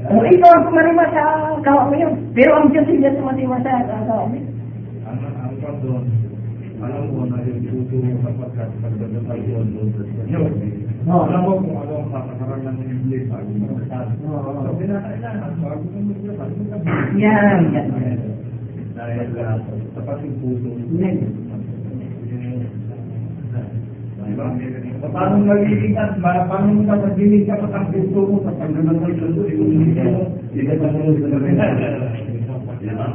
Oh, 0.07 0.23
ikaw 0.23 0.51
ang 0.55 0.65
kumarima 0.71 1.05
sa 1.11 1.23
gawa 1.67 1.91
mo 1.91 1.95
yun. 1.99 2.15
Pero 2.31 2.55
ang 2.55 2.71
Diyos 2.71 2.87
hindi 2.87 3.11
yan 3.11 3.19
kumarima 3.19 3.59
sa 3.67 3.83
gawa 3.91 4.31
mo. 4.31 4.39
Ang 5.07 5.19
ang 5.19 5.55
pa 5.59 5.71
doon, 5.83 6.05
alam 6.79 7.05
mo 7.11 7.27
na 7.27 7.43
yung 7.43 7.59
mo 7.91 8.15
sapagkat 8.23 8.71
pagdadasal 8.79 9.41
yun 9.43 9.67
doon 9.75 9.89
sa 9.99 10.23
Diyos. 10.31 10.53
Oo. 11.11 11.23
Alam 11.27 11.41
mo 11.43 11.53
kung 11.59 11.79
ano 11.83 11.95
ang 12.07 12.11
patakaran 12.15 12.63
ng 12.71 12.79
English, 12.87 13.27
bago 13.27 13.51
mo 13.51 13.67
Oo. 14.31 14.51
So, 14.63 14.71
pinakailangan, 14.79 15.53
bago 15.59 15.85
mo 15.91 15.99
magdasal, 16.15 16.51
Yan, 17.19 17.59
yan. 17.75 17.89
Dahil 18.95 19.29
uh, 19.43 19.59
sapat 19.99 20.19
yung 20.23 20.37
puso. 20.39 20.71
Yan. 21.03 21.46
Paano 24.37 25.35
magiging 25.49 25.97
ba? 26.21 26.45
Paano 26.45 26.69
mo 26.77 26.83
napagiling 26.85 27.49
ka 27.49 27.57
pa 27.57 27.73
ang 27.73 27.89
puso 27.89 28.21
mo 28.29 28.37
sa 28.45 28.53
pagdadasal 28.53 29.01
sa 29.01 29.27
Diyos? 29.33 29.49
Kung 29.57 29.71
hindi 29.73 30.05
mo, 30.05 30.23
hindi 30.53 30.63
ka 30.69 30.75
sumunod 30.77 31.17
sa 31.25 31.37
rin. 31.41 31.57
Diba? 32.77 33.09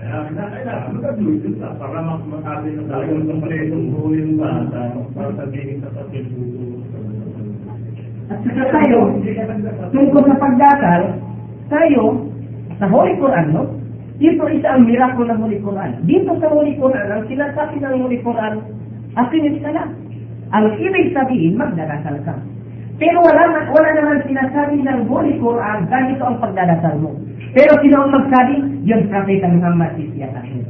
Kaya 0.00 0.16
kailangan 0.32 0.90
mag-adulting 0.96 1.56
ka 1.60 1.68
para 1.76 1.98
mak- 2.00 2.28
makabi 2.32 2.68
na 2.72 2.84
tayo 2.88 3.12
ng 3.20 3.40
paletong 3.44 3.86
buhay 3.92 4.20
ng 4.24 4.36
bata 4.40 4.82
para 5.12 5.30
sabihin 5.36 5.84
sa 5.84 5.92
puso. 6.32 6.64
At 8.32 8.38
saka 8.40 8.64
tayo, 8.72 8.98
tungkol 9.92 10.22
sa 10.24 10.36
pagdasal, 10.40 11.02
tayo, 11.68 12.02
sa 12.80 12.86
Holy 12.88 13.12
Quran, 13.20 13.46
no? 13.52 13.83
Dito 14.14 14.46
isa 14.46 14.68
ang 14.78 14.86
miracle 14.86 15.26
ng 15.26 15.40
Holy 15.42 15.58
Quran. 15.58 15.90
Dito 16.06 16.30
sa 16.38 16.46
Holy 16.46 16.78
Quran, 16.78 17.06
ang 17.10 17.26
sinasabi 17.26 17.82
ng 17.82 17.94
Holy 17.98 18.18
Quran, 18.22 18.62
akinis 19.18 19.58
ka. 19.58 19.84
Ang 20.54 20.66
ibig 20.78 21.10
sabihin, 21.10 21.58
magdadasal 21.58 22.22
ka. 22.22 22.34
Pero 22.94 23.18
wala, 23.26 23.42
na, 23.50 23.60
wala 23.74 23.90
naman 23.90 24.22
sinasabi 24.22 24.86
ng 24.86 25.10
Holy 25.10 25.34
Quran, 25.42 25.90
ganito 25.90 26.22
ang 26.22 26.38
pagdadasal 26.38 26.94
mo. 27.02 27.10
Pero 27.50 27.74
sino 27.82 28.06
ang 28.06 28.10
magsabi? 28.14 28.54
Yung 28.86 29.10
Propeta 29.10 29.50
Muhammad 29.50 29.98
siya 29.98 30.30
sa 30.30 30.42
akin. 30.42 30.62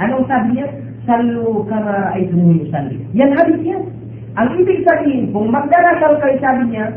Anong 0.00 0.24
sabi 0.24 0.48
niya? 0.56 0.66
Salu 1.04 1.68
kama 1.68 2.16
ay 2.16 2.26
tumuyo 2.32 2.64
sali. 2.72 2.96
Yan 3.12 3.36
hadis 3.36 3.60
yan. 3.62 3.84
Ang 4.36 4.56
ibig 4.60 4.84
sabihin, 4.84 5.32
kung 5.32 5.52
magdarasal 5.52 6.16
kayo, 6.20 6.36
sabi 6.40 6.72
niya, 6.72 6.92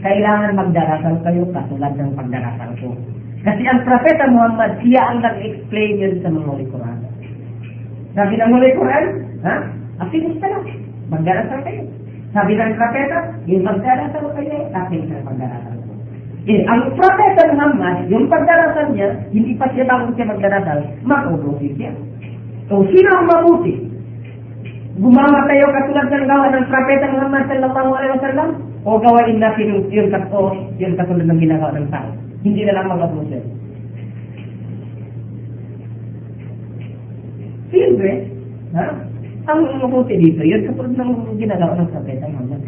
kailangan 0.00 0.56
magdarasal 0.56 1.14
kayo 1.24 1.44
katulad 1.52 1.92
ng 1.96 2.12
pagdarasal 2.16 2.72
ko. 2.80 2.96
Kasi 3.42 3.62
ang 3.66 3.82
Propeta 3.82 4.24
Muhammad, 4.30 4.78
siya 4.86 5.02
ang 5.10 5.18
nag-explain 5.18 5.98
yun 5.98 6.14
sa 6.22 6.30
mga 6.30 6.70
Quran. 6.70 6.98
Sabi 8.12 8.36
ng 8.36 8.52
Holy 8.52 8.70
Quran, 8.76 9.04
ha? 9.42 9.56
Akinis 10.04 10.36
ka 10.36 10.46
lang. 10.46 10.64
Magdarasal 11.08 11.60
kayo. 11.64 11.82
Sabi 12.32 12.56
ng 12.56 12.76
propeta, 12.80 13.18
yung 13.44 13.64
pagdarasal 13.64 14.24
kayo, 14.36 14.56
aking 14.72 15.04
sa 15.08 15.24
pagdarasal. 15.24 15.76
Eh, 16.42 16.60
ang 16.64 16.96
propeta 16.96 17.42
Muhammad, 17.52 18.08
yung 18.08 18.26
pagdarasal 18.28 18.92
niya, 18.92 19.16
hindi 19.32 19.52
pa 19.56 19.68
siya 19.72 19.84
bago 19.84 20.12
siya 20.16 20.32
magdarasal, 20.32 20.80
mag-ubusi 21.04 21.76
siya. 21.76 21.92
So, 22.72 22.84
sino 22.88 23.08
ang 23.16 23.28
mabuti? 23.28 23.74
Gumawa 24.96 25.48
tayo 25.48 25.72
katulad 25.72 26.08
ng 26.08 26.26
gawa 26.28 26.46
ng 26.52 26.66
propeta 26.68 27.06
Muhammad 27.16 27.44
sallallahu 27.48 27.90
alaihi 27.96 28.14
wasallam 28.20 28.48
o 28.84 28.90
gawain 29.00 29.38
natin 29.40 29.66
yung, 29.72 29.82
yung, 29.88 30.08
o, 30.32 30.40
yung 30.76 30.94
katulad 31.00 31.26
ng 31.32 31.40
ginagawa 31.40 31.72
ng 31.80 31.88
tao. 31.88 32.10
Hindi 32.42 32.60
na 32.66 32.74
lang 32.74 32.90
mag-ubusi. 32.90 33.38
Siyempre, 37.72 38.10
ha? 38.74 38.86
Ang 39.42 39.60
mabuti 39.82 40.14
dito, 40.18 40.42
yun 40.46 40.66
katulad 40.70 40.94
ng 40.94 41.38
ginagawa 41.38 41.78
ng 41.78 41.90
Muhammad. 42.30 42.62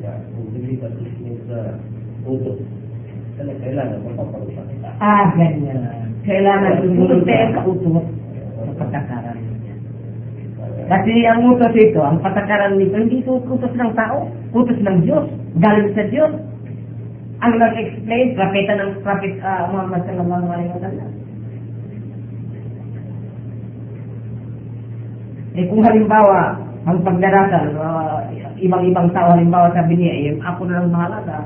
ang 0.00 0.22
kung 0.30 0.48
hindi 0.54 0.78
sa 1.50 1.58
utos, 2.26 2.58
kailangan 3.38 3.98
kita. 4.70 4.88
Ah, 5.02 5.34
ganyan. 5.34 5.80
Kailangan 6.22 6.82
sumunod 6.86 7.22
tayo 7.26 7.46
sa 7.50 7.60
utos 7.66 8.06
sa 8.54 8.72
patakaran. 8.78 9.29
Kasi 10.90 11.22
ang 11.22 11.46
utos 11.54 11.70
ito, 11.78 12.02
ang 12.02 12.18
patakaran 12.18 12.74
nito, 12.74 12.98
hindi 12.98 13.22
ito 13.22 13.38
utos 13.38 13.70
ng 13.78 13.94
tao, 13.94 14.26
utos 14.50 14.74
ng 14.82 15.06
Diyos, 15.06 15.22
galing 15.62 15.94
sa 15.94 16.02
Diyos. 16.10 16.34
Ang 17.46 17.54
nag-explain, 17.62 18.34
propeta 18.34 18.74
ng 18.74 18.98
prophet 19.06 19.38
ah, 19.46 19.70
Muhammad 19.70 20.02
sallallahu 20.02 20.46
alaihi 20.50 20.74
wa 20.74 20.82
sallam. 20.82 21.10
Eh 25.54 25.64
kung 25.70 25.82
halimbawa, 25.86 26.58
ang 26.90 26.98
pagdarasal, 27.06 27.70
ah, 27.78 28.26
ibang-ibang 28.58 29.14
tao, 29.14 29.30
halimbawa 29.38 29.70
sabi 29.70 29.94
niya, 29.94 30.34
eh, 30.34 30.42
ako 30.42 30.66
na 30.66 30.82
lang 30.82 30.90
bahala 30.90 31.22
sa, 31.22 31.36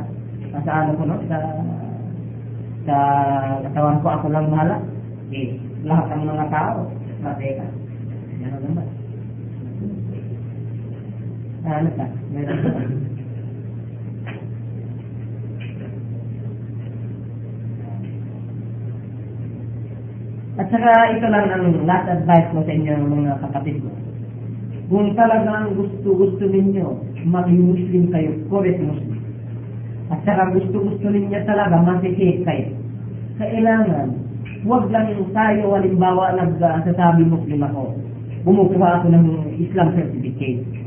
sa 0.65 0.73
ano 0.73 0.91
ko, 0.97 1.03
no? 1.05 1.21
Sa, 1.29 1.39
sa 2.89 2.97
katawan 3.69 4.01
ko, 4.01 4.09
ako 4.09 4.27
lang 4.33 4.49
bahala. 4.49 4.81
Eh, 5.37 5.61
lahat 5.85 6.17
ng 6.17 6.33
mga 6.33 6.47
tao, 6.49 6.89
mateka. 7.21 7.69
Ano 8.41 8.57
naman? 8.65 8.94
Ka? 11.65 12.07
Meron? 12.29 12.61
At 20.55 20.69
saka 20.69 20.93
ito 21.17 21.27
lang 21.27 21.49
ang 21.49 21.89
last 21.89 22.07
advice 22.13 22.53
ko 22.53 22.61
sa 22.63 22.69
inyo 22.69 22.93
mga 23.01 23.41
kapatid 23.49 23.81
ko. 23.81 23.91
Kung 24.93 25.17
talagang 25.17 25.73
gusto-gusto 25.73 26.45
ninyo, 26.45 26.87
maging 27.25 27.63
Muslim 27.73 28.05
kayo, 28.13 28.37
correct 28.53 28.85
Muslim. 28.85 29.19
At 30.13 30.21
saka 30.29 30.53
gusto-gusto 30.53 31.09
ninyo 31.09 31.41
talaga, 31.49 31.81
masisip 31.81 32.45
kayo. 32.45 32.77
Kailangan, 33.41 34.13
huwag 34.69 34.93
lang 34.93 35.17
yung 35.17 35.33
tayo, 35.33 35.73
halimbawa, 35.73 36.37
nagsasabi 36.37 37.25
Muslim 37.25 37.65
ako. 37.65 37.97
Bumukuha 38.45 39.01
ako 39.01 39.07
ng 39.17 39.27
Islam 39.57 39.97
certificate. 39.97 40.84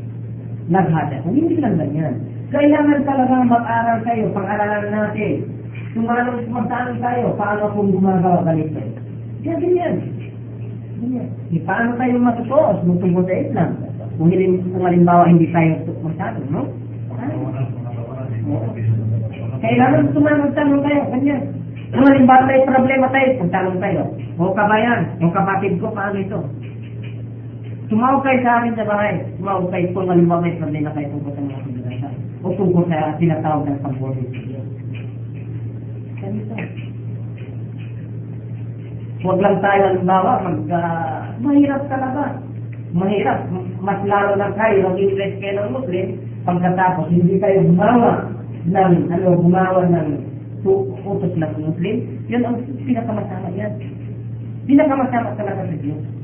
Naghada 0.67 1.23
ko. 1.23 1.31
Hindi 1.31 1.63
lang 1.63 1.79
ganyan. 1.79 2.15
Kailangan 2.51 3.03
talaga 3.07 3.43
mag-aral 3.43 3.97
kayo, 4.03 4.31
pag-aralan 4.35 4.87
natin. 4.91 5.47
Tumalong 5.95 6.47
magtanong 6.51 6.99
tayo, 6.99 7.35
paano 7.39 7.71
akong 7.71 7.91
gumagawa 7.95 8.43
ganito? 8.43 8.79
Kaya 9.43 9.55
ganyan. 9.59 9.95
Ganyan. 10.99 11.27
E, 11.51 11.59
paano 11.63 11.95
tayo 11.95 12.13
matutuos 12.19 12.77
nung 12.83 12.99
tungkol 12.99 13.23
sa 13.27 13.35
Islam? 13.35 13.69
Kung, 14.19 14.29
kung 14.31 14.83
halimbawa 14.83 15.23
hindi 15.31 15.47
tayo 15.55 15.87
magtanong, 16.03 16.47
no? 16.51 16.63
Kailangan 19.57 20.11
tumanong-tanong 20.11 20.81
tayo, 20.83 20.99
ganyan. 21.15 21.43
Kung 21.95 22.03
halimbawa 22.03 22.43
may 22.47 22.61
problema 22.67 23.07
tayo, 23.11 23.27
pagtanong 23.39 23.79
tayo. 23.79 24.01
O 24.35 24.51
kabayan, 24.51 25.15
o 25.23 25.31
kapatid 25.31 25.79
ko, 25.79 25.91
paano 25.95 26.19
ito? 26.19 26.39
Tumawag 27.87 28.19
kayo 28.19 28.39
sa 28.43 28.59
akin 28.59 28.75
sa 28.75 28.83
bahay. 28.83 29.15
Kayo 29.39 29.87
kung 29.95 30.11
halimbawa 30.11 30.43
may 30.43 30.59
problema 30.59 30.91
kayo 30.91 31.07
tungkol 31.07 31.31
sa 31.31 31.39
mga 31.39 31.63
pagdasa. 31.63 32.09
O 32.43 32.51
tungkol 32.51 32.83
sa 32.91 33.15
tinatawag 33.15 33.63
ng. 33.63 33.79
Ganito. 36.19 36.55
Huwag 39.23 39.39
lang 39.39 39.57
tayo 39.63 39.81
halimbawa, 39.87 40.31
mag, 40.43 40.59
uh, 40.67 41.19
mahirap 41.39 41.81
talaga. 41.87 42.37
Mahirap. 42.91 43.39
Mas 43.79 43.99
lalo 44.03 44.35
na 44.35 44.51
kayo, 44.53 44.91
ang 44.91 44.97
interest 44.99 45.39
kayo 45.39 45.55
ng 45.63 45.73
Muslim, 45.73 46.05
pagkatapos 46.43 47.07
hindi 47.07 47.39
kayo 47.39 47.65
gumawa 47.71 48.27
ng, 48.67 48.93
ano, 49.15 49.27
gumawa 49.39 49.81
ng 49.87 50.07
utos 51.07 51.33
ng 51.39 51.53
Muslim, 51.55 51.95
yun 52.27 52.43
ang 52.43 52.59
pinakamasama 52.83 53.47
yan. 53.55 53.71
Pinakamasama 54.67 55.39
talaga 55.39 55.63
sa 55.63 55.77
Diyos. 55.79 56.16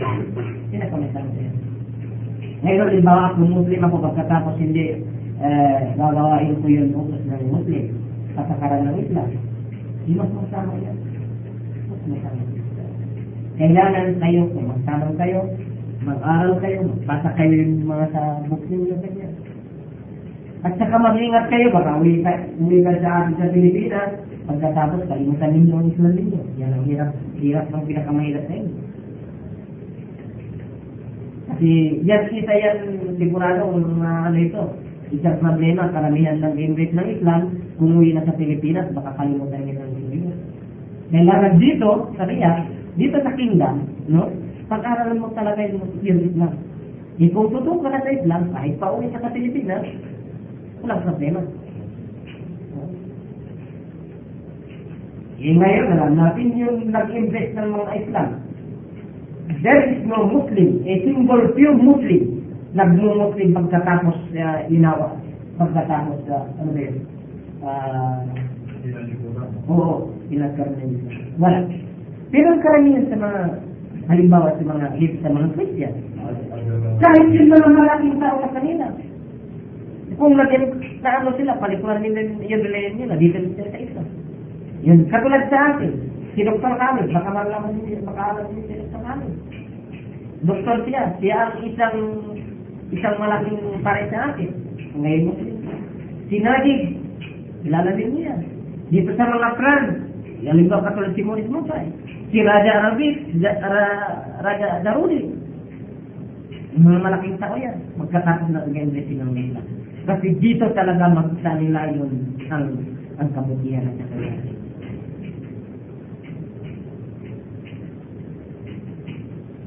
Pinakamasama 0.00 1.32
yan. 1.36 1.54
Ngayon, 2.60 2.88
halimbawa 2.88 3.22
ako 3.32 3.44
Muslim 3.44 3.80
ako 3.84 3.96
pagkatapos 4.00 4.54
hindi 4.56 5.00
eh, 5.40 5.96
gagawain 5.96 6.60
ko 6.60 6.66
yun 6.68 6.92
utos 6.92 7.24
ng 7.24 7.48
Muslim, 7.48 7.84
patakaran 8.36 8.92
ng 8.92 8.96
Islam. 9.00 9.28
Di 10.04 10.12
mas 10.16 10.28
masama 10.32 10.76
yan. 10.80 10.96
Mas 11.88 12.02
masama. 12.04 12.42
Kailangan 13.60 14.08
kayo, 14.20 14.40
kung 14.56 14.72
magtanong 14.72 15.16
kayo, 15.20 15.40
mag-aral 16.00 16.56
kayo, 16.64 16.78
magbasa 16.88 17.28
kayo 17.36 17.54
yung 17.60 17.84
mga 17.84 18.06
sa 18.12 18.22
book 18.48 18.64
ninyo, 18.72 18.96
ganyan. 19.04 19.32
At 20.64 20.76
saka 20.76 20.96
mag-ingat 20.96 21.48
kayo, 21.52 21.72
baka 21.72 22.00
uwi 22.00 22.24
ka, 22.24 22.32
uwi 22.56 22.84
ka 22.84 22.92
sa 23.00 23.24
atin 23.24 23.36
sa 23.36 23.52
Pilipinas, 23.52 24.10
pagkatapos 24.48 25.08
kalimutan 25.08 25.52
ninyo 25.56 25.74
ang 25.76 25.88
Islam 25.92 26.12
ninyo. 26.16 26.40
Yan 26.56 26.72
ang 26.72 26.84
hirap, 26.88 27.10
hirap 27.36 27.66
ng 27.68 27.84
pinakamahirap 27.84 28.44
sa 28.48 28.56
inyo. 28.56 28.89
Kasi 31.60 32.00
yan 32.08 32.24
isa 32.32 32.54
yan 32.56 32.78
sigurado 33.20 33.68
kung 33.68 34.00
uh, 34.00 34.32
ano 34.32 34.38
ito, 34.40 34.64
isang 35.12 35.36
problema, 35.44 35.92
karamihan 35.92 36.40
ng 36.40 36.56
embrace 36.56 36.96
ng 36.96 37.20
Islam, 37.20 37.52
kung 37.76 38.00
uwi 38.00 38.16
na 38.16 38.24
sa 38.24 38.32
Pilipinas, 38.32 38.88
baka 38.96 39.12
kalimutan 39.20 39.68
nila 39.68 39.84
ang 39.84 39.92
Pilipinas. 39.92 40.40
Kailangan 41.12 41.60
dito, 41.60 41.88
sa 42.16 42.24
Riyadh, 42.24 42.64
dito 42.96 43.16
sa 43.20 43.36
kingdom, 43.36 43.76
no? 44.08 44.32
Pag-aralan 44.72 45.20
mo 45.20 45.28
talaga 45.36 45.60
yung, 45.68 45.84
yung 46.00 46.20
Islam. 46.32 46.56
E 47.20 47.28
kung 47.28 47.52
totoo 47.52 47.76
ka 47.84 47.92
na 47.92 48.08
sa 48.08 48.08
Islam, 48.08 48.42
kahit 48.56 48.74
pa 48.80 48.96
uwi 48.96 49.12
sa 49.12 49.28
Pilipinas, 49.28 49.84
walang 50.80 51.04
problema. 51.04 51.44
Eh 55.44 55.52
ngayon, 55.60 55.86
alam 55.92 56.12
natin 56.16 56.56
yung 56.56 56.88
nag-invest 56.88 57.52
ng 57.52 57.68
mga 57.68 57.92
Islam. 58.00 58.49
There 59.58 59.82
is 59.90 60.06
no 60.06 60.30
Muslim, 60.30 60.86
a 60.86 60.94
single 61.02 61.42
few 61.58 61.74
Muslim, 61.74 62.22
nagmo-Muslim 62.78 63.50
pagkatapos 63.50 64.16
uh, 64.38 64.70
inawa, 64.70 65.18
pagkatapos, 65.58 66.22
uh, 66.30 66.46
ano 66.62 66.70
ba 66.70 66.80
yun? 66.80 66.96
Uh, 67.60 68.22
oo, 69.66 70.14
pinagkaramihan 70.30 70.88
nila. 70.94 71.10
Wala. 71.42 71.58
Pero 72.30 72.46
ang 72.54 72.62
karamihan 72.62 73.04
sa 73.10 73.18
mga, 73.18 73.40
halimbawa 74.06 74.54
sa 74.54 74.64
mga, 74.64 74.86
sa 75.18 75.28
mga 75.34 75.48
Christian, 75.58 75.94
kahit 77.02 77.26
yung 77.34 77.50
mga 77.50 77.68
malaking 77.74 78.16
tao 78.22 78.36
sa 78.38 78.54
kanila, 78.54 78.86
kung 80.14 80.34
naging 80.36 80.66
na 81.00 81.10
ano 81.16 81.32
sila, 81.34 81.56
palikuran 81.58 82.04
nila 82.04 82.28
yung 82.44 82.62
religion 82.62 82.96
nila, 83.02 83.16
dito 83.16 83.40
sila 83.40 83.72
sa 83.72 83.80
Islam. 83.82 84.06
Yun, 84.84 85.00
katulad 85.08 85.42
sa 85.48 85.58
akin, 85.74 85.92
si 86.36 86.40
Dr. 86.44 86.74
Kamil, 86.76 87.08
baka 87.10 87.30
malaman 87.32 87.72
niyo, 87.82 88.04
baka 88.04 88.36
alam 88.36 88.46
niyo 88.52 88.62
si 88.68 88.74
Dr. 88.78 89.00
Doktor 90.40 90.76
siya, 90.88 91.12
siya 91.20 91.52
ang 91.52 91.54
isang 91.68 91.96
isang 92.90 93.16
malaking 93.20 93.60
pare 93.84 94.08
sa 94.08 94.32
akin. 94.32 94.50
Ngayon 94.96 95.26
mo 95.28 95.32
Si 96.30 96.38
Najib, 96.38 96.80
kilala 97.66 97.90
din 97.98 98.10
niya. 98.14 98.34
Dito 98.90 99.10
sa 99.18 99.26
mga 99.26 99.58
yung 100.40 100.56
iba 100.56 100.80
katulad 100.80 101.12
si 101.12 101.20
Maurice 101.20 101.52
Mutay. 101.52 101.84
Si 102.32 102.38
Raja 102.40 102.70
Arabic, 102.80 103.34
Ra, 103.42 103.84
Raja 104.40 104.80
Darudi. 104.80 105.26
Mga 106.80 106.98
malaking 107.02 107.36
tao 107.42 107.58
yan. 107.58 107.76
Magkatapos 107.98 108.48
na 108.48 108.64
mag-invest 108.64 109.10
ng 109.10 109.32
nila. 109.34 109.60
Kasi 110.08 110.32
dito 110.40 110.70
talaga 110.72 111.12
magsa 111.12 111.50
nila 111.60 111.92
yun 111.92 112.40
ang, 112.48 112.72
ang 113.20 113.28
kabutihan 113.36 113.84
at 113.84 113.96
kakayahan. 114.00 114.48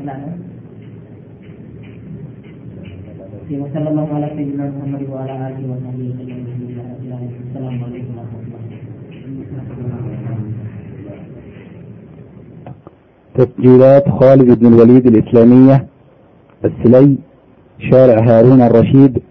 Wala 0.01 0.13
na? 0.17 0.52
وصلى 3.51 3.89
الله 3.89 4.07
على 4.15 4.27
سيدنا 4.35 4.71
محمد 4.71 5.09
وعلى 5.09 5.33
آله 5.47 5.61
وصحبه 5.71 6.05
وسلم. 6.09 6.47
السلام 7.49 7.83
عليكم 7.83 8.13
ورحمه 8.17 8.39
الله 8.43 8.59
تسجيلات 13.35 14.09
خالد 14.09 14.59
بن 14.59 14.65
الوليد 14.67 15.07
الإسلامية 15.07 15.87
السلي 16.65 17.17
شارع 17.91 18.17
هارون 18.27 18.61
الرشيد 18.61 19.21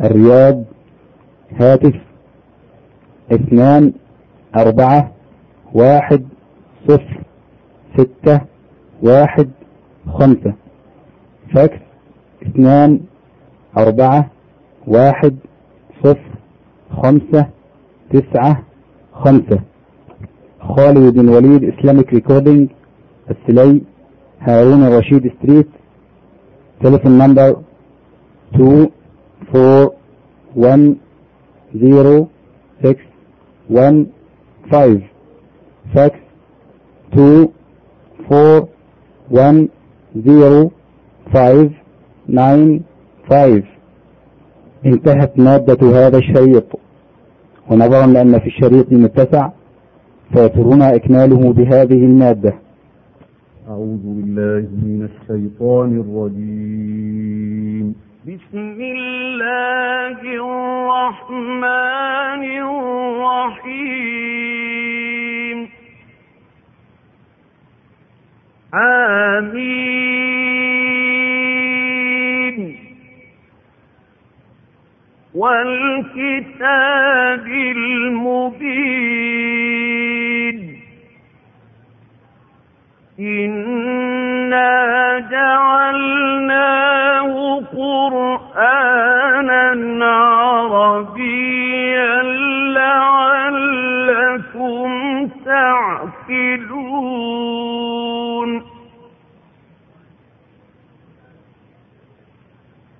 الرياض 0.00 0.64
هاتف 1.60 1.96
اثنان 3.32 3.92
أربعة 4.56 5.12
واحد 5.74 6.22
صفر 6.88 7.20
ستة 7.96 8.40
واحد 9.02 9.48
خمسة. 10.06 10.54
فاكس 11.54 11.78
اثنان 12.42 13.00
أربعة 13.78 14.30
واحد 14.86 15.36
صفر 16.04 16.30
خمسة 17.02 17.46
تسعة 18.10 18.62
خمسة. 19.12 19.60
خالد 20.60 21.14
بن 21.14 21.28
وليد 21.28 21.64
اسلامك 21.64 22.12
ريكوردينج 22.14 22.68
السلي 23.30 23.80
هارون 24.40 24.82
الرشيد 24.82 25.32
ستريت 25.38 25.68
تليفون 26.80 27.18
نمبر 27.18 27.56
2 28.54 28.90
4 29.54 29.90
1 30.56 30.96
0 31.76 32.26
6 32.82 32.96
1 33.70 34.06
5 34.72 35.00
فاكس 35.94 36.18
2 37.12 37.48
4 43.30 43.30
1 43.30 43.30
0 43.30 43.30
5 43.30 43.30
9 43.30 43.30
5 43.30 43.62
انتهت 44.86 45.38
مادة 45.38 46.06
هذا 46.06 46.18
الشريط 46.18 46.64
ونظرا 47.70 48.06
لأن 48.06 48.38
في 48.38 48.46
الشريط 48.46 48.92
متسع 48.92 49.50
فيسرنا 50.32 50.94
إكماله 50.94 51.52
بهذه 51.52 52.04
المادة. 52.04 52.54
أعوذ 53.68 54.02
بالله 54.04 54.60
من 54.60 55.04
الشيطان 55.04 56.00
الرجيم. 56.00 57.94
بسم 58.26 58.80
الله 58.80 60.20
الرحمن 60.20 62.44
الرحيم. 63.54 65.68
آمين. 68.74 70.43
والكتاب 75.34 76.66
المبين. 77.46 78.54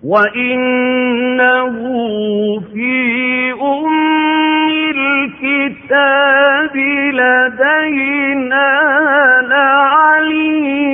وإنه 0.05 1.77
في 2.73 3.53
أم 3.53 4.69
الكتاب 4.97 6.77
لدينا 7.15 8.69
لعلي 9.43 10.85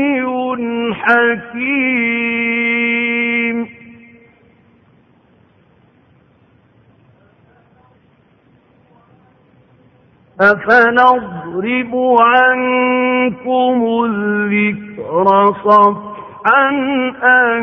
حكيم 0.95 2.61
أفنضرب 10.41 11.95
عنكم 12.20 14.05
الذكر 14.05 15.53
صفحا 16.40 16.68
أن 17.22 17.62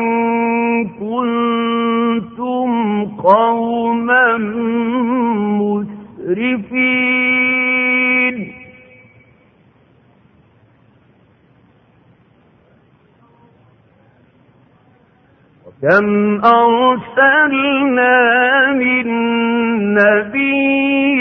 كنتم 0.88 2.70
قوما 3.04 4.38
مسرفين. 6.28 7.28
كم 15.82 16.40
أرسلنا 16.44 18.16
من 18.72 19.06
نبي 19.94 21.18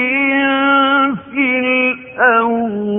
في 1.32 1.60
الأولين 2.20 2.98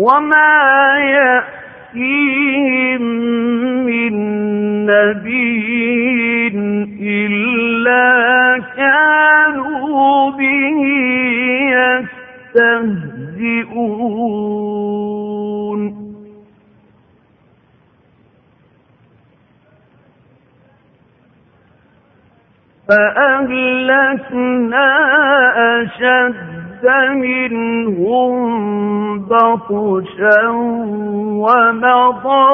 وما 0.00 0.96
يأتيهم 0.98 3.02
من 3.86 4.12
نبي 4.86 6.48
إلا 7.02 8.62
كانوا 8.76 10.30
به 10.30 10.80
يستهزئون 14.90 15.80
فأهلكنا 22.88 24.86
أشد 25.82 26.59
منهم 27.14 28.32
بطشا 29.18 30.48
ومضى 31.44 32.46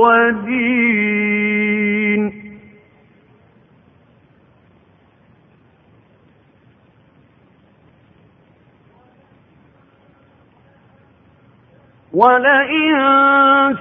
ولئن 12.15 12.95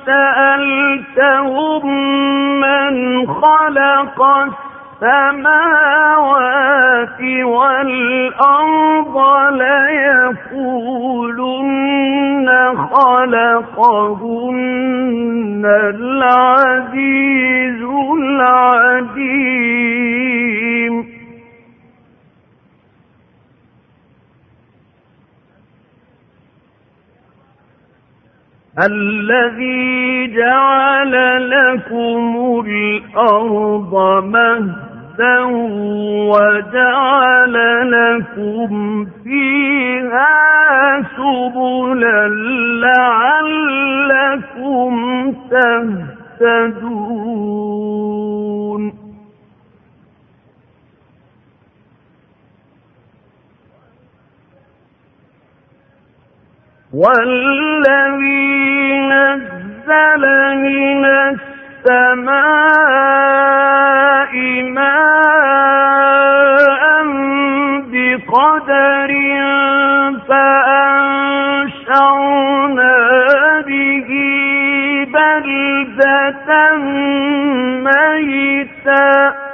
سألتهم 0.06 1.86
من 2.62 3.28
خلق 3.28 4.20
السماوات 5.02 6.74
والأرض 7.44 9.16
ليقولن 10.54 11.18
خلقهن 12.94 14.54
العزيز 15.96 17.82
العليم 18.20 19.44
الذي 28.80 30.28
جعل 30.36 31.50
لكم 31.50 32.62
الأرض 32.68 34.24
مهدا 34.24 35.40
وجعل 36.34 37.56
لكم 37.92 39.06
فيها 39.24 40.34
سبلا 41.18 42.28
لعلكم 42.82 44.94
تهتدون. 45.52 46.94
والذي 56.94 58.54
نزل 59.00 60.24
من 60.58 61.06
السماء 61.86 62.34
ماء 64.64 65.24
بقدر 67.92 69.12
فأنشرنا 70.30 71.74
به 73.68 74.10
بلدة 75.14 76.50
ميتا. 77.86 79.53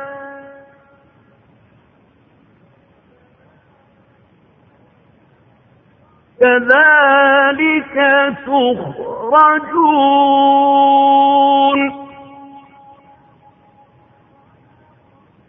كذلك 6.40 7.95
تخرجون. 8.45 9.70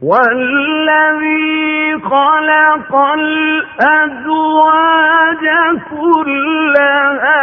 والذي 0.03 1.99
خلق 2.03 2.97
الأزواج 3.15 4.65
كلها 5.91 7.41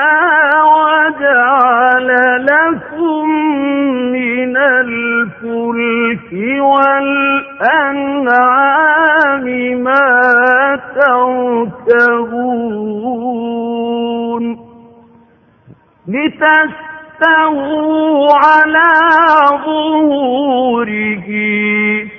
وجعل 0.63 2.09
لكم 2.45 3.29
من 4.11 4.57
الفلك 4.57 6.31
والأنعام 6.61 7.97
ما 9.84 10.79
تركبون 10.95 12.38
لتستووا 17.22 18.34
على 18.34 18.91
ظهوره 19.65 21.27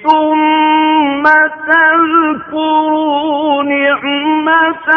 ثم 0.04 1.24
تذكروا 1.68 3.62
نعمة 3.62 4.88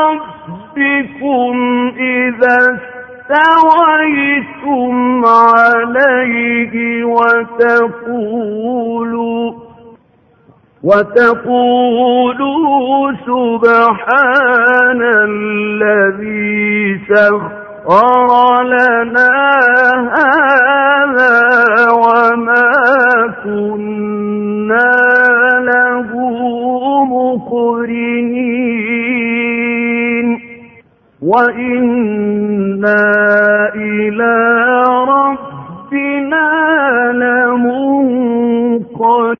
ربكم 0.00 1.54
إذا 1.98 2.58
استويتم 3.30 4.94
عليه 5.26 6.74
وتقولوا 7.04 8.60
وتقولوا 10.84 12.32
سبحان 13.26 15.00
الذي 15.28 17.00
سخر 17.08 17.59
سخر 17.90 18.62
لنا 18.62 19.34
هذا 20.14 21.38
وما 21.90 22.70
كنا 23.44 24.94
له 25.60 26.10
مقرنين. 27.04 28.80
وإنا 31.22 33.02
إلى 33.74 34.34
ربنا 35.08 36.48
لمنقلبون. 37.12 39.36